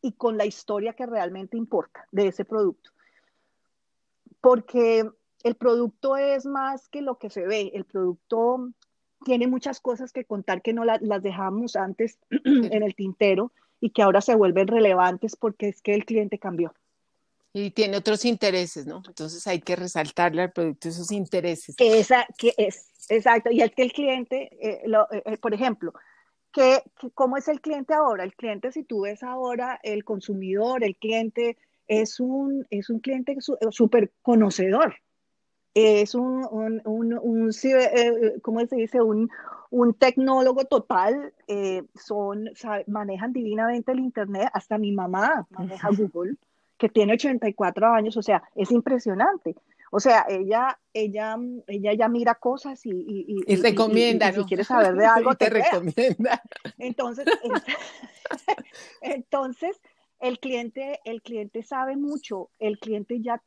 y 0.02 0.14
con 0.14 0.38
la 0.38 0.46
historia 0.46 0.94
que 0.94 1.06
realmente 1.06 1.56
importa 1.56 2.08
de 2.12 2.28
ese 2.28 2.46
producto. 2.46 2.92
Porque 4.42 5.10
el 5.44 5.56
producto 5.56 6.18
es 6.18 6.46
más 6.46 6.90
que 6.90 7.02
lo 7.02 7.18
que 7.18 7.30
se 7.30 7.46
ve, 7.46 7.72
el 7.74 7.86
producto 7.86 8.70
tiene 9.24 9.48
muchas 9.48 9.80
cosas 9.80 10.12
que 10.12 10.26
contar 10.26 10.62
que 10.62 10.74
no 10.74 10.84
las 10.84 11.22
dejamos 11.22 11.76
antes 11.76 12.20
en 12.30 12.84
el 12.84 12.96
tintero 12.96 13.52
y 13.80 13.92
que 13.92 14.02
ahora 14.02 14.22
se 14.22 14.36
vuelven 14.36 14.68
relevantes 14.68 15.36
porque 15.36 15.70
es 15.70 15.82
que 15.82 15.94
el 15.94 16.06
cliente 16.06 16.40
cambió. 16.40 16.74
Y 17.56 17.70
tiene 17.70 17.98
otros 17.98 18.26
intereses, 18.26 18.88
¿no? 18.88 19.04
Entonces 19.08 19.46
hay 19.46 19.62
que 19.62 19.76
resaltarle 19.76 20.42
al 20.42 20.52
producto 20.52 20.90
esos 20.90 21.12
intereses. 21.12 21.76
Esa, 21.78 22.26
que 22.36 22.52
es, 22.58 22.90
exacto. 23.10 23.52
Y 23.52 23.62
es 23.62 23.72
que 23.76 23.84
el 23.84 23.94
cliente, 23.94 24.50
eh, 24.60 24.82
eh, 24.84 25.22
eh, 25.26 25.38
por 25.38 25.54
ejemplo, 25.54 25.94
que, 26.52 26.82
¿cómo 27.14 27.38
es 27.38 27.48
el 27.48 27.62
cliente 27.62 27.94
ahora? 27.94 28.24
El 28.24 28.34
cliente, 28.34 28.72
si 28.72 28.84
tú 28.84 29.02
ves 29.02 29.22
ahora, 29.22 29.80
el 29.84 30.04
consumidor, 30.04 30.84
el 30.84 30.96
cliente 30.96 31.58
es 31.88 32.20
un, 32.20 32.66
es 32.72 32.90
un 32.90 33.00
cliente 33.00 33.38
súper 33.70 34.12
conocedor. 34.24 34.96
Es 35.76 36.16
un, 36.16 36.48
un, 36.50 36.82
un, 36.86 37.14
un 37.14 37.52
¿cómo 38.42 38.66
se 38.66 38.76
dice? 38.76 39.00
Un, 39.00 39.30
un 39.70 39.94
tecnólogo 39.94 40.66
total. 40.66 41.34
son, 41.94 42.50
manejan 42.88 43.32
divinamente 43.32 43.92
el 43.92 44.00
Internet. 44.00 44.50
Hasta 44.54 44.80
mi 44.80 44.92
mamá 44.92 45.46
maneja 45.52 45.90
Google 45.90 46.36
que 46.84 46.90
tiene 46.90 47.14
84 47.14 47.94
años, 47.94 48.18
o 48.18 48.22
sea, 48.22 48.44
es 48.56 48.70
impresionante. 48.70 49.56
O 49.90 50.02
sea, 50.02 50.26
ella, 50.28 50.78
ella, 50.94 51.38
ella 51.66 51.94
ya 51.94 52.10
mira 52.10 52.36
cosas 52.36 52.86
y, 52.86 52.92
y, 52.92 53.38
y, 53.48 53.56
recomienda, 53.56 54.34
Si 54.34 54.44
quiere 54.44 54.66
saber 54.66 54.94
de 54.96 55.06
algo, 55.06 55.34
te, 55.34 55.50
recomienda. 55.50 56.42
Entonces, 56.78 57.26
entonces 59.02 59.80
el 60.20 60.40
cliente, 60.40 61.00
el 61.06 61.22
cliente 61.22 61.64
sabe 61.64 61.96
mucho, 61.96 62.50
el 62.60 62.78
cliente 62.80 63.22
ya 63.22 63.42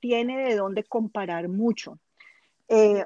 tiene 0.00 0.48
de 0.48 0.56
dónde 0.56 0.82
comparar 0.82 1.48
mucho. 1.48 2.00
Eh, 2.68 3.04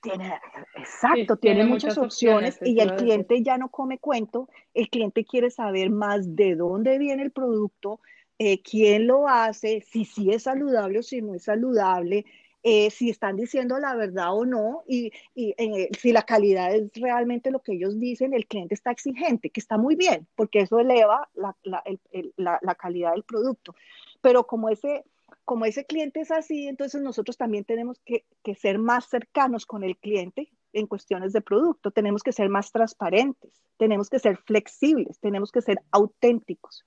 tiene, 0.00 0.38
exacto, 0.76 1.36
tiene, 1.38 1.64
muchas, 1.64 1.98
opciones, 1.98 2.60
y 2.62 2.78
el 2.78 2.94
cliente 2.94 3.42
ya 3.42 3.58
no 3.58 3.68
come 3.68 3.98
cuento, 3.98 4.48
el 4.74 4.88
cliente 4.90 5.24
quiere 5.24 5.50
saber 5.50 5.90
más 5.90 6.36
de 6.36 6.54
dónde 6.54 6.98
viene 6.98 7.24
el 7.24 7.32
producto, 7.32 7.98
eh, 8.38 8.62
quién 8.62 9.06
lo 9.06 9.28
hace, 9.28 9.80
si 9.80 10.04
sí 10.04 10.30
es 10.30 10.44
saludable 10.44 10.98
o 10.98 11.02
si 11.02 11.22
no 11.22 11.34
es 11.34 11.44
saludable, 11.44 12.24
eh, 12.62 12.90
si 12.90 13.10
están 13.10 13.36
diciendo 13.36 13.78
la 13.78 13.94
verdad 13.94 14.36
o 14.36 14.44
no, 14.44 14.82
y, 14.88 15.12
eh, 15.36 15.88
si 15.98 16.12
la 16.12 16.22
calidad 16.22 16.74
es 16.74 16.90
realmente 16.94 17.50
lo 17.50 17.60
que 17.62 17.74
ellos 17.74 17.98
dicen, 17.98 18.34
el 18.34 18.46
cliente 18.46 18.74
está 18.74 18.90
exigente, 18.90 19.50
que 19.50 19.60
está 19.60 19.78
muy 19.78 19.94
bien, 19.94 20.26
porque 20.34 20.60
eso 20.60 20.80
eleva 20.80 21.28
la, 21.34 21.56
la, 21.62 22.74
calidad 22.74 23.12
del 23.12 23.22
producto. 23.22 23.74
Pero 24.20 24.46
como 24.46 24.68
ese, 24.68 25.04
como 25.44 25.64
ese 25.64 25.84
cliente 25.84 26.20
es 26.20 26.32
así, 26.32 26.66
entonces 26.66 27.00
nosotros 27.02 27.36
también 27.36 27.64
tenemos 27.64 28.00
que, 28.00 28.24
que 28.42 28.54
ser 28.56 28.78
más 28.78 29.08
cercanos 29.08 29.64
con 29.64 29.84
el 29.84 29.96
cliente 29.96 30.50
en 30.72 30.88
cuestiones 30.88 31.32
de 31.32 31.40
producto, 31.40 31.92
tenemos 31.92 32.22
que 32.22 32.32
ser 32.32 32.48
más 32.48 32.72
transparentes, 32.72 33.62
tenemos 33.78 34.10
que 34.10 34.18
ser 34.18 34.38
flexibles, 34.38 35.20
tenemos 35.20 35.52
que 35.52 35.62
ser 35.62 35.80
auténticos 35.92 36.84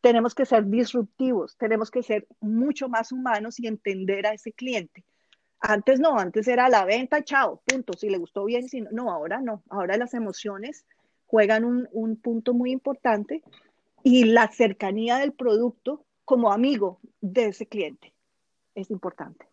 tenemos 0.00 0.34
que 0.34 0.46
ser 0.46 0.66
disruptivos, 0.66 1.56
tenemos 1.56 1.90
que 1.90 2.02
ser 2.02 2.26
mucho 2.40 2.88
más 2.88 3.12
humanos 3.12 3.58
y 3.60 3.66
entender 3.66 4.26
a 4.26 4.32
ese 4.32 4.52
cliente. 4.52 5.04
Antes 5.60 5.98
no, 5.98 6.18
antes 6.18 6.46
era 6.46 6.68
la 6.68 6.84
venta, 6.84 7.24
chao, 7.24 7.60
punto. 7.66 7.92
Si 7.94 8.08
le 8.08 8.18
gustó 8.18 8.44
bien, 8.44 8.68
si 8.68 8.80
no, 8.80 8.90
no 8.92 9.10
ahora 9.10 9.40
no. 9.40 9.62
Ahora 9.68 9.96
las 9.96 10.14
emociones 10.14 10.86
juegan 11.26 11.64
un, 11.64 11.88
un 11.92 12.16
punto 12.16 12.54
muy 12.54 12.70
importante 12.70 13.42
y 14.04 14.24
la 14.24 14.48
cercanía 14.48 15.16
del 15.18 15.32
producto 15.32 16.04
como 16.24 16.52
amigo 16.52 17.00
de 17.20 17.46
ese 17.46 17.66
cliente 17.66 18.12
es 18.74 18.90
importante. 18.90 19.46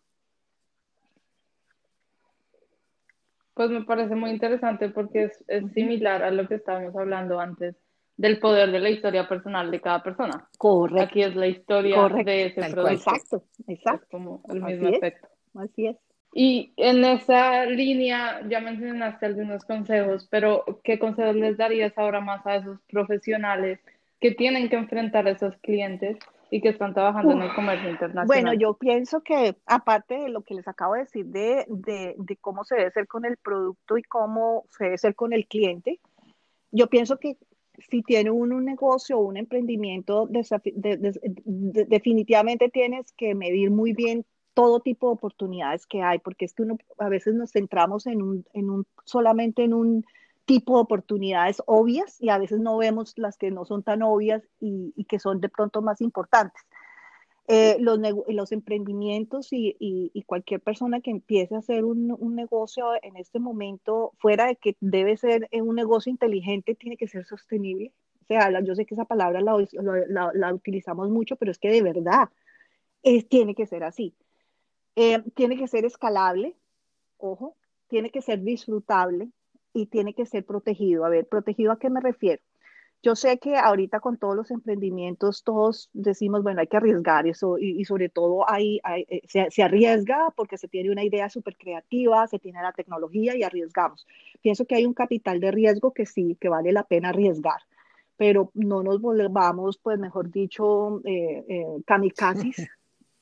Pues 3.54 3.70
me 3.70 3.82
parece 3.84 4.14
muy 4.14 4.30
interesante 4.30 4.90
porque 4.90 5.30
es, 5.48 5.72
similar 5.72 6.22
a 6.22 6.30
lo 6.30 6.46
que 6.46 6.56
estábamos 6.56 6.94
hablando 6.94 7.40
antes 7.40 7.74
del 8.16 8.38
poder 8.38 8.72
de 8.72 8.80
la 8.80 8.90
historia 8.90 9.28
personal 9.28 9.70
de 9.70 9.80
cada 9.80 10.02
persona. 10.02 10.48
Correcto. 10.58 11.02
Aquí 11.02 11.22
es 11.22 11.36
la 11.36 11.46
historia 11.46 12.08
de 12.08 12.46
ese 12.46 12.60
producto. 12.70 12.92
Exacto, 12.92 13.44
exacto. 13.66 14.06
como 14.10 14.42
el 14.48 14.62
mismo 14.62 14.88
aspecto. 14.88 15.28
Así 15.54 15.86
es. 15.86 15.96
Y 16.38 16.74
en 16.76 17.04
esa 17.04 17.64
línea 17.64 18.42
ya 18.48 18.60
mencionaste 18.60 19.24
algunos 19.24 19.64
consejos, 19.64 20.28
pero 20.30 20.64
¿qué 20.84 20.98
consejos 20.98 21.34
les 21.34 21.56
darías 21.56 21.96
ahora 21.96 22.20
más 22.20 22.46
a 22.46 22.56
esos 22.56 22.78
profesionales 22.90 23.80
que 24.20 24.32
tienen 24.32 24.68
que 24.68 24.76
enfrentar 24.76 25.26
a 25.26 25.30
esos 25.30 25.56
clientes 25.58 26.18
y 26.50 26.60
que 26.60 26.68
están 26.68 26.92
trabajando 26.92 27.32
en 27.32 27.42
el 27.42 27.54
comercio 27.54 27.88
internacional? 27.88 28.26
Bueno, 28.26 28.52
yo 28.52 28.74
pienso 28.74 29.22
que 29.22 29.56
aparte 29.64 30.14
de 30.18 30.28
lo 30.28 30.42
que 30.42 30.54
les 30.54 30.68
acabo 30.68 30.94
de 30.94 31.00
decir 31.00 31.26
de, 31.26 31.64
de, 31.68 32.14
de 32.18 32.36
cómo 32.36 32.64
se 32.64 32.76
debe 32.76 32.90
ser 32.90 33.06
con 33.06 33.24
el 33.24 33.38
producto 33.38 33.96
y 33.96 34.02
cómo 34.02 34.66
se 34.70 34.84
debe 34.84 34.98
ser 34.98 35.14
con 35.14 35.32
el 35.32 35.46
cliente, 35.46 36.00
yo 36.70 36.88
pienso 36.88 37.18
que 37.18 37.38
si 37.88 38.02
tiene 38.02 38.30
uno 38.30 38.56
un 38.56 38.64
negocio 38.64 39.18
o 39.18 39.26
un 39.26 39.36
emprendimiento, 39.36 40.28
definitivamente 41.46 42.68
tienes 42.68 43.12
que 43.12 43.34
medir 43.34 43.70
muy 43.70 43.92
bien 43.92 44.24
todo 44.54 44.80
tipo 44.80 45.08
de 45.08 45.14
oportunidades 45.14 45.86
que 45.86 46.02
hay, 46.02 46.18
porque 46.18 46.46
es 46.46 46.54
que 46.54 46.62
uno, 46.62 46.78
a 46.98 47.08
veces 47.08 47.34
nos 47.34 47.52
centramos 47.52 48.06
en 48.06 48.22
un, 48.22 48.46
en 48.54 48.70
un, 48.70 48.86
solamente 49.04 49.64
en 49.64 49.74
un 49.74 50.04
tipo 50.46 50.76
de 50.76 50.82
oportunidades 50.82 51.62
obvias 51.66 52.20
y 52.20 52.30
a 52.30 52.38
veces 52.38 52.60
no 52.60 52.76
vemos 52.78 53.12
las 53.16 53.36
que 53.36 53.50
no 53.50 53.64
son 53.64 53.82
tan 53.82 54.02
obvias 54.02 54.42
y 54.60 55.04
que 55.04 55.18
son 55.18 55.40
de 55.40 55.48
pronto 55.48 55.82
más 55.82 56.00
importantes. 56.00 56.62
Eh, 57.48 57.76
los, 57.78 58.00
los, 58.26 58.50
emprendimientos 58.50 59.52
y, 59.52 59.76
y, 59.78 60.22
cualquier 60.24 60.60
persona 60.60 61.00
que 61.00 61.12
empiece 61.12 61.54
a 61.54 61.58
hacer 61.58 61.84
un, 61.84 62.12
un, 62.18 62.34
negocio 62.34 62.86
en 63.02 63.16
este 63.16 63.38
momento, 63.38 64.12
fuera 64.18 64.46
de 64.46 64.56
que 64.56 64.76
debe 64.80 65.16
ser 65.16 65.48
un 65.52 65.76
negocio 65.76 66.10
inteligente, 66.10 66.74
tiene 66.74 66.96
que 66.96 67.06
ser 67.06 67.24
sostenible. 67.24 67.92
O 68.22 68.26
sea, 68.26 68.60
yo 68.60 68.74
sé 68.74 68.84
que 68.84 68.94
esa 68.94 69.04
palabra 69.04 69.40
la, 69.40 69.64
la, 70.08 70.32
la 70.34 70.54
utilizamos 70.54 71.08
mucho, 71.08 71.36
pero 71.36 71.52
es 71.52 71.58
que 71.58 71.70
de 71.70 71.82
verdad 71.82 72.30
es, 73.04 73.28
tiene 73.28 73.54
que 73.54 73.66
ser 73.66 73.84
así. 73.84 74.16
Eh, 74.96 75.22
tiene 75.34 75.56
que 75.56 75.68
ser 75.68 75.84
escalable, 75.84 76.56
ojo, 77.18 77.54
tiene 77.86 78.10
que 78.10 78.22
ser 78.22 78.42
disfrutable 78.42 79.28
y 79.72 79.86
tiene 79.86 80.14
que 80.14 80.26
ser 80.26 80.44
protegido. 80.44 81.04
A 81.04 81.10
ver, 81.10 81.26
¿protegido 81.28 81.70
a 81.70 81.78
qué 81.78 81.90
me 81.90 82.00
refiero? 82.00 82.42
Yo 83.06 83.14
sé 83.14 83.38
que 83.38 83.56
ahorita 83.56 84.00
con 84.00 84.16
todos 84.16 84.34
los 84.34 84.50
emprendimientos 84.50 85.44
todos 85.44 85.90
decimos, 85.92 86.42
bueno, 86.42 86.60
hay 86.60 86.66
que 86.66 86.76
arriesgar 86.76 87.24
eso 87.28 87.56
y, 87.56 87.84
sobre 87.84 88.08
todo 88.08 88.50
hay, 88.50 88.80
eh, 88.96 89.22
se, 89.28 89.48
se, 89.48 89.62
arriesga 89.62 90.32
porque 90.34 90.58
se 90.58 90.66
tiene 90.66 90.90
una 90.90 91.04
idea 91.04 91.30
súper 91.30 91.56
creativa, 91.56 92.26
se 92.26 92.40
tiene 92.40 92.60
la 92.60 92.72
tecnología 92.72 93.36
y 93.36 93.44
arriesgamos. 93.44 94.08
Pienso 94.42 94.66
que 94.66 94.74
hay 94.74 94.86
un 94.86 94.92
capital 94.92 95.38
de 95.38 95.52
riesgo 95.52 95.92
que 95.92 96.04
sí, 96.04 96.36
que 96.40 96.48
vale 96.48 96.72
la 96.72 96.82
pena 96.82 97.10
arriesgar, 97.10 97.60
pero 98.16 98.50
no 98.54 98.82
nos 98.82 99.00
volvamos, 99.00 99.78
pues 99.78 100.00
mejor 100.00 100.32
dicho, 100.32 101.00
eh, 101.04 101.44
eh 101.48 101.82
kamikazes 101.86 102.56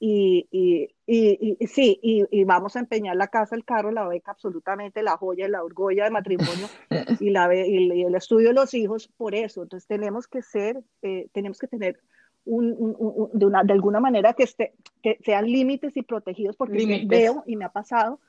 y, 0.01 0.47
y, 0.51 0.89
y, 1.07 1.67
sí, 1.67 1.99
y, 2.03 2.45
vamos 2.45 2.77
a 2.77 2.81
empeñar 2.81 3.17
la 3.17 3.29
casa, 3.29 3.55
el 3.55 3.65
carro, 3.65 3.91
la 3.91 4.07
beca, 4.07 4.33
absolutamente 4.33 5.03
la 5.03 5.17
joya, 5.17 5.49
la 5.49 5.63
orgolla 5.63 6.05
de 6.05 6.11
matrimonio 6.11 6.69
y, 7.21 7.31
la, 7.31 7.55
y, 7.55 8.03
el 8.03 8.15
estudio 8.15 8.49
de 8.49 8.55
los 8.55 8.75
hijos 8.75 9.09
por 9.17 9.35
eso. 9.35 9.63
Entonces 9.63 9.87
tenemos 9.87 10.27
que 10.27 10.43
ser, 10.43 10.83
eh, 11.03 11.29
tenemos 11.33 11.59
que 11.59 11.69
tener 11.69 12.01
un, 12.45 12.75
un, 12.79 13.31
de, 13.33 13.47
una, 13.47 13.63
de 13.63 13.73
alguna 13.73 14.01
manera 14.01 14.35
que, 14.35 14.43
esté, 14.43 14.75
que 15.03 15.19
sean 15.25 15.47
límites 15.47 15.97
y 15.97 16.03
protegidos 16.03 16.57
porque 16.57 17.05
veo 17.07 17.43
y 17.47 17.57
me 17.57 17.65
ha 17.65 17.71
pasado 17.71 18.21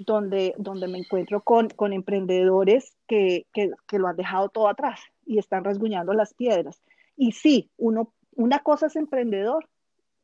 donde, 0.00 0.54
donde 0.58 0.88
me 0.88 0.98
encuentro 0.98 1.40
con, 1.42 1.68
con 1.68 1.92
emprendedores 1.92 2.96
que, 3.06 3.46
que, 3.52 3.70
que 3.86 3.98
lo 3.98 4.08
han 4.08 4.16
dejado 4.16 4.48
todo 4.48 4.68
atrás 4.68 5.00
y 5.24 5.38
están 5.38 5.64
rasguñando 5.64 6.12
las 6.14 6.34
piedras. 6.34 6.82
Y 7.16 7.32
sí, 7.32 7.70
uno, 7.76 8.12
una 8.34 8.60
cosa 8.60 8.86
es 8.86 8.96
emprendedor 8.96 9.68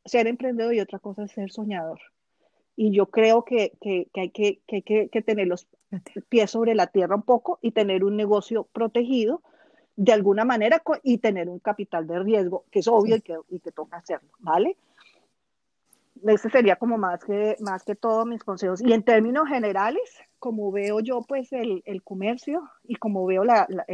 ser 0.08 0.26
emprendedor 0.26 0.74
y 0.74 0.80
otra 0.80 0.98
cosa 0.98 1.24
es 1.24 1.32
ser 1.32 1.50
soñador. 1.50 2.00
Y 2.76 2.92
yo 2.92 3.06
creo 3.06 3.44
que, 3.44 3.72
que, 3.80 4.08
que 4.12 4.20
hay, 4.20 4.30
que, 4.30 4.60
que, 5.10 5.22
tener 5.22 5.48
los 5.48 5.66
pies 6.28 6.50
sobre 6.50 6.74
la 6.74 6.86
tierra 6.86 7.16
un 7.16 7.22
poco 7.22 7.58
y 7.60 7.72
tener 7.72 8.04
un 8.04 8.16
negocio 8.16 8.68
protegido 8.72 9.42
de 9.96 10.12
alguna 10.12 10.44
manera 10.44 10.80
y 11.02 11.18
tener 11.18 11.48
un 11.48 11.58
capital 11.58 12.06
de 12.06 12.20
riesgo, 12.20 12.64
que 12.70 12.78
es 12.78 12.86
obvio 12.86 13.16
y, 13.16 13.20
que, 13.20 13.36
y 13.48 13.58
que 13.58 13.72
toca 13.72 13.96
hacerlo, 13.96 14.30
¿vale? 14.38 14.76
Ese 16.24 16.50
sería 16.50 16.76
como 16.76 16.98
más 16.98 17.24
que, 17.24 17.56
más 17.60 17.84
que 17.84 17.94
todo 17.94 18.24
mis 18.24 18.44
consejos. 18.44 18.80
Y 18.80 18.92
en 18.92 19.02
términos 19.02 19.48
generales, 19.48 20.02
como 20.38 20.70
veo 20.70 21.00
yo 21.00 21.22
pues 21.22 21.52
el, 21.52 21.82
el 21.84 22.02
comercio 22.02 22.62
y 22.84 22.96
como 22.96 23.26
veo 23.26 23.44
la, 23.44 23.66
la, 23.68 23.84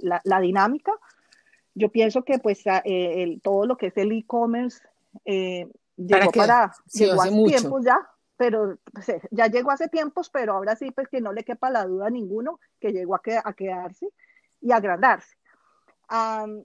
la, 0.00 0.20
la, 0.24 0.40
dinámica, 0.40 0.92
yo 1.74 1.90
pienso 1.90 2.22
que 2.22 2.38
pues 2.38 2.62
el, 2.84 3.40
todo 3.42 3.66
lo 3.66 3.76
que 3.76 3.88
es 3.88 3.96
el 3.96 4.12
e-commerce 4.12 4.80
eh, 5.24 5.68
llegó 5.96 6.32
para, 6.32 6.72
llegó 6.92 7.22
hace 7.22 7.44
tiempos 7.44 7.84
ya, 7.84 8.10
pero 8.36 8.78
pues, 8.92 9.08
eh, 9.08 9.20
ya 9.30 9.46
llegó 9.46 9.70
hace 9.70 9.88
tiempos, 9.88 10.30
pero 10.30 10.54
ahora 10.54 10.76
sí, 10.76 10.90
pues 10.90 11.08
que 11.08 11.20
no 11.20 11.32
le 11.32 11.44
quepa 11.44 11.70
la 11.70 11.86
duda 11.86 12.06
a 12.06 12.10
ninguno 12.10 12.60
que 12.80 12.92
llegó 12.92 13.14
a, 13.14 13.20
a 13.44 13.52
quedarse 13.52 14.08
y 14.60 14.72
agrandarse. 14.72 15.36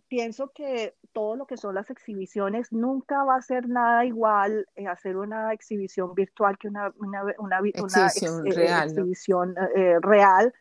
pienso 0.07 0.51
que 0.53 0.95
todo 1.13 1.35
lo 1.35 1.45
que 1.45 1.57
son 1.57 1.75
las 1.75 1.89
exhibiciones 1.89 2.71
nunca 2.71 3.23
va 3.23 3.35
a 3.35 3.41
ser 3.41 3.69
nada 3.69 4.05
igual 4.05 4.67
eh, 4.75 4.87
hacer 4.87 5.17
una 5.17 5.53
exhibición 5.53 6.13
virtual 6.13 6.57
que 6.57 6.67
una, 6.67 6.91
una, 6.97 7.23
una, 7.37 7.59
exhibición 7.59 8.45
real, 8.45 8.89
exhibición 8.89 9.55
real 10.01 10.53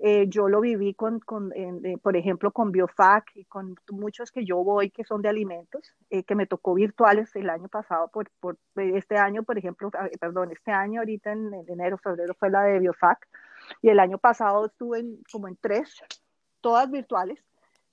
eh, 0.00 0.26
yo 0.28 0.48
lo 0.48 0.60
viví 0.60 0.94
con, 0.94 1.20
con 1.20 1.52
eh, 1.54 1.96
por 2.02 2.16
ejemplo, 2.16 2.50
con 2.50 2.72
Biofac 2.72 3.30
y 3.36 3.44
con 3.44 3.76
muchos 3.90 4.32
que 4.32 4.44
yo 4.44 4.56
voy 4.56 4.90
que 4.90 5.04
son 5.04 5.22
de 5.22 5.28
alimentos, 5.28 5.94
eh, 6.10 6.24
que 6.24 6.34
me 6.34 6.46
tocó 6.46 6.74
virtuales 6.74 7.34
el 7.36 7.48
año 7.48 7.68
pasado, 7.68 8.08
por, 8.08 8.28
por 8.40 8.56
eh, 8.76 8.92
este 8.96 9.16
año, 9.16 9.44
por 9.44 9.56
ejemplo, 9.56 9.90
ah, 9.96 10.08
eh, 10.10 10.18
perdón, 10.18 10.50
este 10.50 10.72
año 10.72 11.00
ahorita 11.00 11.32
en, 11.32 11.54
en, 11.54 11.70
enero, 11.70 11.96
febrero 11.98 12.34
fue 12.34 12.50
la 12.50 12.62
de 12.62 12.80
Biofac, 12.80 13.28
y 13.82 13.88
el 13.88 14.00
año 14.00 14.18
pasado 14.18 14.66
estuve 14.66 14.98
en, 14.98 15.22
como 15.30 15.46
en 15.46 15.56
tres, 15.56 16.02
todas 16.60 16.90
virtuales, 16.90 17.38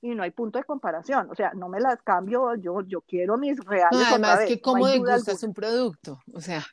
y 0.02 0.16
no 0.16 0.24
hay 0.24 0.32
punto 0.32 0.58
de 0.58 0.66
comparación. 0.66 1.30
O 1.30 1.36
sea, 1.36 1.54
no 1.54 1.70
me 1.70 1.80
las 1.80 2.02
cambio, 2.02 2.56
yo, 2.56 2.82
yo 2.82 3.02
quiero 3.02 3.38
mis 3.38 3.64
reales. 3.64 4.00
No, 4.00 4.08
además, 4.08 4.40
vez. 4.40 4.48
que 4.48 4.60
cómo 4.60 4.86
no 4.86 4.92
degustas 4.92 5.44
un 5.44 5.54
producto. 5.54 6.20
O 6.34 6.42
sea. 6.42 6.62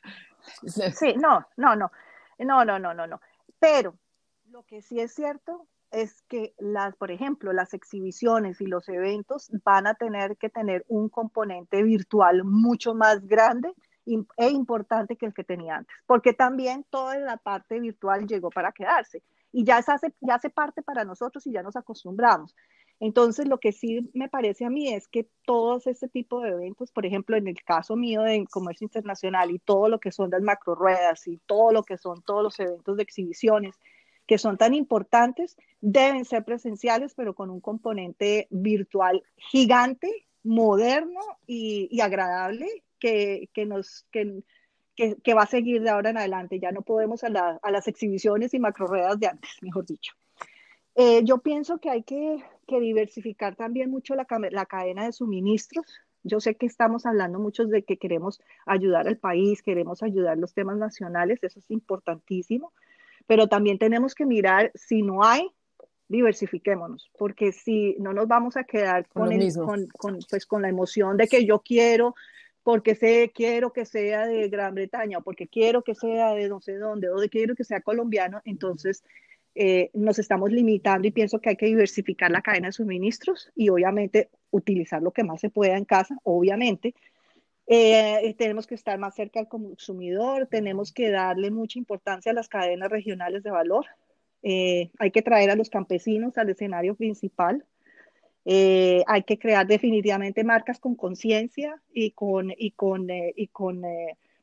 Sí, 0.95 1.13
no, 1.15 1.45
no, 1.57 1.75
no. 1.75 1.91
No, 2.39 2.65
no, 2.65 2.79
no, 2.79 2.93
no, 2.93 3.05
no. 3.05 3.21
Pero 3.59 3.93
lo 4.51 4.63
que 4.63 4.81
sí 4.81 4.99
es 4.99 5.13
cierto 5.13 5.67
es 5.91 6.21
que 6.23 6.53
las, 6.57 6.95
por 6.95 7.11
ejemplo, 7.11 7.53
las 7.53 7.73
exhibiciones 7.73 8.61
y 8.61 8.65
los 8.65 8.87
eventos 8.89 9.51
van 9.63 9.87
a 9.87 9.95
tener 9.95 10.37
que 10.37 10.49
tener 10.49 10.85
un 10.87 11.09
componente 11.09 11.83
virtual 11.83 12.43
mucho 12.43 12.93
más 12.93 13.25
grande 13.25 13.73
e 14.05 14.49
importante 14.49 15.17
que 15.17 15.27
el 15.27 15.33
que 15.33 15.43
tenía 15.43 15.77
antes, 15.77 15.95
porque 16.07 16.33
también 16.33 16.83
toda 16.89 17.17
la 17.19 17.37
parte 17.37 17.79
virtual 17.79 18.25
llegó 18.25 18.49
para 18.49 18.71
quedarse 18.71 19.21
y 19.51 19.63
ya 19.63 19.81
se 19.83 19.91
hace, 19.91 20.13
ya 20.21 20.35
hace 20.35 20.49
parte 20.49 20.81
para 20.81 21.03
nosotros 21.03 21.45
y 21.45 21.51
ya 21.51 21.61
nos 21.61 21.75
acostumbramos. 21.75 22.55
Entonces, 22.99 23.47
lo 23.47 23.59
que 23.59 23.71
sí 23.71 24.09
me 24.13 24.27
parece 24.27 24.65
a 24.65 24.69
mí 24.69 24.93
es 24.93 25.07
que 25.07 25.29
todos 25.45 25.87
este 25.87 26.09
tipo 26.09 26.41
de 26.41 26.49
eventos, 26.49 26.91
por 26.91 27.05
ejemplo, 27.05 27.37
en 27.37 27.47
el 27.47 27.55
caso 27.63 27.95
mío 27.95 28.23
de 28.23 28.45
comercio 28.51 28.85
internacional 28.85 29.51
y 29.51 29.59
todo 29.59 29.87
lo 29.87 29.99
que 29.99 30.11
son 30.11 30.29
las 30.31 30.41
macro 30.41 30.75
ruedas 30.75 31.25
y 31.27 31.37
todo 31.45 31.71
lo 31.71 31.83
que 31.83 31.97
son 31.97 32.21
todos 32.23 32.43
los 32.43 32.59
eventos 32.59 32.97
de 32.97 33.03
exhibiciones, 33.03 33.79
que 34.29 34.37
son 34.37 34.57
tan 34.59 34.75
importantes, 34.75 35.57
deben 35.81 36.23
ser 36.23 36.45
presenciales, 36.45 37.15
pero 37.15 37.33
con 37.33 37.49
un 37.49 37.59
componente 37.59 38.45
virtual 38.51 39.23
gigante, 39.37 40.27
moderno 40.43 41.19
y, 41.47 41.99
agradable 41.99 42.67
que, 42.99 43.49
nos... 43.65 44.05
Que, 44.11 44.43
que, 44.95 45.33
va 45.33 45.43
a 45.43 45.47
seguir 45.47 45.81
de 45.81 45.89
ahora 45.89 46.11
en 46.11 46.17
adelante. 46.17 46.59
Ya 46.59 46.71
no 46.71 46.83
podemos 46.83 47.23
a, 47.23 47.29
las 47.29 47.87
exhibiciones 47.87 48.53
y 48.53 48.59
macro 48.59 48.85
ruedas 48.85 49.19
de 49.19 49.25
antes, 49.25 49.49
mejor 49.63 49.87
dicho. 49.87 50.13
Eh, 50.93 51.21
yo 51.23 51.39
pienso 51.39 51.79
que 51.79 51.89
hay 51.89 52.03
que, 52.03 52.37
diversificar 52.67 53.55
también 53.55 53.89
mucho 53.89 54.13
la, 54.13 54.25
cadena 54.25 55.05
de 55.05 55.11
suministros. 55.11 56.01
Yo 56.21 56.39
sé 56.39 56.53
que 56.53 56.67
estamos 56.67 57.07
hablando 57.07 57.39
muchos 57.39 57.71
de 57.71 57.81
que 57.81 57.97
queremos 57.97 58.43
ayudar 58.67 59.07
al 59.07 59.17
país, 59.17 59.63
queremos 59.63 60.03
ayudar 60.03 60.37
los 60.37 60.53
temas 60.53 60.77
nacionales, 60.77 61.39
eso 61.41 61.57
es 61.57 61.71
importantísimo, 61.71 62.73
pero 63.29 63.45
también 63.45 63.77
tenemos 63.77 64.15
que 64.15 64.25
mirar 64.25 64.71
si 64.73 65.03
no 65.03 65.23
hay, 65.23 65.47
diversifiquémonos, 66.07 67.11
porque 67.15 67.51
si 67.51 67.95
no 67.99 68.11
nos 68.11 68.27
vamos 68.27 68.57
a 68.57 68.63
quedar 68.63 69.07
con, 69.07 69.29
con, 69.95 70.17
pues, 70.27 70.47
con 70.47 70.63
la 70.63 70.69
emoción 70.69 71.15
de 71.15 71.27
que 71.27 71.45
yo 71.45 71.59
quiero, 71.59 72.15
porque 72.63 72.95
sé, 72.95 73.31
quiero 73.31 73.71
que 73.71 73.85
sea 73.85 74.25
de 74.25 74.49
Gran 74.49 74.73
Bretaña, 74.73 75.19
o 75.19 75.21
porque 75.21 75.47
quiero 75.47 75.83
que 75.83 75.93
sea 75.93 76.33
de 76.33 76.49
no 76.49 76.59
sé 76.59 76.77
dónde, 76.77 77.09
o 77.09 77.19
de 77.19 77.29
quiero 77.29 77.53
que 77.53 77.63
sea 77.63 77.81
colombiano, 77.81 78.41
entonces 78.45 79.03
eh, 79.53 79.91
nos 79.93 80.17
estamos 80.17 80.51
limitando 80.51 81.07
y 81.07 81.11
pienso 81.11 81.39
que 81.39 81.49
hay 81.49 81.55
que 81.55 81.67
diversificar 81.67 82.31
la 82.31 82.41
cadena 82.41 82.69
de 82.69 82.73
suministros 82.73 83.51
y 83.55 83.69
obviamente 83.69 84.31
utilizar 84.49 85.03
lo 85.03 85.11
que 85.11 85.23
más 85.23 85.39
se 85.39 85.51
pueda 85.51 85.77
en 85.77 85.85
casa, 85.85 86.17
obviamente. 86.23 86.95
Eh, 87.71 88.35
tenemos 88.37 88.65
que 88.65 88.75
estar 88.75 88.97
más 88.97 89.15
cerca 89.15 89.39
al 89.39 89.47
consumidor, 89.47 90.47
tenemos 90.47 90.91
que 90.91 91.11
darle 91.11 91.51
mucha 91.51 91.77
importancia 91.77 92.31
a 92.31 92.35
las 92.35 92.49
cadenas 92.49 92.89
regionales 92.89 93.43
de 93.43 93.51
valor. 93.51 93.85
Eh, 94.41 94.89
hay 94.97 95.11
que 95.11 95.21
traer 95.21 95.51
a 95.51 95.55
los 95.55 95.69
campesinos 95.69 96.37
al 96.37 96.49
escenario 96.49 96.95
principal. 96.95 97.63
hay 98.45 99.23
que 99.23 99.37
crear 99.37 99.67
definitivamente 99.67 100.43
marcas 100.43 100.79
con 100.79 100.95
conciencia 100.95 101.79
y 101.93 102.11
con, 102.11 102.51
y 102.57 102.71
con, 102.71 103.07
y 103.35 103.47
con 103.47 103.83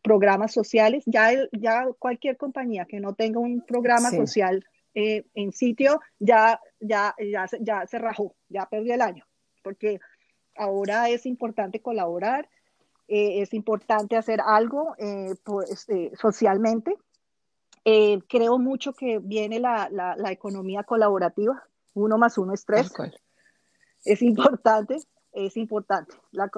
programas 0.02 0.52
sociales. 0.52 1.02
Ya, 1.06 1.32
ya 1.50 1.88
cualquier 1.98 2.36
compañía 2.36 2.84
que 2.84 3.00
no 3.00 3.14
tenga 3.14 3.40
un 3.40 3.62
programa 3.62 4.10
social 4.10 4.64
eh, 4.98 5.24
en 5.34 5.52
sitio 5.52 6.00
ya, 6.18 6.58
ya, 6.80 7.14
ya, 7.18 7.44
ya 7.60 7.86
se 7.86 7.98
rajó, 7.98 8.34
ya 8.48 8.64
perdió 8.64 8.94
el 8.94 9.02
año, 9.02 9.26
porque 9.62 10.00
ahora 10.56 11.10
es 11.10 11.26
importante 11.26 11.82
colaborar, 11.82 12.48
eh, 13.09 13.42
es 13.42 13.54
importante 13.54 14.16
hacer 14.16 14.40
algo 14.40 14.94
eh, 14.98 15.34
pues, 15.44 15.86
socialmente. 16.20 16.96
creo 18.28 18.59
mucho 18.59 18.92
que 18.92 19.18
viene 19.18 19.61
la, 19.61 19.88
la, 19.90 20.16
la, 20.16 20.32
economía 20.32 20.82
colaborativa, 20.82 21.62
uno 21.94 22.18
más 22.18 22.38
uno 22.38 22.52
es 22.52 22.64
tres. 22.64 22.92
Es 24.04 24.22
importante, 24.22 24.96
es 25.32 25.57
importante 25.57 26.14
la, 26.32 26.50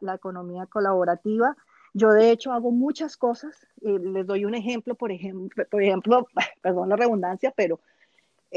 la 0.00 0.14
economía 0.14 0.66
colaborativa. 0.66 1.56
Yo 1.96 2.10
de 2.10 2.32
hecho 2.32 2.52
hago 2.52 2.72
muchas 2.72 3.16
cosas. 3.16 3.66
les 3.80 4.26
doy 4.26 4.44
un 4.44 4.54
ejemplo, 4.54 4.96
por 4.96 5.12
ejemplo, 5.12 5.64
por 5.70 5.82
ejemplo, 5.82 6.26
perdón 6.62 6.88
la 6.88 6.96
redundancia, 6.96 7.52
pero 7.56 7.80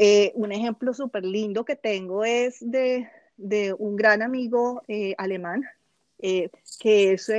eh, 0.00 0.32
un 0.36 0.52
ejemplo 0.52 0.94
súper 0.94 1.24
lindo 1.24 1.64
que 1.64 1.74
tengo 1.74 2.24
es 2.24 2.58
de, 2.60 3.08
de 3.36 3.74
un 3.76 3.96
gran 3.96 4.22
amigo 4.22 4.82
eh, 4.86 5.14
alemán 5.18 5.64
eh, 6.18 6.50
que 6.80 7.12
es 7.12 7.30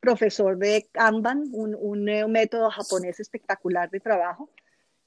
profesor 0.00 0.58
de 0.58 0.86
Kanban, 0.92 1.48
un, 1.52 1.74
un, 1.74 2.04
método 2.30 2.70
japonés 2.70 3.20
espectacular 3.20 3.90
de 3.90 4.00
trabajo. 4.00 4.50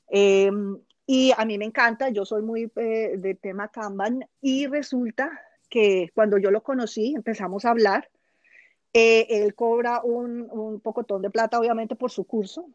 y 0.09 1.31
a 1.37 1.45
mí 1.45 1.57
me 1.57 1.65
encanta, 1.65 2.09
yo 2.09 2.25
soy 2.25 2.41
muy 2.41 2.71
de 2.75 3.37
tema 3.41 3.69
Kanban 3.69 4.27
y 4.41 4.67
resulta 4.67 5.29
que 5.69 6.11
cuando 6.13 6.37
yo 6.37 6.51
lo 6.51 6.63
conocí 6.63 7.13
empezamos 7.15 7.65
a 7.65 7.71
hablar 7.71 8.09
eh, 8.93 9.27
él 9.43 9.53
cobra 9.53 10.01
un, 10.03 10.47
un 10.49 10.79
pocotón 10.79 11.21
de 11.21 11.29
plata, 11.29 11.59
obviamente, 11.59 11.95
por 11.95 12.11
su 12.11 12.25
curso. 12.25 12.67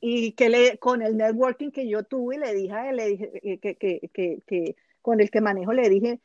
Y 0.00 0.32
que 0.32 0.48
le, 0.48 0.78
con 0.78 1.02
el 1.02 1.18
networking 1.18 1.70
que 1.70 1.86
yo 1.86 2.02
tuve, 2.04 2.38
le 2.38 2.54
dije 2.54 2.72
a 2.72 2.88
él, 2.88 2.96
le 2.96 3.06
dije, 3.06 3.30
eh, 3.42 3.58
que, 3.58 3.74
que, 3.76 4.10
que, 4.12 4.38
que 4.46 4.76
con 5.02 5.20
el 5.20 5.30
que 5.30 5.42
manejo, 5.42 5.74
le 5.74 5.88
dije, 5.90 6.20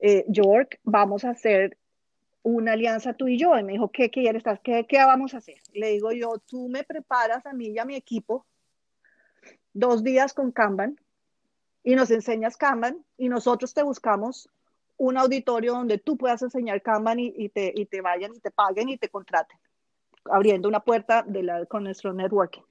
eh, 0.00 0.24
York, 0.28 0.80
vamos 0.82 1.24
a 1.24 1.30
hacer 1.30 1.78
una 2.46 2.74
alianza 2.74 3.12
tú 3.14 3.26
y 3.26 3.38
yo. 3.38 3.58
Y 3.58 3.64
me 3.64 3.72
dijo, 3.72 3.90
¿qué 3.90 4.08
quieres? 4.08 4.44
¿Qué, 4.62 4.86
¿Qué 4.88 4.98
vamos 4.98 5.34
a 5.34 5.38
hacer? 5.38 5.56
Le 5.72 5.88
digo 5.88 6.12
yo, 6.12 6.38
tú 6.46 6.68
me 6.68 6.84
preparas 6.84 7.44
a 7.44 7.52
mí 7.52 7.70
y 7.70 7.78
a 7.78 7.84
mi 7.84 7.96
equipo 7.96 8.46
dos 9.72 10.04
días 10.04 10.32
con 10.32 10.52
Kanban 10.52 10.98
y 11.82 11.96
nos 11.96 12.10
enseñas 12.10 12.56
Kanban 12.56 13.04
y 13.18 13.28
nosotros 13.28 13.74
te 13.74 13.82
buscamos 13.82 14.48
un 14.96 15.18
auditorio 15.18 15.72
donde 15.72 15.98
tú 15.98 16.16
puedas 16.16 16.40
enseñar 16.40 16.82
Kanban 16.82 17.18
y, 17.18 17.48
te, 17.48 17.72
y 17.74 17.86
te 17.86 18.00
vayan 18.00 18.32
y 18.34 18.38
te 18.38 18.52
paguen 18.52 18.88
y 18.90 18.96
te 18.96 19.08
contraten, 19.08 19.58
abriendo 20.24 20.68
una 20.68 20.80
puerta 20.80 21.24
de 21.24 21.42
la, 21.42 21.66
con 21.66 21.82
nuestro 21.82 22.12
networking. 22.12 22.62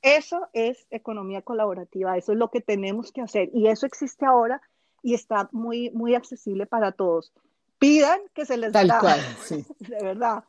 Eso 0.00 0.48
es 0.52 0.86
economía 0.90 1.42
colaborativa, 1.42 2.16
eso 2.16 2.32
es 2.32 2.38
lo 2.38 2.50
que 2.50 2.60
tenemos 2.60 3.10
que 3.10 3.20
hacer 3.20 3.50
y 3.52 3.66
eso 3.66 3.84
existe 3.84 4.24
ahora 4.24 4.62
y 5.02 5.14
está 5.14 5.48
muy, 5.50 5.90
muy 5.90 6.14
accesible 6.14 6.66
para 6.66 6.92
todos. 6.92 7.32
Pidan 7.78 8.20
que 8.34 8.44
se 8.44 8.56
les 8.56 8.72
Tal 8.72 8.88
da. 8.88 9.00
cual, 9.00 9.20
sí. 9.44 9.64
De 9.78 10.02
verdad. 10.02 10.44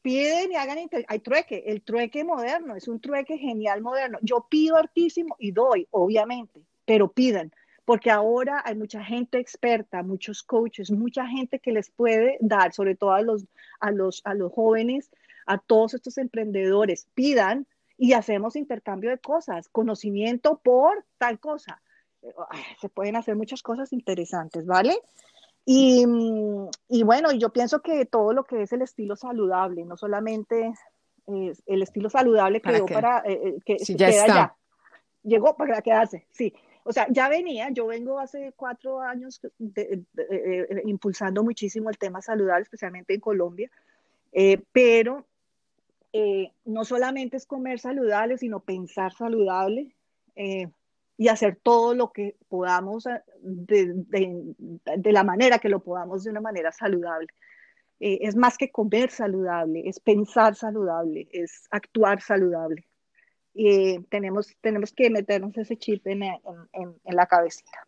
Piden 0.00 0.50
y 0.52 0.56
hagan, 0.56 0.78
hay 1.06 1.18
trueque, 1.20 1.62
el 1.66 1.82
trueque 1.82 2.24
moderno, 2.24 2.74
es 2.74 2.88
un 2.88 3.00
trueque 3.00 3.38
genial 3.38 3.82
moderno. 3.82 4.18
Yo 4.20 4.46
pido 4.50 4.76
hartísimo 4.76 5.36
y 5.38 5.52
doy, 5.52 5.86
obviamente, 5.92 6.60
pero 6.84 7.12
pidan 7.12 7.52
porque 7.84 8.10
ahora 8.10 8.62
hay 8.64 8.74
mucha 8.76 9.02
gente 9.02 9.38
experta, 9.38 10.02
muchos 10.02 10.42
coaches, 10.42 10.90
mucha 10.90 11.26
gente 11.26 11.58
que 11.58 11.72
les 11.72 11.90
puede 11.90 12.38
dar, 12.40 12.72
sobre 12.72 12.94
todo 12.94 13.12
a 13.12 13.22
los, 13.22 13.44
a 13.80 13.90
los, 13.90 14.22
a 14.24 14.34
los 14.34 14.52
jóvenes, 14.52 15.10
a 15.46 15.58
todos 15.58 15.94
estos 15.94 16.18
emprendedores, 16.18 17.08
pidan 17.14 17.66
y 17.98 18.12
hacemos 18.12 18.56
intercambio 18.56 19.10
de 19.10 19.18
cosas, 19.18 19.68
conocimiento 19.68 20.60
por 20.62 21.04
tal 21.18 21.40
cosa. 21.40 21.82
Se 22.80 22.88
pueden 22.88 23.16
hacer 23.16 23.34
muchas 23.34 23.62
cosas 23.62 23.92
interesantes, 23.92 24.64
¿vale? 24.64 24.96
Y, 25.64 26.04
y 26.88 27.02
bueno, 27.04 27.30
yo 27.32 27.50
pienso 27.50 27.80
que 27.80 28.04
todo 28.04 28.32
lo 28.32 28.44
que 28.44 28.62
es 28.62 28.72
el 28.72 28.82
estilo 28.82 29.14
saludable, 29.16 29.84
no 29.84 29.96
solamente 29.96 30.72
el 31.26 31.82
estilo 31.82 32.10
saludable 32.10 32.60
quedó 32.60 32.86
para, 32.86 33.20
eh, 33.20 33.40
eh, 33.44 33.58
que 33.64 33.78
sí, 33.78 33.94
ya 33.96 34.08
está. 34.08 34.56
llegó 35.22 35.56
para 35.56 35.80
quedarse, 35.82 36.26
sí. 36.30 36.52
O 36.84 36.92
sea, 36.92 37.06
ya 37.10 37.28
venía, 37.28 37.70
yo 37.70 37.86
vengo 37.86 38.18
hace 38.18 38.52
cuatro 38.56 39.00
años 39.00 39.40
eh, 39.76 40.02
impulsando 40.84 41.44
muchísimo 41.44 41.90
el 41.90 41.98
tema 41.98 42.20
saludable, 42.20 42.62
especialmente 42.62 43.14
en 43.14 43.20
Colombia, 43.20 43.70
eh, 44.32 44.60
pero 44.72 45.26
no 46.66 46.84
solamente 46.84 47.38
es 47.38 47.46
comer 47.46 47.78
saludable, 47.78 48.36
sino 48.36 48.60
pensar 48.60 49.12
saludable 49.14 49.94
y 51.22 51.28
hacer 51.28 51.58
todo 51.62 51.94
lo 51.94 52.12
que 52.12 52.36
podamos 52.48 53.04
de, 53.40 53.92
de, 53.94 55.12
la 55.12 55.24
manera 55.24 55.58
que 55.58 55.68
lo 55.68 55.80
podamos 55.80 56.24
de 56.24 56.30
una 56.30 56.40
manera 56.40 56.72
saludable. 56.72 57.28
es 58.00 58.34
más 58.34 58.58
que 58.58 58.70
comer 58.70 59.10
saludable, 59.10 59.88
es 59.88 60.00
pensar 60.00 60.54
saludable, 60.56 61.28
es 61.32 61.68
actuar 61.70 62.20
saludable 62.20 62.84
y 63.54 64.00
tenemos, 64.04 64.48
tenemos 64.60 64.92
que 64.92 65.10
meternos 65.10 65.56
ese 65.56 65.76
chip 65.76 66.06
en, 66.06 66.22
en, 66.22 66.38
en, 66.72 67.16
la 67.16 67.26
cabecita. 67.26 67.86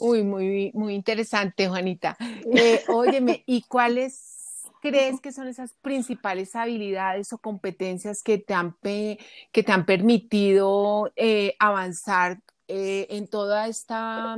Uy, 0.00 0.22
muy, 0.22 0.70
muy 0.74 0.94
interesante, 0.94 1.68
Juanita. 1.68 2.16
Eh, 2.52 2.82
óyeme, 2.88 3.42
¿y 3.46 3.62
cuáles 3.62 4.62
crees 4.80 5.20
que 5.20 5.32
son 5.32 5.48
esas 5.48 5.74
principales 5.74 6.56
habilidades 6.56 7.32
o 7.32 7.38
competencias 7.38 8.22
que 8.22 8.38
te 8.38 8.54
han, 8.54 8.76
que 8.82 9.62
te 9.62 9.72
han 9.72 9.84
permitido 9.84 11.12
eh, 11.16 11.54
avanzar 11.58 12.40
eh, 12.70 13.06
en 13.10 13.28
toda 13.28 13.66
esta 13.66 14.36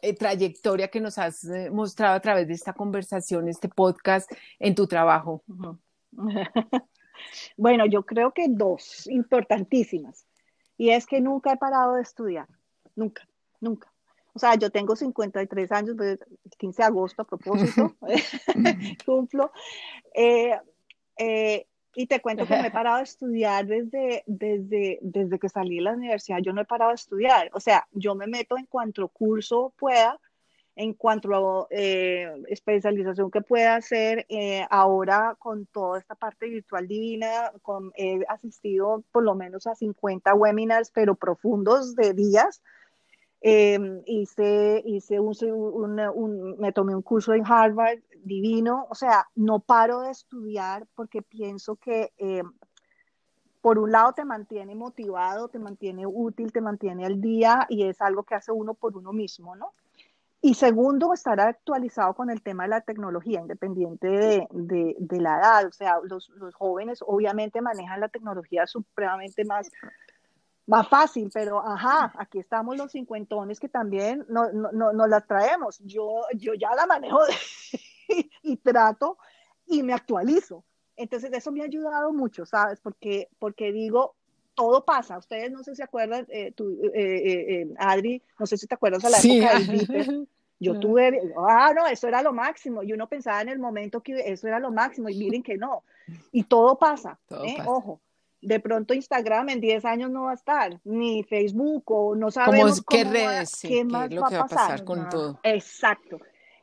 eh, 0.00 0.14
trayectoria 0.14 0.88
que 0.88 1.00
nos 1.00 1.18
has 1.18 1.44
mostrado 1.70 2.16
a 2.16 2.20
través 2.20 2.48
de 2.48 2.54
esta 2.54 2.72
conversación, 2.72 3.48
este 3.48 3.68
podcast, 3.68 4.30
en 4.58 4.74
tu 4.74 4.86
trabajo? 4.86 5.42
Bueno, 7.56 7.86
yo 7.86 8.04
creo 8.04 8.32
que 8.32 8.46
dos 8.48 9.06
importantísimas. 9.06 10.26
Y 10.76 10.90
es 10.90 11.06
que 11.06 11.20
nunca 11.20 11.52
he 11.52 11.56
parado 11.56 11.94
de 11.94 12.02
estudiar. 12.02 12.48
Nunca, 12.96 13.26
nunca. 13.60 13.92
O 14.34 14.38
sea, 14.38 14.54
yo 14.54 14.70
tengo 14.70 14.96
53 14.96 15.72
años, 15.72 15.96
15 16.58 16.82
de 16.82 16.86
agosto 16.86 17.22
a 17.22 17.26
propósito, 17.26 17.94
cumplo. 19.06 19.52
Eh, 20.14 20.58
eh, 21.18 21.66
y 21.94 22.06
te 22.06 22.20
cuento 22.20 22.46
que 22.46 22.56
me 22.56 22.68
he 22.68 22.70
parado 22.72 22.98
de 22.98 23.04
estudiar 23.04 23.66
desde, 23.66 24.22
desde, 24.26 24.98
desde 25.02 25.38
que 25.38 25.48
salí 25.48 25.76
de 25.76 25.82
la 25.82 25.92
universidad. 25.92 26.38
Yo 26.42 26.52
no 26.52 26.62
he 26.62 26.66
parado 26.66 26.90
de 26.90 26.96
estudiar. 26.96 27.50
O 27.52 27.60
sea, 27.60 27.86
yo 27.92 28.14
me 28.14 28.26
meto 28.26 28.56
en 28.56 28.66
cuanto 28.66 29.08
curso 29.08 29.72
pueda 29.78 30.18
en 30.74 30.94
cuanto 30.94 31.34
a 31.34 31.66
eh, 31.70 32.32
especialización 32.48 33.30
que 33.30 33.42
pueda 33.42 33.76
hacer 33.76 34.26
eh, 34.28 34.66
ahora 34.70 35.36
con 35.38 35.66
toda 35.66 35.98
esta 35.98 36.14
parte 36.14 36.48
virtual 36.48 36.88
divina, 36.88 37.52
con, 37.60 37.92
he 37.94 38.20
asistido 38.28 39.04
por 39.12 39.22
lo 39.22 39.34
menos 39.34 39.66
a 39.66 39.74
50 39.74 40.34
webinars, 40.34 40.90
pero 40.90 41.14
profundos 41.14 41.94
de 41.94 42.14
días. 42.14 42.62
Em, 43.44 44.02
hice, 44.06 44.82
hice 44.86 45.18
un, 45.18 46.56
me 46.58 46.72
tomé 46.72 46.94
un 46.94 47.02
curso 47.02 47.34
en 47.34 47.42
Harvard 47.44 47.98
divino, 48.22 48.86
o 48.88 48.94
sea, 48.94 49.26
no 49.34 49.58
paro 49.58 50.00
de 50.02 50.12
estudiar 50.12 50.86
porque 50.94 51.22
pienso 51.22 51.74
que 51.74 52.12
em, 52.18 52.52
por 53.60 53.80
un 53.80 53.90
lado 53.90 54.12
te 54.12 54.24
mantiene 54.24 54.76
motivado, 54.76 55.48
te 55.48 55.58
mantiene 55.58 56.06
útil, 56.06 56.52
te 56.52 56.60
mantiene 56.60 57.04
al 57.04 57.20
día 57.20 57.66
y 57.68 57.84
es 57.84 58.00
algo 58.00 58.22
que 58.22 58.36
hace 58.36 58.52
uno 58.52 58.74
por 58.74 58.96
uno 58.96 59.12
mismo, 59.12 59.56
¿no? 59.56 59.72
Y 60.44 60.54
segundo, 60.54 61.12
estar 61.12 61.38
actualizado 61.38 62.14
con 62.14 62.28
el 62.28 62.42
tema 62.42 62.64
de 62.64 62.70
la 62.70 62.80
tecnología, 62.80 63.40
independiente 63.40 64.08
de, 64.08 65.20
la 65.20 65.38
edad. 65.38 65.66
O 65.66 65.72
sea, 65.72 65.98
los, 66.02 66.32
jóvenes 66.54 66.98
obviamente 67.06 67.60
manejan 67.60 68.00
la 68.00 68.08
tecnología 68.08 68.66
supremamente 68.66 69.44
más, 69.44 69.70
más 70.66 70.88
fácil, 70.88 71.30
pero 71.32 71.60
ajá, 71.66 72.12
aquí 72.16 72.38
estamos 72.38 72.76
los 72.76 72.92
cincuentones 72.92 73.58
que 73.58 73.68
también 73.68 74.24
no, 74.28 74.52
no, 74.52 74.70
no, 74.72 74.92
no 74.92 75.06
las 75.06 75.26
traemos. 75.26 75.78
Yo, 75.80 76.22
yo 76.34 76.54
ya 76.54 76.74
la 76.74 76.86
manejo 76.86 77.20
y 78.42 78.56
trato 78.56 79.18
y 79.66 79.82
me 79.82 79.92
actualizo. 79.92 80.64
Entonces, 80.96 81.32
eso 81.32 81.50
me 81.50 81.62
ha 81.62 81.64
ayudado 81.64 82.12
mucho, 82.12 82.46
¿sabes? 82.46 82.80
Porque, 82.80 83.28
porque 83.38 83.72
digo, 83.72 84.14
todo 84.54 84.84
pasa. 84.84 85.18
Ustedes 85.18 85.50
no 85.50 85.62
sé 85.62 85.72
si 85.72 85.76
se 85.76 85.82
acuerdan, 85.82 86.26
eh, 86.28 86.54
eh, 86.56 86.92
eh, 86.94 87.74
Adri, 87.78 88.22
no 88.38 88.46
sé 88.46 88.56
si 88.56 88.66
te 88.66 88.74
acuerdas 88.74 89.04
a 89.04 89.10
la 89.10 89.18
época 89.18 89.58
del 89.58 89.78
Viper. 89.78 90.06
Yo 90.60 90.78
tuve, 90.78 91.34
ah, 91.36 91.72
no, 91.74 91.88
eso 91.88 92.06
era 92.06 92.22
lo 92.22 92.32
máximo. 92.32 92.84
Y 92.84 92.92
uno 92.92 93.08
pensaba 93.08 93.42
en 93.42 93.48
el 93.48 93.58
momento 93.58 94.00
que 94.00 94.30
eso 94.30 94.46
era 94.46 94.60
lo 94.60 94.70
máximo. 94.70 95.08
Y 95.08 95.16
miren 95.16 95.42
que 95.42 95.56
no. 95.56 95.82
Y 96.30 96.44
todo 96.44 96.78
pasa. 96.78 97.18
Ojo, 97.66 98.00
de 98.42 98.60
pronto 98.60 98.92
Instagram 98.92 99.48
en 99.48 99.60
10 99.60 99.84
años 99.84 100.10
no 100.10 100.24
va 100.24 100.32
a 100.32 100.34
estar, 100.34 100.80
ni 100.84 101.22
Facebook, 101.22 101.84
o 101.86 102.14
no 102.14 102.30
sabemos 102.30 102.82
qué 102.88 103.04
redes, 103.04 103.60
qué 103.62 103.84
más 103.84 104.10
va, 104.10 104.26
a 104.26 104.46
pasar 104.46 104.84
con 104.84 105.08
todo. 105.08 105.40
Exacto. 105.44 106.18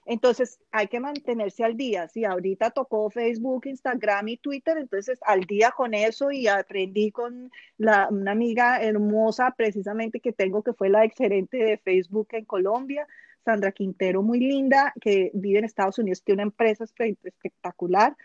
Entonces 0.06 0.60
hay 0.72 0.88
que 0.88 1.00
mantenerse 1.00 1.64
al 1.64 1.78
día. 1.78 2.08
Si 2.08 2.26
ahorita 2.26 2.72
tocó 2.72 3.10
Facebook, 3.12 3.68
Instagram 3.68 4.28
y 4.30 4.38
Twitter, 4.38 4.78
entonces 4.78 5.20
al 5.22 5.42
día 5.42 5.72
con 5.72 5.94
eso 5.94 6.32
y 6.32 6.48
aprendí 6.48 7.12
con 7.12 7.52
la, 7.78 8.08
una 8.10 8.32
amiga 8.32 8.82
hermosa 8.82 9.54
precisamente 9.56 10.20
que 10.20 10.34
tengo 10.34 10.64
que 10.64 10.74
fue 10.74 10.90
la 10.90 11.06
excelente 11.06 11.58
de 11.58 11.78
Facebook 11.78 12.30
en 12.32 12.46
Colombia, 12.46 13.08
Sandra 13.46 13.72
Quintero, 13.72 14.24
muy 14.24 14.40
linda, 14.40 14.94
que 15.00 15.30
vive 15.34 15.60
en 15.60 15.66
Estados 15.66 16.00
Unidos, 16.00 16.24
tiene 16.24 16.42
una 16.42 16.52
empresa 16.52 16.86
espectacular. 16.86 18.18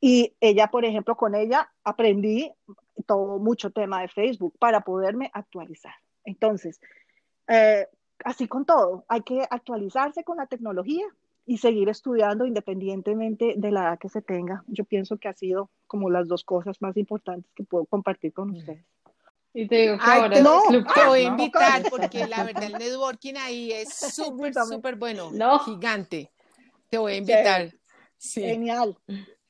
Y 0.00 0.34
ella, 0.40 0.68
por 0.68 0.84
ejemplo, 0.84 1.16
con 1.16 1.34
ella 1.34 1.70
aprendí 1.82 2.52
todo 3.06 3.38
mucho 3.38 3.70
tema 3.70 4.00
de 4.00 4.08
Facebook 4.08 4.54
para 4.58 4.82
poderme 4.82 5.30
actualizar. 5.32 5.94
Entonces, 6.24 6.80
eh, 7.48 7.86
así 8.24 8.46
con 8.46 8.64
todo, 8.64 9.04
hay 9.08 9.22
que 9.22 9.46
actualizarse 9.50 10.24
con 10.24 10.36
la 10.36 10.46
tecnología 10.46 11.06
y 11.46 11.58
seguir 11.58 11.88
estudiando 11.88 12.44
independientemente 12.44 13.54
de 13.56 13.70
la 13.70 13.80
edad 13.80 13.98
que 13.98 14.08
se 14.08 14.20
tenga. 14.20 14.62
Yo 14.66 14.84
pienso 14.84 15.16
que 15.16 15.28
ha 15.28 15.32
sido 15.32 15.70
como 15.86 16.10
las 16.10 16.28
dos 16.28 16.44
cosas 16.44 16.80
más 16.82 16.96
importantes 16.96 17.50
que 17.54 17.64
puedo 17.64 17.86
compartir 17.86 18.32
con 18.32 18.50
ustedes. 18.50 18.84
Y 19.54 19.66
te 19.66 19.76
digo 19.76 19.96
que 19.98 20.04
ahora 20.04 20.36
te 20.36 21.06
voy 21.06 21.20
a 21.20 21.22
invitar 21.22 21.82
porque 21.90 22.26
la 22.26 22.44
verdad 22.44 22.64
el 22.64 22.72
networking 22.74 23.34
ahí 23.38 23.72
es 23.72 23.94
súper, 24.14 24.52
súper 24.54 24.96
bueno, 24.96 25.30
gigante. 25.64 26.30
Te 26.90 26.98
voy 26.98 27.14
a 27.14 27.16
invitar. 27.16 27.72
Genial. 28.20 28.96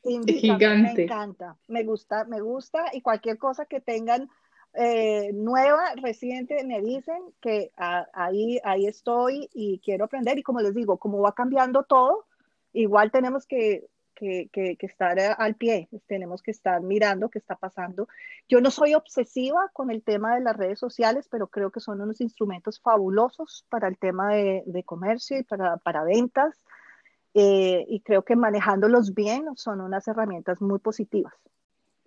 Gigante. 0.27 0.95
Me 0.95 1.03
encanta, 1.05 1.57
me 1.69 1.85
gusta, 1.85 2.25
me 2.25 2.41
gusta 2.41 2.87
y 2.93 3.01
cualquier 3.01 3.39
cosa 3.39 3.67
que 3.67 3.81
tengan 3.81 4.29
eh, 4.75 5.33
nueva, 5.33 5.95
reciente, 5.97 6.63
me 6.65 6.81
dicen 6.81 7.21
que 7.41 7.73
ahí, 7.77 8.61
ahí 8.65 8.87
estoy 8.87 9.49
y 9.53 9.81
quiero 9.81 10.05
aprender. 10.05 10.39
Y 10.39 10.43
como 10.43 10.61
les 10.61 10.75
digo, 10.75 10.99
como 10.99 11.21
va 11.21 11.33
cambiando 11.33 11.85
todo, 11.85 12.27
igual 12.73 13.11
tenemos 13.11 13.47
que, 13.47 13.89
que, 14.15 14.49
que, 14.53 14.77
estar 14.81 15.19
al 15.19 15.55
pie, 15.55 15.89
tenemos 16.07 16.43
que 16.43 16.51
estar 16.51 16.83
mirando 16.83 17.31
qué 17.31 17.39
está 17.39 17.57
pasando. 17.57 18.09
Yo 18.49 18.61
no 18.61 18.71
soy 18.71 18.95
obsesiva 18.95 19.71
con 19.73 19.91
el 19.91 20.03
tema 20.03 20.35
de 20.35 20.41
las 20.41 20.57
redes 20.57 20.79
sociales, 20.79 21.29
pero 21.31 21.49
creo 21.49 21.71
que 21.71 21.81
son 21.81 22.01
unos 22.01 22.21
instrumentos 22.21 22.81
fabulosos 22.81 23.65
para 23.69 23.89
el 23.89 23.97
tema 23.99 24.35
de, 24.35 24.63
de 24.67 24.85
comercio 24.85 25.39
y 25.39 25.45
para, 25.45 25.77
para 25.79 26.05
ventas. 26.05 26.55
Eh, 27.41 27.87
y 27.89 28.01
creo 28.01 28.23
que 28.23 28.35
manejándolos 28.35 29.15
bien 29.15 29.45
son 29.55 29.81
unas 29.81 30.09
herramientas 30.09 30.61
muy 30.61 30.81
positivas. 30.81 31.35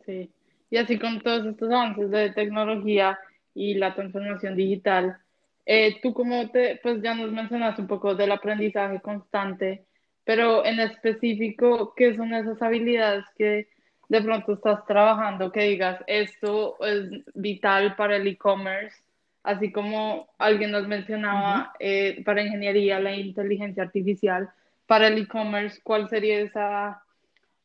Sí. 0.05 0.29
Y 0.69 0.75
así 0.75 0.99
con 0.99 1.21
todos 1.21 1.45
estos 1.45 1.71
avances 1.71 2.11
de 2.11 2.31
tecnología 2.31 3.17
y 3.55 3.75
la 3.75 3.95
transformación 3.95 4.57
digital, 4.57 5.19
eh, 5.65 6.01
tú 6.01 6.13
como 6.13 6.49
te, 6.49 6.81
pues 6.83 7.01
ya 7.01 7.15
nos 7.15 7.31
mencionaste 7.31 7.81
un 7.81 7.87
poco 7.87 8.13
del 8.13 8.33
aprendizaje 8.33 8.99
constante, 8.99 9.85
pero 10.25 10.65
en 10.65 10.81
específico, 10.81 11.93
¿qué 11.95 12.13
son 12.13 12.33
esas 12.33 12.61
habilidades 12.61 13.23
que 13.37 13.69
de 14.09 14.21
pronto 14.21 14.55
estás 14.55 14.85
trabajando 14.85 15.49
que 15.53 15.61
digas, 15.61 16.03
esto 16.07 16.75
es 16.83 17.09
vital 17.33 17.95
para 17.95 18.17
el 18.17 18.27
e-commerce? 18.27 18.97
Así 19.43 19.71
como 19.71 20.27
alguien 20.37 20.71
nos 20.71 20.89
mencionaba 20.89 21.71
eh, 21.79 22.21
para 22.25 22.43
ingeniería, 22.43 22.99
la 22.99 23.15
inteligencia 23.15 23.83
artificial, 23.83 24.51
para 24.91 25.07
el 25.07 25.19
e-commerce, 25.19 25.79
¿cuál 25.85 26.09
sería 26.09 26.41
esa 26.41 27.01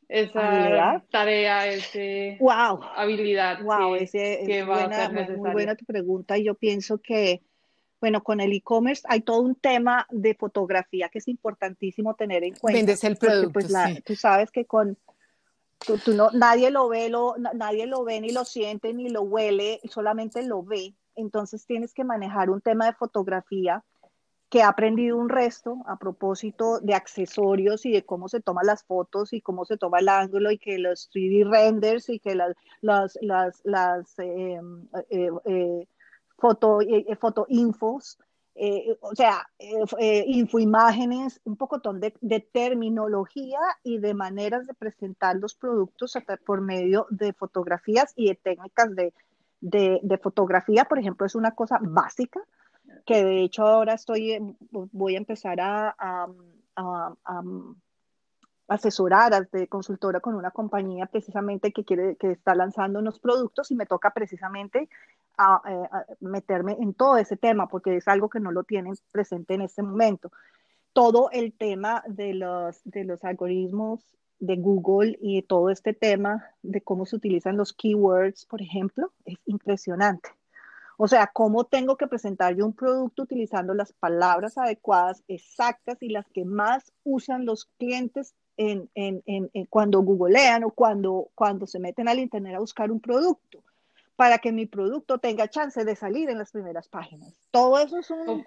esa 0.07 1.03
tarea, 1.11 1.67
esa 1.67 2.37
wow. 2.39 2.81
habilidad 2.95 3.61
wow, 3.63 3.95
ese, 3.95 4.43
que 4.45 4.63
va 4.63 4.85
buena, 4.87 5.05
a 5.07 5.09
ser 5.09 5.37
Muy 5.37 5.51
buena 5.51 5.75
tu 5.75 5.83
pregunta 5.83 6.37
y 6.37 6.45
yo 6.45 6.55
pienso 6.55 6.99
que, 6.99 7.41
bueno, 7.99 8.23
con 8.23 8.39
el 8.39 8.53
e-commerce 8.53 9.03
hay 9.09 9.19
todo 9.19 9.41
un 9.41 9.55
tema 9.55 10.07
de 10.09 10.35
fotografía 10.35 11.09
que 11.09 11.17
es 11.17 11.27
importantísimo 11.27 12.13
tener 12.13 12.45
en 12.45 12.55
cuenta. 12.55 12.77
Vendes 12.77 13.03
el 13.03 13.17
producto, 13.17 13.51
pues 13.51 13.73
tú 14.05 14.15
sabes 14.15 14.49
que 14.49 14.63
con 14.63 14.97
tú, 15.85 15.99
no, 16.13 16.31
nadie 16.31 16.71
lo 16.71 16.87
ve, 16.87 17.09
lo, 17.09 17.35
nadie 17.55 17.87
lo 17.87 18.05
ve 18.05 18.21
ni 18.21 18.31
lo 18.31 18.45
siente 18.45 18.93
ni 18.93 19.09
lo 19.09 19.23
huele, 19.23 19.81
solamente 19.89 20.43
lo 20.43 20.63
ve. 20.63 20.95
Entonces 21.13 21.65
tienes 21.65 21.93
que 21.93 22.05
manejar 22.05 22.49
un 22.49 22.61
tema 22.61 22.85
de 22.85 22.93
fotografía 22.93 23.83
que 24.49 24.61
ha 24.61 24.69
aprendido 24.69 25.17
un 25.17 25.29
resto 25.29 25.77
a 25.87 25.97
propósito 25.97 26.79
de 26.79 26.93
accesorios 26.93 27.85
y 27.85 27.91
de 27.91 28.05
cómo 28.05 28.29
se 28.29 28.39
toman 28.39 28.65
las 28.65 28.83
fotos 28.83 29.33
y 29.33 29.41
cómo 29.41 29.65
se 29.65 29.77
toma 29.77 29.99
el 29.99 30.07
ángulo 30.07 30.51
y 30.51 30.57
que 30.57 30.77
los 30.77 31.09
3D 31.11 31.49
renders 31.49 32.09
y 32.09 32.19
que 32.19 32.35
las, 32.35 32.55
las, 32.81 33.17
las, 33.21 33.61
las 33.65 34.17
eh, 34.19 34.59
eh, 35.09 35.29
eh, 35.45 35.87
foto, 36.37 36.79
infos, 37.49 38.19
o 39.01 39.15
sea, 39.15 39.47
infoimágenes, 40.25 41.41
un 41.43 41.57
poco 41.57 41.79
de, 41.79 42.13
de, 42.21 42.39
terminología 42.39 43.59
y 43.83 43.99
de 43.99 44.13
maneras 44.13 44.65
de 44.65 44.73
presentar 44.73 45.35
los 45.35 45.55
productos 45.55 46.17
por 46.45 46.61
medio 46.61 47.05
de 47.09 47.33
fotografías 47.33 48.13
y 48.15 48.29
de 48.29 48.35
técnicas 48.35 48.95
de, 48.95 49.13
de, 49.61 49.99
de 50.01 50.17
fotografía, 50.17 50.85
por 50.85 50.99
ejemplo, 50.99 51.27
es 51.27 51.35
una 51.35 51.51
cosa 51.51 51.79
básica 51.81 52.41
que 53.07 53.23
de 53.23 53.41
hecho 53.41 53.65
ahora 53.65 53.93
estoy, 53.93 54.37
voy 54.69 55.15
a 55.15 55.17
empezar 55.17 55.59
a, 55.61 55.95
a, 55.97 56.27
a, 56.75 57.43
asesorar 58.67 59.49
de 59.49 59.67
consultora 59.69 60.19
con 60.19 60.35
una 60.35 60.51
compañía 60.51 61.05
precisamente 61.05 61.71
que 61.71 61.85
quiere 61.85 62.17
que 62.17 62.31
está 62.31 62.53
lanzando 62.53 62.99
unos 62.99 63.19
productos 63.19 63.71
y 63.71 63.75
me 63.75 63.85
toca 63.85 64.11
precisamente 64.11 64.89
a, 65.37 65.61
meterme 66.19 66.75
en 66.81 66.93
todo 66.93 67.15
ese 67.15 67.37
tema 67.37 67.69
porque 67.69 67.95
es 67.95 68.09
algo 68.09 68.29
que 68.29 68.41
no 68.41 68.51
lo 68.51 68.65
tienen 68.65 68.93
presente 69.11 69.53
en 69.53 69.61
este 69.61 69.81
momento. 69.81 70.29
Todo 70.91 71.29
el 71.31 71.53
tema 71.53 72.03
de 72.07 72.33
los, 72.33 72.81
de 72.83 73.05
los 73.05 73.23
algoritmos 73.23 74.17
de 74.39 74.57
Google 74.57 75.17
y 75.21 75.43
todo 75.43 75.69
este 75.69 75.93
tema 75.93 76.45
de 76.61 76.81
cómo 76.81 77.05
se 77.05 77.15
utilizan 77.15 77.55
los 77.55 77.71
keywords, 77.71 78.45
por 78.45 78.61
ejemplo, 78.61 79.13
es 79.23 79.37
impresionante. 79.45 80.29
O 80.97 81.07
sea, 81.07 81.27
cómo 81.27 81.63
tengo 81.63 81.95
que 81.95 82.07
presentar 82.07 82.55
yo 82.55 82.65
un 82.65 82.73
producto 82.73 83.23
utilizando 83.23 83.75
las 83.75 83.93
palabras 83.93 84.57
adecuadas, 84.57 85.23
exactas 85.27 86.01
y 86.01 86.09
las 86.09 86.27
que 86.29 86.43
más 86.43 86.91
usan 87.03 87.45
los 87.45 87.65
clientes 87.77 88.33
en, 88.57 88.89
cuando 89.69 90.01
googlean 90.01 90.63
o 90.63 90.71
cuando, 90.71 91.29
cuando 91.35 91.67
se 91.67 91.79
meten 91.79 92.07
al 92.07 92.17
internet 92.17 92.55
a 92.55 92.59
buscar 92.59 92.91
un 92.91 92.99
producto, 92.99 93.63
para 94.15 94.39
que 94.39 94.51
mi 94.51 94.65
producto 94.65 95.19
tenga 95.19 95.47
chance 95.47 95.85
de 95.85 95.95
salir 95.95 96.31
en 96.31 96.39
las 96.39 96.51
primeras 96.51 96.89
páginas. 96.89 97.39
Todo 97.51 97.77
eso 97.77 97.99
es 97.99 98.09
un, 98.09 98.43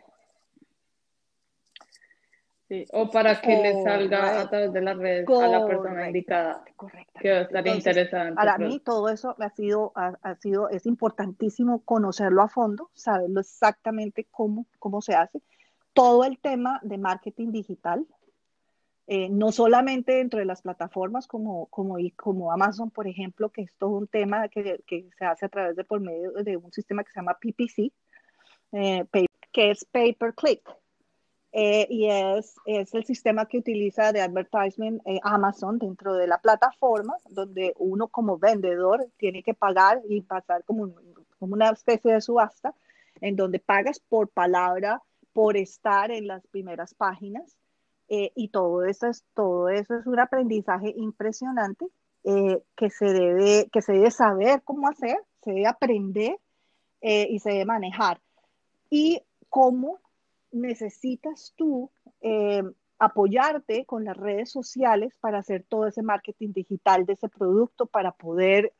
o 2.93 3.11
para 3.11 3.41
que 3.41 3.57
le 3.57 3.83
salga 3.83 4.41
a 4.41 4.49
través 4.49 4.73
de 4.73 4.81
las 4.81 4.97
redes 4.97 5.29
a 5.29 5.47
la 5.49 5.67
persona 5.67 6.07
indicada. 6.07 6.65
Correcto. 6.77 7.21
Que 7.21 7.41
estaría 7.41 7.75
interesante. 7.75 8.35
Para 8.35 8.59
mí 8.59 8.81
todo 8.81 9.09
eso 9.09 9.35
ha 9.39 9.51
sido, 9.51 9.93
ha, 9.95 10.35
sido, 10.37 10.69
es 10.69 10.87
importantísimo 10.87 11.85
conocerlo 11.85 12.43
a 12.43 12.49
fondo, 12.49 12.91
saberlo 12.95 13.41
exactamente 13.41 14.27
cómo, 14.31 14.67
cómo 14.79 15.03
se 15.03 15.15
hace, 15.15 15.43
todo 15.93 16.25
el 16.25 16.39
tema 16.39 16.79
de 16.83 16.99
marketing 16.99 17.51
digital, 17.51 18.07
eh, 19.09 19.29
no 19.29 19.51
solamente 19.51 20.13
dentro 20.13 20.39
de 20.39 20.47
las 20.47 20.63
plataformas 20.63 21.27
como, 21.27 21.67
como, 21.67 21.97
como 22.15 22.53
Amazon, 22.53 22.91
por 22.91 23.09
ejemplo, 23.09 23.51
que 23.51 23.63
es 23.63 23.75
todo 23.77 23.91
un 23.91 24.07
tema 24.07 24.49
que, 24.49 24.81
que 24.87 25.09
se 25.19 25.25
hace 25.25 25.47
a 25.47 25.49
través 25.49 25.75
de 25.75 25.83
por 25.83 26.01
medio 26.01 26.31
de 26.33 26.57
un 26.57 26.71
sistema 26.73 27.03
que 27.03 27.11
se 27.11 27.19
llama 27.19 27.37
PPC, 27.41 27.93
eh, 28.73 29.05
que 29.53 29.71
es 29.73 29.85
pay 29.85 30.13
per 30.13 30.35
click. 30.35 30.63
Eh, 31.53 31.87
y 31.91 32.07
es, 32.07 32.55
es, 32.65 32.95
el 32.95 33.05
sistema 33.05 33.47
que 33.47 33.59
utiliza 33.59 34.13
de 34.13 34.21
advertisement 34.21 35.03
Amazon 35.23 35.79
dentro 35.79 36.15
de 36.15 36.29
la 36.29 36.39
plataforma, 36.39 37.17
donde 37.29 37.75
uno 37.79 38.07
como 38.09 38.39
vendedor 38.39 39.09
tiene 39.17 39.43
que 39.43 39.55
pagar 39.55 40.01
y 40.09 40.21
pasar 40.21 40.63
como, 40.65 40.95
como 41.39 41.55
una 41.55 41.71
especie 41.71 42.13
de 42.13 42.21
subasta, 42.21 42.75
en 43.21 43.35
donde 43.35 43.59
pagas 43.59 43.99
por 43.99 44.29
palabra, 44.29 45.03
por 45.33 45.57
estar 45.57 46.11
en 46.11 46.27
las 46.27 46.47
primeras 46.49 46.95
páginas 46.95 47.57
eh, 48.09 48.33
y 48.35 48.49
todo 48.49 48.85
eso, 48.85 49.07
es, 49.07 49.25
todo 49.35 49.69
eso 49.69 49.97
es 49.97 50.07
un 50.07 50.19
aprendizaje 50.19 50.93
impresionante 50.97 51.87
eh, 52.25 52.61
que, 52.77 52.91
se 52.91 53.07
debe, 53.07 53.69
que 53.73 53.83
se 53.83 53.93
debe 53.93 54.11
saber 54.11 54.63
cómo 54.65 54.89
hacer, 54.89 55.17
se 55.43 55.53
debe 55.53 55.69
aprender 55.69 56.37
eh, 57.01 57.29
y 57.31 57.39
se 57.39 57.51
debe 57.51 57.67
manejar. 57.67 58.21
Y 58.91 59.23
cómo 59.49 60.01
necesitas 60.53 61.53
tú 61.57 61.91
apoyarte 62.99 63.87
con 63.87 64.05
las 64.05 64.17
redes 64.17 64.51
sociales 64.51 65.17
para 65.21 65.39
hacer 65.39 65.65
todo 65.67 65.87
ese 65.87 66.03
marketing 66.03 66.53
digital 66.53 67.07
de 67.07 67.15
ese 67.15 67.29
producto, 67.29 67.87
para 67.87 68.13
poder 68.13 68.75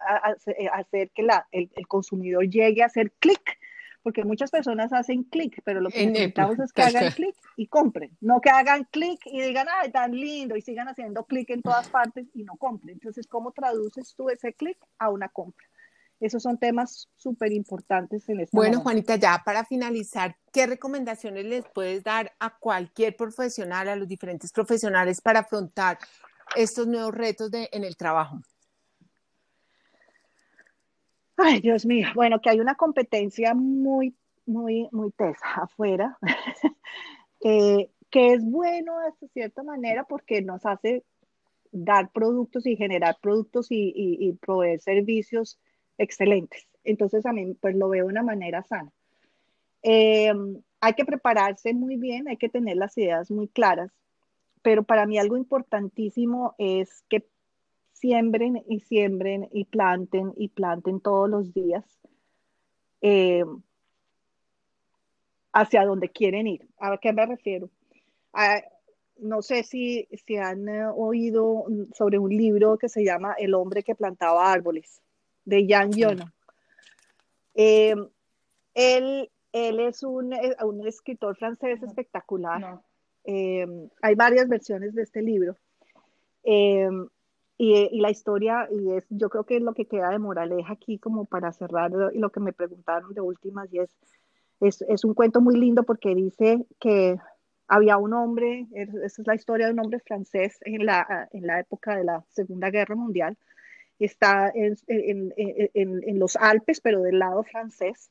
hacer 0.73 1.11
que 1.11 1.23
la, 1.23 1.49
el, 1.53 1.71
el 1.75 1.87
consumidor 1.89 2.47
llegue 2.49 2.83
a 2.83 2.87
hacer 2.87 3.13
clic 3.13 3.59
porque 4.03 4.25
muchas 4.25 4.51
personas 4.51 4.93
hacen 4.93 5.25
clic, 5.25 5.61
pero 5.65 5.81
lo 5.81 5.91
que 5.91 6.07
necesitamos 6.07 6.59
es 6.59 6.73
que 6.73 6.83
hagan 6.83 7.13
clic 7.13 7.35
y 7.57 7.67
compren, 7.67 8.17
no 8.21 8.41
que 8.41 8.51
hagan 8.51 8.85
clic 8.91 9.21
y 9.27 9.43
digan, 9.43 9.67
ay, 9.71 9.91
tan 9.91 10.13
lindo, 10.13 10.57
y 10.57 10.63
sigan 10.63 10.89
haciendo 10.89 11.25
clic 11.25 11.51
en 11.51 11.63
todas 11.63 11.89
partes 11.91 12.27
y 12.35 12.45
no 12.45 12.57
compren. 12.57 12.95
Entonces, 12.95 13.27
¿cómo 13.27 13.53
traduces 13.53 14.15
tú 14.17 14.31
ese 14.31 14.55
clic 14.55 14.79
a 14.99 15.11
una 15.11 15.29
compra? 15.29 15.67
Esos 16.21 16.43
son 16.43 16.59
temas 16.59 17.09
súper 17.17 17.53
importantes 17.53 18.29
en 18.29 18.41
este 18.41 18.55
Bueno, 18.55 18.81
Juanita, 18.81 19.17
ya 19.17 19.43
para 19.45 19.65
finalizar, 19.65 20.37
¿qué 20.53 20.67
recomendaciones 20.67 21.47
les 21.47 21.65
puedes 21.73 22.05
dar 22.05 22.33
a 22.39 22.59
cualquier 22.59 23.17
profesional, 23.17 23.89
a 23.89 23.97
los 23.97 24.07
diferentes 24.07 24.53
profesionales 24.53 25.21
para 25.23 25.41
afrontar 25.41 25.99
estos 26.57 26.87
nuevos 26.87 27.15
retos 27.15 27.51
de, 27.51 27.71
en 27.73 27.85
el 27.85 27.97
trabajo? 27.97 28.39
Ay, 31.37 31.61
Dios 31.61 31.87
mío. 31.87 32.09
Bueno, 32.15 32.39
que 32.41 32.51
hay 32.51 32.61
una 32.61 32.75
competencia 32.75 33.55
muy, 33.55 34.15
muy, 34.45 34.89
muy 34.93 35.11
tesa 35.13 35.63
afuera, 35.63 36.19
eh, 37.41 37.91
que 38.11 38.35
es 38.35 38.45
bueno 38.45 38.93
de 38.99 39.29
cierta 39.29 39.63
manera 39.63 40.05
porque 40.05 40.43
nos 40.43 40.67
hace 40.67 41.05
dar 41.73 42.11
productos 42.11 42.67
y 42.67 42.77
generar 42.77 43.17
productos 43.23 43.69
y, 43.71 44.37
proveer 44.43 44.81
servicios 44.81 45.59
excelentes. 46.01 46.67
Entonces, 46.83 47.27
a 47.27 47.33
mí, 47.33 47.55
pues 47.61 47.77
lo 47.77 47.89
veo 47.89 48.07
de 48.07 48.11
una 48.11 48.23
manera 48.23 48.63
sana. 48.63 48.91
Eh, 49.83 50.33
hay 50.81 50.95
que 50.95 51.05
prepararse 51.05 51.75
muy 51.75 51.97
bien, 51.97 52.29
hay 52.29 52.37
que 52.37 52.49
tener 52.49 52.77
las 52.77 52.97
ideas 52.97 53.31
muy 53.31 53.49
claras, 53.49 53.93
pero 54.63 54.83
para 54.83 55.07
mí 55.07 55.19
algo 55.19 55.37
importantísimo 55.37 56.55
es 56.59 57.03
que 57.09 57.27
siembren 57.93 58.65
y 58.67 58.81
siembren 58.81 59.49
y 59.53 59.67
planten 59.67 60.33
y 60.37 60.49
planten 60.49 61.01
todos 61.01 61.29
los 61.29 61.53
días 61.53 61.85
eh, 63.03 63.45
hacia 65.53 65.85
donde 65.85 66.09
quieren 66.09 66.47
ir. 66.47 66.67
¿A 66.79 66.97
qué 66.99 67.13
me 67.13 67.27
refiero? 67.27 67.71
no 69.19 69.43
sé 69.43 69.65
si, 69.65 70.09
si 70.25 70.37
han 70.37 70.67
eh, 70.69 70.87
oído 70.87 71.67
sobre 71.93 72.19
un 72.19 72.31
libro 72.31 72.79
que 72.79 72.89
se 72.89 73.05
llama 73.05 73.35
El 73.39 73.55
hombre 73.55 73.83
que 73.83 73.95
plantaba 73.95 74.51
árboles, 74.51 75.03
de 75.51 75.67
Jan 75.69 75.93
Yono. 75.93 76.33
Eh, 77.55 77.95
él, 78.75 79.31
él, 79.53 79.81
es 79.81 80.03
un, 80.03 80.33
un, 80.63 80.87
escritor 80.87 81.37
francés 81.37 81.83
espectacular. 81.83 82.81
hay 83.27 84.15
varias 84.15 84.49
versiones 84.49 84.95
de 84.95 85.03
este 85.03 85.21
libro. 85.21 85.57
Y, 87.63 88.01
la 88.01 88.11
historia, 88.11 88.67
y 88.73 88.93
es, 88.93 89.05
yo 89.11 89.29
creo 89.29 89.45
que 89.45 89.57
es 89.57 89.63
lo 89.63 89.75
que 89.75 89.85
queda 89.85 90.09
de 90.09 90.19
moraleja 90.19 90.73
aquí 90.73 90.99
como 90.99 91.27
para 91.27 91.53
cerrar 91.53 91.93
y 92.15 92.19
lo 92.19 92.31
que 92.31 92.41
me 92.41 92.55
preguntaron 92.55 93.13
de 93.13 93.21
últimas, 93.21 93.71
y 93.71 93.81
es, 93.81 93.95
es, 94.61 94.81
es, 94.89 95.05
un 95.05 95.13
cuento 95.13 95.43
muy 95.43 95.59
lindo 95.59 95.83
porque 95.83 96.15
dice 96.15 96.65
que 96.79 97.19
había 97.69 97.99
un 97.99 98.15
hombre, 98.15 98.67
esa 98.73 99.21
es 99.21 99.27
la 99.27 99.35
historia 99.35 99.67
de 99.67 99.75
un 99.75 99.81
hombre 99.81 100.01
francés 100.01 100.59
en 100.63 100.87
la, 100.87 101.29
en 101.33 101.47
la 101.47 101.61
época 101.61 101.97
de 101.97 102.05
la 102.05 102.25
Segunda 102.31 102.71
Guerra 102.71 102.97
Mundial, 102.97 103.37
está 104.05 104.51
en, 104.55 104.77
en, 104.87 105.35
en, 105.37 106.03
en 106.09 106.19
los 106.19 106.37
Alpes, 106.37 106.81
pero 106.81 107.03
del 107.03 107.19
lado 107.19 107.43
francés, 107.45 108.11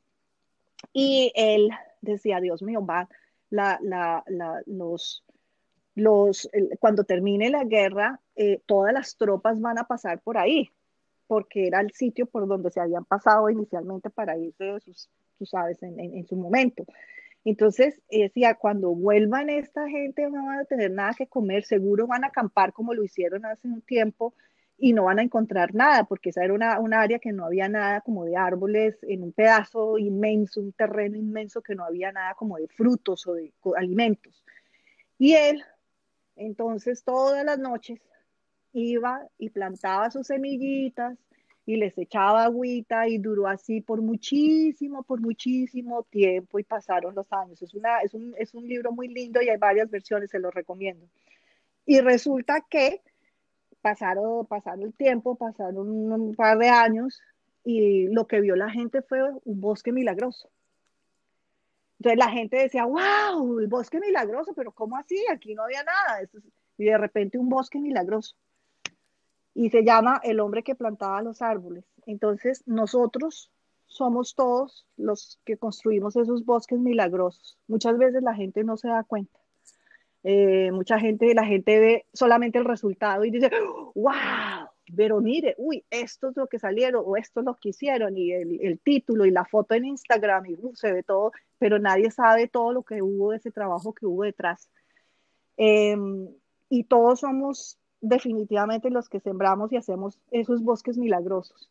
y 0.94 1.32
él 1.36 1.70
decía, 2.02 2.40
Dios 2.40 2.62
mío, 2.62 2.86
va, 2.86 3.10
la, 3.50 3.80
la, 3.82 4.24
la, 4.28 4.62
los, 4.66 5.24
los, 5.96 6.50
cuando 6.80 7.04
termine 7.04 7.50
la 7.50 7.64
guerra, 7.64 8.20
eh, 8.36 8.62
todas 8.66 8.94
las 8.94 9.18
tropas 9.18 9.60
van 9.60 9.78
a 9.78 9.86
pasar 9.86 10.20
por 10.22 10.38
ahí, 10.38 10.70
porque 11.28 11.68
era 11.68 11.82
el 11.82 11.92
sitio 11.92 12.26
por 12.26 12.48
donde 12.48 12.72
se 12.72 12.80
habían 12.80 13.06
pasado 13.06 13.50
inicialmente 13.50 14.10
para 14.10 14.38
irse, 14.38 14.80
sus, 14.80 15.10
tú 15.38 15.46
sabes, 15.46 15.82
en, 15.84 16.26
su 16.28 16.36
momento. 16.36 16.86
Entonces, 17.46 18.02
decía, 18.10 18.56
cuando 18.56 18.90
vuelvan 18.94 19.50
esta 19.50 19.88
gente 19.88 20.30
no 20.30 20.46
van 20.46 20.60
a 20.60 20.66
tener 20.66 20.92
nada 20.92 21.14
que 21.18 21.28
comer, 21.28 21.64
seguro 21.64 22.08
van 22.08 22.24
a 22.24 22.28
acampar 22.28 22.74
como 22.74 22.94
lo 22.94 23.04
hicieron 23.04 23.46
hace 23.46 23.68
un 23.68 23.82
tiempo 23.82 24.34
y 24.80 24.94
no 24.94 25.06
van 25.06 25.20
a 25.20 25.24
encontrar 25.24 25.76
nada, 25.76 26.06
porque 26.06 26.30
esa 26.30 26.44
era 26.44 26.54
una, 26.54 26.80
una 26.80 27.02
área 27.02 27.20
que 27.20 27.32
no 27.32 27.46
había 27.46 27.68
nada 27.68 28.02
como 28.02 28.26
de 28.26 28.38
árboles, 28.38 28.98
en 29.04 29.24
un 29.24 29.32
pedazo 29.32 29.98
inmenso, 29.98 30.62
un 30.62 30.72
terreno 30.74 31.18
inmenso 31.18 31.62
que 31.62 31.76
no 31.76 31.84
había 31.84 32.12
nada 32.12 32.34
como 32.36 32.58
de 32.58 32.68
frutos 32.68 33.28
o 33.28 33.34
de 33.34 33.52
alimentos. 33.76 34.44
Y 35.18 35.34
él 35.34 35.64
entonces 36.40 37.04
todas 37.04 37.44
las 37.44 37.60
noches 37.60 38.00
iba 38.72 39.28
y 39.38 39.50
plantaba 39.50 40.10
sus 40.10 40.28
semillitas 40.28 41.18
y 41.66 41.76
les 41.76 41.98
echaba 41.98 42.46
agüita 42.46 43.08
y 43.08 43.18
duró 43.18 43.48
así 43.48 43.82
por 43.82 44.02
muchísimo, 44.02 45.04
por 45.04 45.20
muchísimo 45.20 46.04
tiempo 46.04 46.58
y 46.58 46.64
pasaron 46.64 47.14
los 47.14 47.32
años. 47.34 47.62
Es, 47.62 47.74
una, 47.74 48.00
es, 48.00 48.14
un, 48.14 48.34
es 48.38 48.54
un 48.54 48.68
libro 48.68 48.92
muy 48.92 49.10
lindo 49.10 49.42
y 49.42 49.50
hay 49.50 49.58
varias 49.58 49.90
versiones, 49.92 50.32
se 50.32 50.40
lo 50.40 50.50
recomiendo. 50.50 51.06
Y 51.86 52.00
resulta 52.00 52.66
que 52.70 53.02
pasaron, 53.82 54.46
pasaron 54.46 54.84
el 54.84 54.94
tiempo, 54.94 55.36
pasaron 55.36 55.88
un 56.12 56.36
par 56.36 56.58
de 56.58 56.70
años 56.70 57.22
y 57.64 58.08
lo 58.08 58.28
que 58.28 58.42
vio 58.42 58.56
la 58.56 58.70
gente 58.70 59.02
fue 59.02 59.22
un 59.46 59.62
bosque 59.62 59.92
milagroso. 59.92 60.50
Entonces 62.00 62.18
la 62.18 62.32
gente 62.32 62.58
decía, 62.58 62.86
wow, 62.86 63.60
el 63.60 63.68
bosque 63.68 64.00
milagroso, 64.00 64.54
pero 64.56 64.72
¿cómo 64.72 64.98
así? 64.98 65.18
Aquí 65.32 65.54
no 65.54 65.64
había 65.64 65.84
nada. 65.84 66.22
Y 66.78 66.86
de 66.86 66.98
repente 66.98 67.38
un 67.38 67.50
bosque 67.50 67.80
milagroso. 67.80 68.36
Y 69.54 69.70
se 69.70 69.84
llama 69.84 70.22
el 70.24 70.40
hombre 70.40 70.64
que 70.64 70.76
plantaba 70.76 71.22
los 71.22 71.42
árboles. 71.42 71.84
Entonces 72.06 72.64
nosotros 72.66 73.52
somos 73.86 74.36
todos 74.36 74.88
los 74.96 75.40
que 75.44 75.58
construimos 75.58 76.16
esos 76.16 76.46
bosques 76.46 76.80
milagrosos. 76.80 77.58
Muchas 77.68 77.98
veces 77.98 78.24
la 78.24 78.34
gente 78.34 78.64
no 78.64 78.78
se 78.78 78.88
da 78.88 79.04
cuenta. 79.04 79.38
Eh, 80.24 80.72
mucha 80.72 81.00
gente, 81.00 81.34
la 81.34 81.46
gente 81.46 81.80
ve 81.80 82.06
solamente 82.14 82.58
el 82.58 82.66
resultado 82.66 83.24
y 83.24 83.32
dice, 83.32 83.50
wow, 83.96 84.70
pero 84.96 85.22
mire, 85.22 85.56
uy, 85.58 85.86
esto 85.90 86.30
es 86.30 86.38
lo 86.38 86.48
que 86.48 86.60
salieron 86.60 87.04
o 87.06 87.16
esto 87.16 87.40
es 87.40 87.46
lo 87.46 87.56
que 87.56 87.70
hicieron 87.70 88.18
y 88.18 88.32
el, 88.34 88.80
título 88.80 89.26
y 89.26 89.32
la 89.32 89.46
foto 89.46 89.76
en 89.76 89.86
Instagram 89.86 90.46
y 90.48 90.58
se 90.74 90.92
ve 90.92 91.04
todo, 91.04 91.32
pero 91.58 91.80
nadie 91.80 92.12
sabe 92.12 92.48
todo 92.48 92.74
lo 92.74 92.84
que 92.84 93.02
hubo 93.02 93.32
de 93.32 93.38
ese 93.38 93.52
trabajo 93.52 93.94
que 93.94 94.06
hubo 94.06 94.24
detrás. 94.24 94.70
Em, 95.58 96.28
y 96.70 96.84
todos 96.86 97.22
somos 97.22 97.78
definitivamente 98.02 98.90
los 98.90 99.10
que 99.10 99.20
sembramos 99.20 99.72
y 99.72 99.78
hacemos 99.78 100.20
esos 100.32 100.64
bosques 100.64 100.98
milagrosos. 100.98 101.70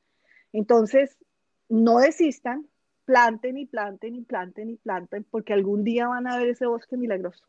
Entonces, 0.53 1.17
no 1.69 1.99
desistan, 1.99 2.67
planten 3.05 3.59
y 3.59 3.67
planten 3.67 4.15
y 4.15 4.23
planten 4.23 4.71
y 4.71 4.77
planten, 4.77 5.25
porque 5.31 5.53
algún 5.53 5.85
día 5.85 6.09
van 6.09 6.27
a 6.27 6.39
ver 6.39 6.49
ese 6.49 6.67
bosque 6.67 6.97
milagroso. 6.97 7.45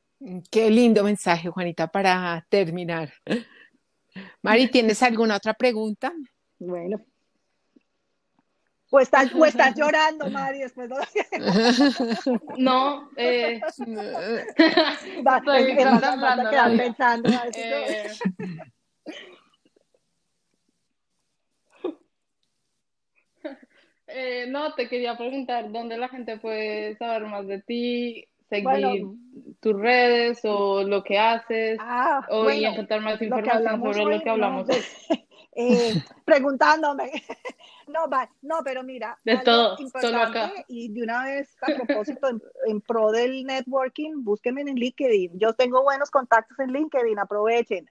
Qué 0.51 0.70
lindo 0.70 1.03
mensaje, 1.03 1.49
Juanita, 1.49 1.88
para 1.88 2.45
terminar. 2.49 3.13
Mari, 4.41 4.70
¿tienes 4.70 5.01
alguna 5.01 5.38
otra 5.38 5.53
pregunta? 5.53 6.11
Bueno. 6.57 7.01
Pues 8.89 9.03
estás, 9.07 9.32
estás 9.47 9.76
llorando, 9.78 10.30
Mari, 10.30 10.59
después 10.59 10.89
no. 10.89 10.97
no, 12.57 13.09
eh, 13.15 13.61
Va, 15.26 15.38
estoy 15.38 15.76
quedar 15.76 16.76
pensando. 16.76 17.30
Eh, 17.55 18.07
eh, 24.07 24.45
no, 24.49 24.74
te 24.74 24.89
quería 24.89 25.15
preguntar 25.15 25.72
dónde 25.72 25.97
la 25.97 26.09
gente 26.09 26.38
puede 26.39 26.97
saber 26.97 27.26
más 27.28 27.47
de 27.47 27.61
ti, 27.61 28.28
seguir 28.50 29.06
tus 29.60 29.74
redes 29.80 30.39
o 30.43 30.84
lo 30.84 31.04
que 31.04 31.18
haces 31.20 31.78
Ah, 31.82 32.26
o 32.30 32.41
y 32.41 32.43
bueno, 32.43 32.70
encontrar 32.70 33.02
más 33.02 33.22
información 33.22 33.80
sobre 33.93 34.04
hoy, 34.06 34.14
lo 34.16 34.20
que 34.20 34.26
no, 34.26 34.32
hablamos. 34.34 34.66
pues, 34.68 34.86
eh, 35.56 35.93
preguntándome. 36.26 37.12
No, 37.88 38.08
va- 38.08 38.30
no, 38.43 38.58
pero 38.64 38.84
mira, 38.84 39.18
De 39.26 39.36
todo, 39.39 39.76
solo 40.00 40.20
acá. 40.22 40.54
y 40.68 40.89
de 40.93 41.02
una 41.02 41.24
vez 41.26 41.58
a 41.60 41.74
propósito, 41.76 42.30
en, 42.30 42.39
en 42.68 42.82
pro 42.82 43.10
del 43.12 43.43
networking, 43.45 44.24
búsquenme 44.24 44.62
en 44.62 44.76
LinkedIn. 44.76 45.39
Yo 45.39 45.54
tengo 45.54 45.82
buenos 45.82 46.12
contactos 46.12 46.60
en 46.60 46.72
LinkedIn, 46.72 47.18
aprovechen. 47.18 47.89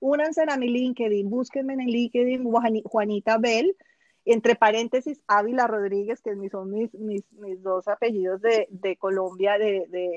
Únanse 0.00 0.42
a 0.46 0.56
mi 0.58 0.68
LinkedIn, 0.68 1.30
búsquenme 1.30 1.72
en 1.72 1.86
LinkedIn 1.86 2.44
Juani- 2.44 2.82
Juanita 2.84 3.38
Bell, 3.38 3.74
entre 4.24 4.54
paréntesis 4.54 5.20
Ávila 5.26 5.66
Rodríguez, 5.66 6.20
que 6.20 6.34
son 6.50 6.70
mis, 6.70 6.92
mis, 6.94 7.24
mis 7.32 7.62
dos 7.62 7.88
apellidos 7.88 8.40
de, 8.40 8.68
de 8.70 8.96
Colombia 8.96 9.58
de, 9.58 9.86
de, 9.88 10.16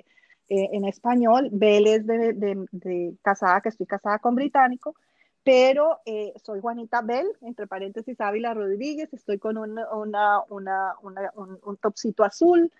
eh, 0.49 0.69
en 0.73 0.85
español. 0.85 1.49
Es 1.61 2.05
de, 2.05 2.33
de- 2.33 2.65
de 2.71 3.15
casada, 3.23 3.61
que 3.61 3.69
estoy 3.69 3.87
casada 3.87 4.19
con 4.19 4.35
británico, 4.35 4.95
pero 5.43 5.99
eh, 6.05 6.33
soy 6.43 6.59
Juanita 6.59 7.01
Bell, 7.01 7.27
entre 7.41 7.67
paréntesis 7.67 8.19
Ávila 8.19 8.53
Rodríguez, 8.53 9.13
estoy 9.13 9.37
con 9.37 9.57
una, 9.57 9.91
una, 9.93 10.41
una, 10.49 10.95
una- 11.01 11.31
un, 11.35 11.59
un 11.63 11.77
topcito 11.77 12.23
azul. 12.23 12.71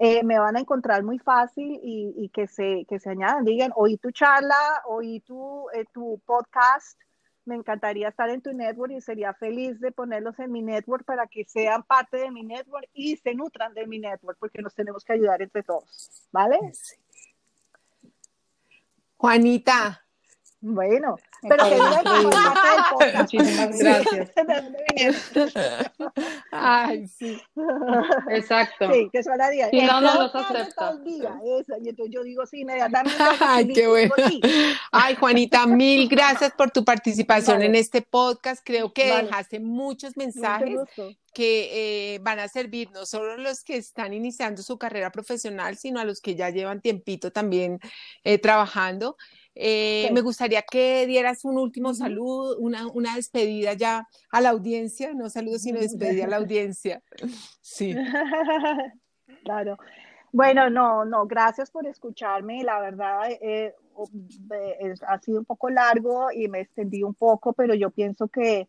Eh, 0.00 0.22
me 0.22 0.38
van 0.38 0.56
a 0.56 0.60
encontrar 0.60 1.02
muy 1.02 1.18
fácil 1.18 1.80
y, 1.82 2.14
que, 2.28 2.46
se, 2.46 2.84
que 2.88 3.00
se 3.00 3.10
añadan, 3.10 3.44
digan, 3.44 3.72
oí 3.74 3.96
tu 3.96 4.12
charla, 4.12 4.54
oí 4.86 5.18
tu, 5.20 5.66
tu 5.92 6.20
podcast, 6.24 7.00
me 7.48 7.56
encantaría 7.56 8.08
estar 8.08 8.30
en 8.30 8.40
tu 8.40 8.52
network 8.52 8.92
y 8.92 9.00
sería 9.00 9.34
feliz 9.34 9.80
de 9.80 9.90
ponerlos 9.90 10.38
en 10.38 10.52
mi 10.52 10.62
network 10.62 11.04
para 11.04 11.26
que 11.26 11.44
sean 11.44 11.82
parte 11.82 12.18
de 12.18 12.30
mi 12.30 12.44
network 12.44 12.88
y 12.92 13.16
se 13.16 13.34
nutran 13.34 13.74
de 13.74 13.86
mi 13.86 13.98
network, 13.98 14.38
porque 14.38 14.62
nos 14.62 14.74
tenemos 14.74 15.04
que 15.04 15.14
ayudar 15.14 15.42
entre 15.42 15.62
todos, 15.62 16.28
¿vale? 16.30 16.58
Juanita, 19.16 20.06
Bueno, 20.60 21.16
pero 21.48 21.64
que 21.64 21.74
digan 21.74 22.02
que 22.02 22.90
podcast. 22.90 23.16
Muchísimas 23.16 23.78
gracias. 23.78 24.30
Ay, 26.50 27.06
sí. 27.18 27.40
Exacto. 28.30 28.92
Sí, 28.92 29.08
que 29.12 29.22
suena 29.22 29.50
bien. 29.50 29.70
Sí, 29.70 29.78
El 29.78 29.86
no, 29.86 30.00
no, 30.00 30.22
los 30.22 30.34
acepta. 30.34 30.96
día, 30.96 31.38
eso, 31.60 31.74
y 31.80 31.90
entonces 31.90 32.12
yo 32.12 32.24
digo 32.24 32.44
sí, 32.44 32.62
inmediatamente. 32.62 33.16
Ay, 33.40 33.68
qué 33.72 33.86
bueno. 33.86 34.14
Ay, 34.90 35.14
Juanita, 35.14 35.64
mil 35.66 36.08
gracias 36.08 36.52
por 36.52 36.72
tu 36.72 36.84
participación 36.84 37.58
Vale. 37.58 37.66
en 37.66 37.74
este 37.76 38.02
podcast. 38.02 38.60
Creo 38.64 38.92
que 38.92 39.10
Vale. 39.10 39.28
dejaste 39.28 39.60
muchos 39.60 40.16
Mucho 40.16 40.26
mensajes 40.26 40.80
que 41.32 42.14
eh, 42.14 42.18
van 42.20 42.40
a 42.40 42.48
servir 42.48 42.90
no 42.90 43.06
solo 43.06 43.34
a 43.34 43.36
los 43.36 43.62
que 43.62 43.76
están 43.76 44.12
iniciando 44.12 44.60
su 44.62 44.76
carrera 44.76 45.12
profesional, 45.12 45.76
sino 45.76 46.00
a 46.00 46.04
los 46.04 46.20
que 46.20 46.34
ya 46.34 46.50
llevan 46.50 46.80
tiempito 46.80 47.30
también 47.30 47.78
eh, 48.24 48.38
trabajando. 48.38 49.16
Eh, 49.60 50.04
Sí. 50.06 50.14
Me 50.14 50.20
gustaría 50.20 50.62
que 50.62 51.04
dieras 51.06 51.44
un 51.44 51.58
último 51.58 51.92
saludo, 51.92 52.56
una, 52.58 52.86
una 52.86 53.16
despedida 53.16 53.72
ya 53.72 54.06
a 54.30 54.40
la 54.40 54.50
audiencia, 54.50 55.12
no 55.14 55.28
saludo, 55.30 55.58
sino 55.58 55.80
despedida 55.80 56.24
a 56.26 56.28
la 56.28 56.36
audiencia. 56.36 57.02
Sí. 57.60 57.94
Claro. 59.44 59.76
Bueno, 60.32 60.68
no, 60.70 61.04
no, 61.04 61.26
gracias 61.26 61.70
por 61.70 61.86
escucharme. 61.86 62.62
La 62.62 62.80
verdad, 62.80 63.30
eh, 63.30 63.74
eh, 64.52 64.76
es- 64.80 65.02
ha 65.02 65.18
sido 65.20 65.38
un 65.40 65.44
poco 65.44 65.70
largo 65.70 66.30
y 66.32 66.48
me 66.48 66.60
extendí 66.60 67.02
un 67.02 67.14
poco, 67.14 67.52
pero 67.52 67.74
yo 67.74 67.90
pienso 67.90 68.28
que, 68.28 68.68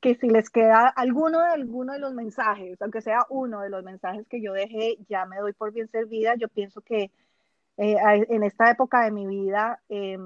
que 0.00 0.14
si 0.16 0.28
les 0.28 0.48
queda 0.50 0.88
alguno 0.88 1.40
de 1.40 1.48
alguno 1.50 1.92
de 1.92 1.98
los 1.98 2.14
mensajes, 2.14 2.80
aunque 2.80 3.02
sea 3.02 3.26
uno 3.28 3.60
de 3.60 3.68
los 3.70 3.84
mensajes 3.84 4.26
que 4.28 4.40
yo 4.40 4.52
dejé, 4.54 4.96
ya 5.08 5.26
me 5.26 5.36
doy 5.38 5.52
por 5.52 5.72
bien 5.72 5.88
servida. 5.90 6.34
Yo 6.36 6.48
pienso 6.48 6.80
que 6.80 7.10
eh, 7.82 7.96
en 8.28 8.42
esta 8.42 8.70
época 8.70 9.02
de 9.04 9.10
mi 9.10 9.26
vida, 9.26 9.80
eh, 9.88 10.18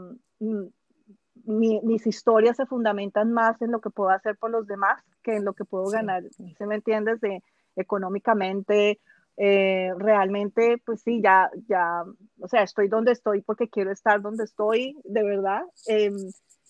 mi- 1.46 1.80
mis 1.82 2.06
historias 2.06 2.56
se 2.56 2.66
fundamentan 2.66 3.32
más 3.32 3.60
en 3.62 3.70
lo 3.70 3.80
que 3.80 3.90
puedo 3.90 4.10
hacer 4.10 4.36
por 4.36 4.50
los 4.50 4.66
demás 4.66 5.02
que 5.22 5.36
en 5.36 5.44
lo 5.44 5.52
que 5.52 5.64
puedo 5.64 5.86
Sí. 5.86 5.96
ganar. 5.96 6.22
¿Se 6.58 6.66
me 6.66 6.76
entiendes? 6.76 7.20
De, 7.20 7.42
económicamente, 7.76 9.00
eh, 9.36 9.90
realmente, 9.98 10.80
pues 10.86 11.02
sí, 11.02 11.20
ya, 11.22 11.50
ya, 11.68 12.04
o 12.40 12.48
sea, 12.48 12.62
estoy 12.62 12.88
donde 12.88 13.12
estoy 13.12 13.42
porque 13.42 13.68
quiero 13.68 13.90
estar 13.90 14.20
donde 14.22 14.44
estoy, 14.44 14.96
de 15.04 15.22
verdad. 15.24 15.62
Eh, 15.88 16.12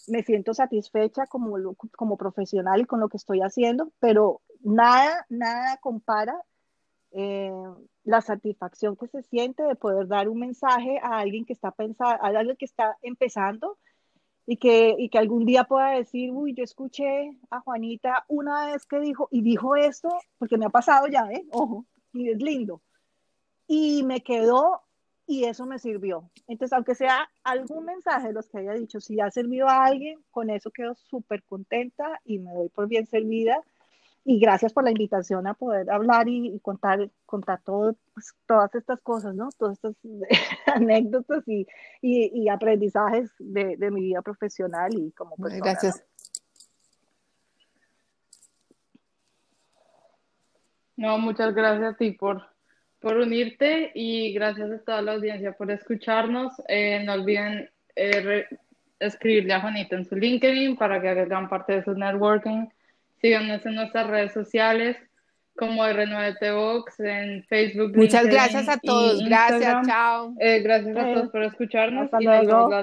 me 0.07 0.23
siento 0.23 0.55
satisfecha 0.55 1.27
como, 1.27 1.57
como 1.97 2.17
profesional 2.17 2.81
y 2.81 2.85
con 2.87 3.01
lo 3.01 3.09
que 3.09 3.17
estoy 3.19 3.41
haciendo, 3.41 3.91
pero 4.01 4.41
nada, 4.61 5.27
nada 5.29 5.79
compara 5.81 6.35
eh, 7.15 7.53
la 8.05 8.21
satisfacción 8.21 8.97
que 8.97 9.07
se 9.09 9.23
siente 9.23 9.63
de 9.63 9.77
poder 9.77 10.09
dar 10.09 10.29
un 10.29 10.41
mensaje 10.41 10.99
a 11.03 11.19
alguien 11.19 11.45
que 11.45 11.53
está 11.53 11.71
pensando, 11.71 12.23
a 12.23 12.27
alguien 12.27 12.57
que 12.57 12.65
está 12.65 12.97
empezando 13.03 13.79
y 14.47 14.57
que, 14.57 14.95
y 14.99 15.09
que 15.09 15.19
algún 15.19 15.47
día 15.47 15.65
pueda 15.65 15.91
decir, 15.91 16.31
uy, 16.33 16.55
yo 16.55 16.65
escuché 16.65 17.31
a 17.51 17.61
Juanita 17.61 18.25
una 18.29 18.67
vez 18.67 18.85
que 18.85 19.01
dijo, 19.01 19.29
y 19.31 19.43
dijo 19.43 19.77
esto, 19.77 20.09
porque 20.39 20.59
me 20.59 20.67
ha 20.67 20.71
pasado 20.71 21.07
ya, 21.07 21.29
¿eh? 21.31 21.47
Ojo, 21.53 21.87
y 22.13 22.31
es 22.31 22.43
lindo. 22.43 22.83
Y 23.67 24.03
me 24.03 24.23
quedó 24.23 24.83
y 25.27 25.45
eso 25.45 25.67
me 25.67 25.79
sirvió. 25.79 26.31
Entonces, 26.47 26.73
aunque 26.75 26.95
sea 26.95 27.31
algún 27.43 27.85
mensaje 27.85 28.29
de 28.29 28.33
los 28.35 28.49
que 28.49 28.59
haya 28.59 28.75
dicho, 28.75 29.01
si 29.01 29.21
ha 29.21 29.31
servido 29.31 29.69
a 29.69 29.85
alguien, 29.85 30.23
con 30.31 30.51
eso 30.51 30.71
quedo 30.71 30.95
súper 30.95 31.43
contenta 31.45 32.21
y 32.25 32.39
me 32.39 32.53
doy 32.53 32.69
por 32.69 32.89
bien 32.89 33.07
servida. 33.07 33.63
Y 34.27 34.39
gracias 34.39 34.73
por 34.73 34.85
la 34.85 34.91
invitación 34.91 35.47
a 35.47 35.53
poder 35.53 35.91
hablar 35.91 36.29
y, 36.29 36.49
y 36.49 36.61
contar, 36.61 37.11
contar 37.27 37.61
todo, 37.63 37.95
pues, 38.15 38.33
todas 38.47 38.75
estas 38.75 39.01
cosas, 39.03 39.35
¿no? 39.35 39.51
Todas 39.59 39.77
estas 39.77 39.97
anécdotas 40.67 41.47
y, 41.47 41.67
y, 42.01 42.43
y 42.43 42.49
aprendizajes 42.49 43.31
de, 43.39 43.77
de, 43.77 43.91
mi 43.91 44.01
vida 44.01 44.23
profesional 44.23 44.95
y 44.95 45.13
como 45.13 45.37
persona. 45.37 45.63
Gracias. 45.63 46.05
¿no? 50.97 51.09
no, 51.09 51.19
muchas 51.19 51.55
gracias 51.55 51.95
a 51.95 51.97
ti 51.97 52.13
por, 52.13 52.43
por 53.01 53.19
unirte 53.19 53.93
y 53.95 54.33
gracias 54.33 54.71
a 54.71 54.79
toda 54.79 55.03
la 55.03 55.13
audiencia 55.13 55.53
por 55.53 55.71
escucharnos. 55.71 56.55
Eh, 56.69 57.03
no 57.05 57.13
olviden 57.13 57.69
eh, 57.95 58.21
re, 58.21 58.49
escribirle 58.99 59.53
a 59.53 59.61
Juanita 59.61 59.97
en 59.97 60.07
su 60.07 60.17
LinkedIn 60.17 60.77
para 60.77 61.01
que 61.03 61.11
hagan 61.11 61.51
parte 61.51 61.75
de 61.75 61.85
su 61.85 61.93
networking. 61.93 62.69
Síganos 63.25 63.65
en 63.65 63.77
nuestras 63.77 64.07
redes 64.07 64.35
sociales 64.35 64.99
como 65.57 65.83
R9TVox 65.83 67.01
en 67.01 67.43
Facebook. 67.45 67.97
Muchas 67.97 68.25
LinkedIn 68.25 68.31
gracias 68.31 68.69
a 68.69 68.79
todos. 68.79 69.25
Gracias, 69.25 69.87
chao. 69.87 70.35
Eh, 70.41 70.61
gracias 70.61 70.95
a 70.95 71.05
todos 71.05 71.31
por 71.31 71.43
escucharnos 71.43 72.05
Hasta 72.05 72.21
y 72.21 72.25
luego. 72.27 72.43
nos 72.43 72.49
vemos 72.53 72.71
la 72.71 72.81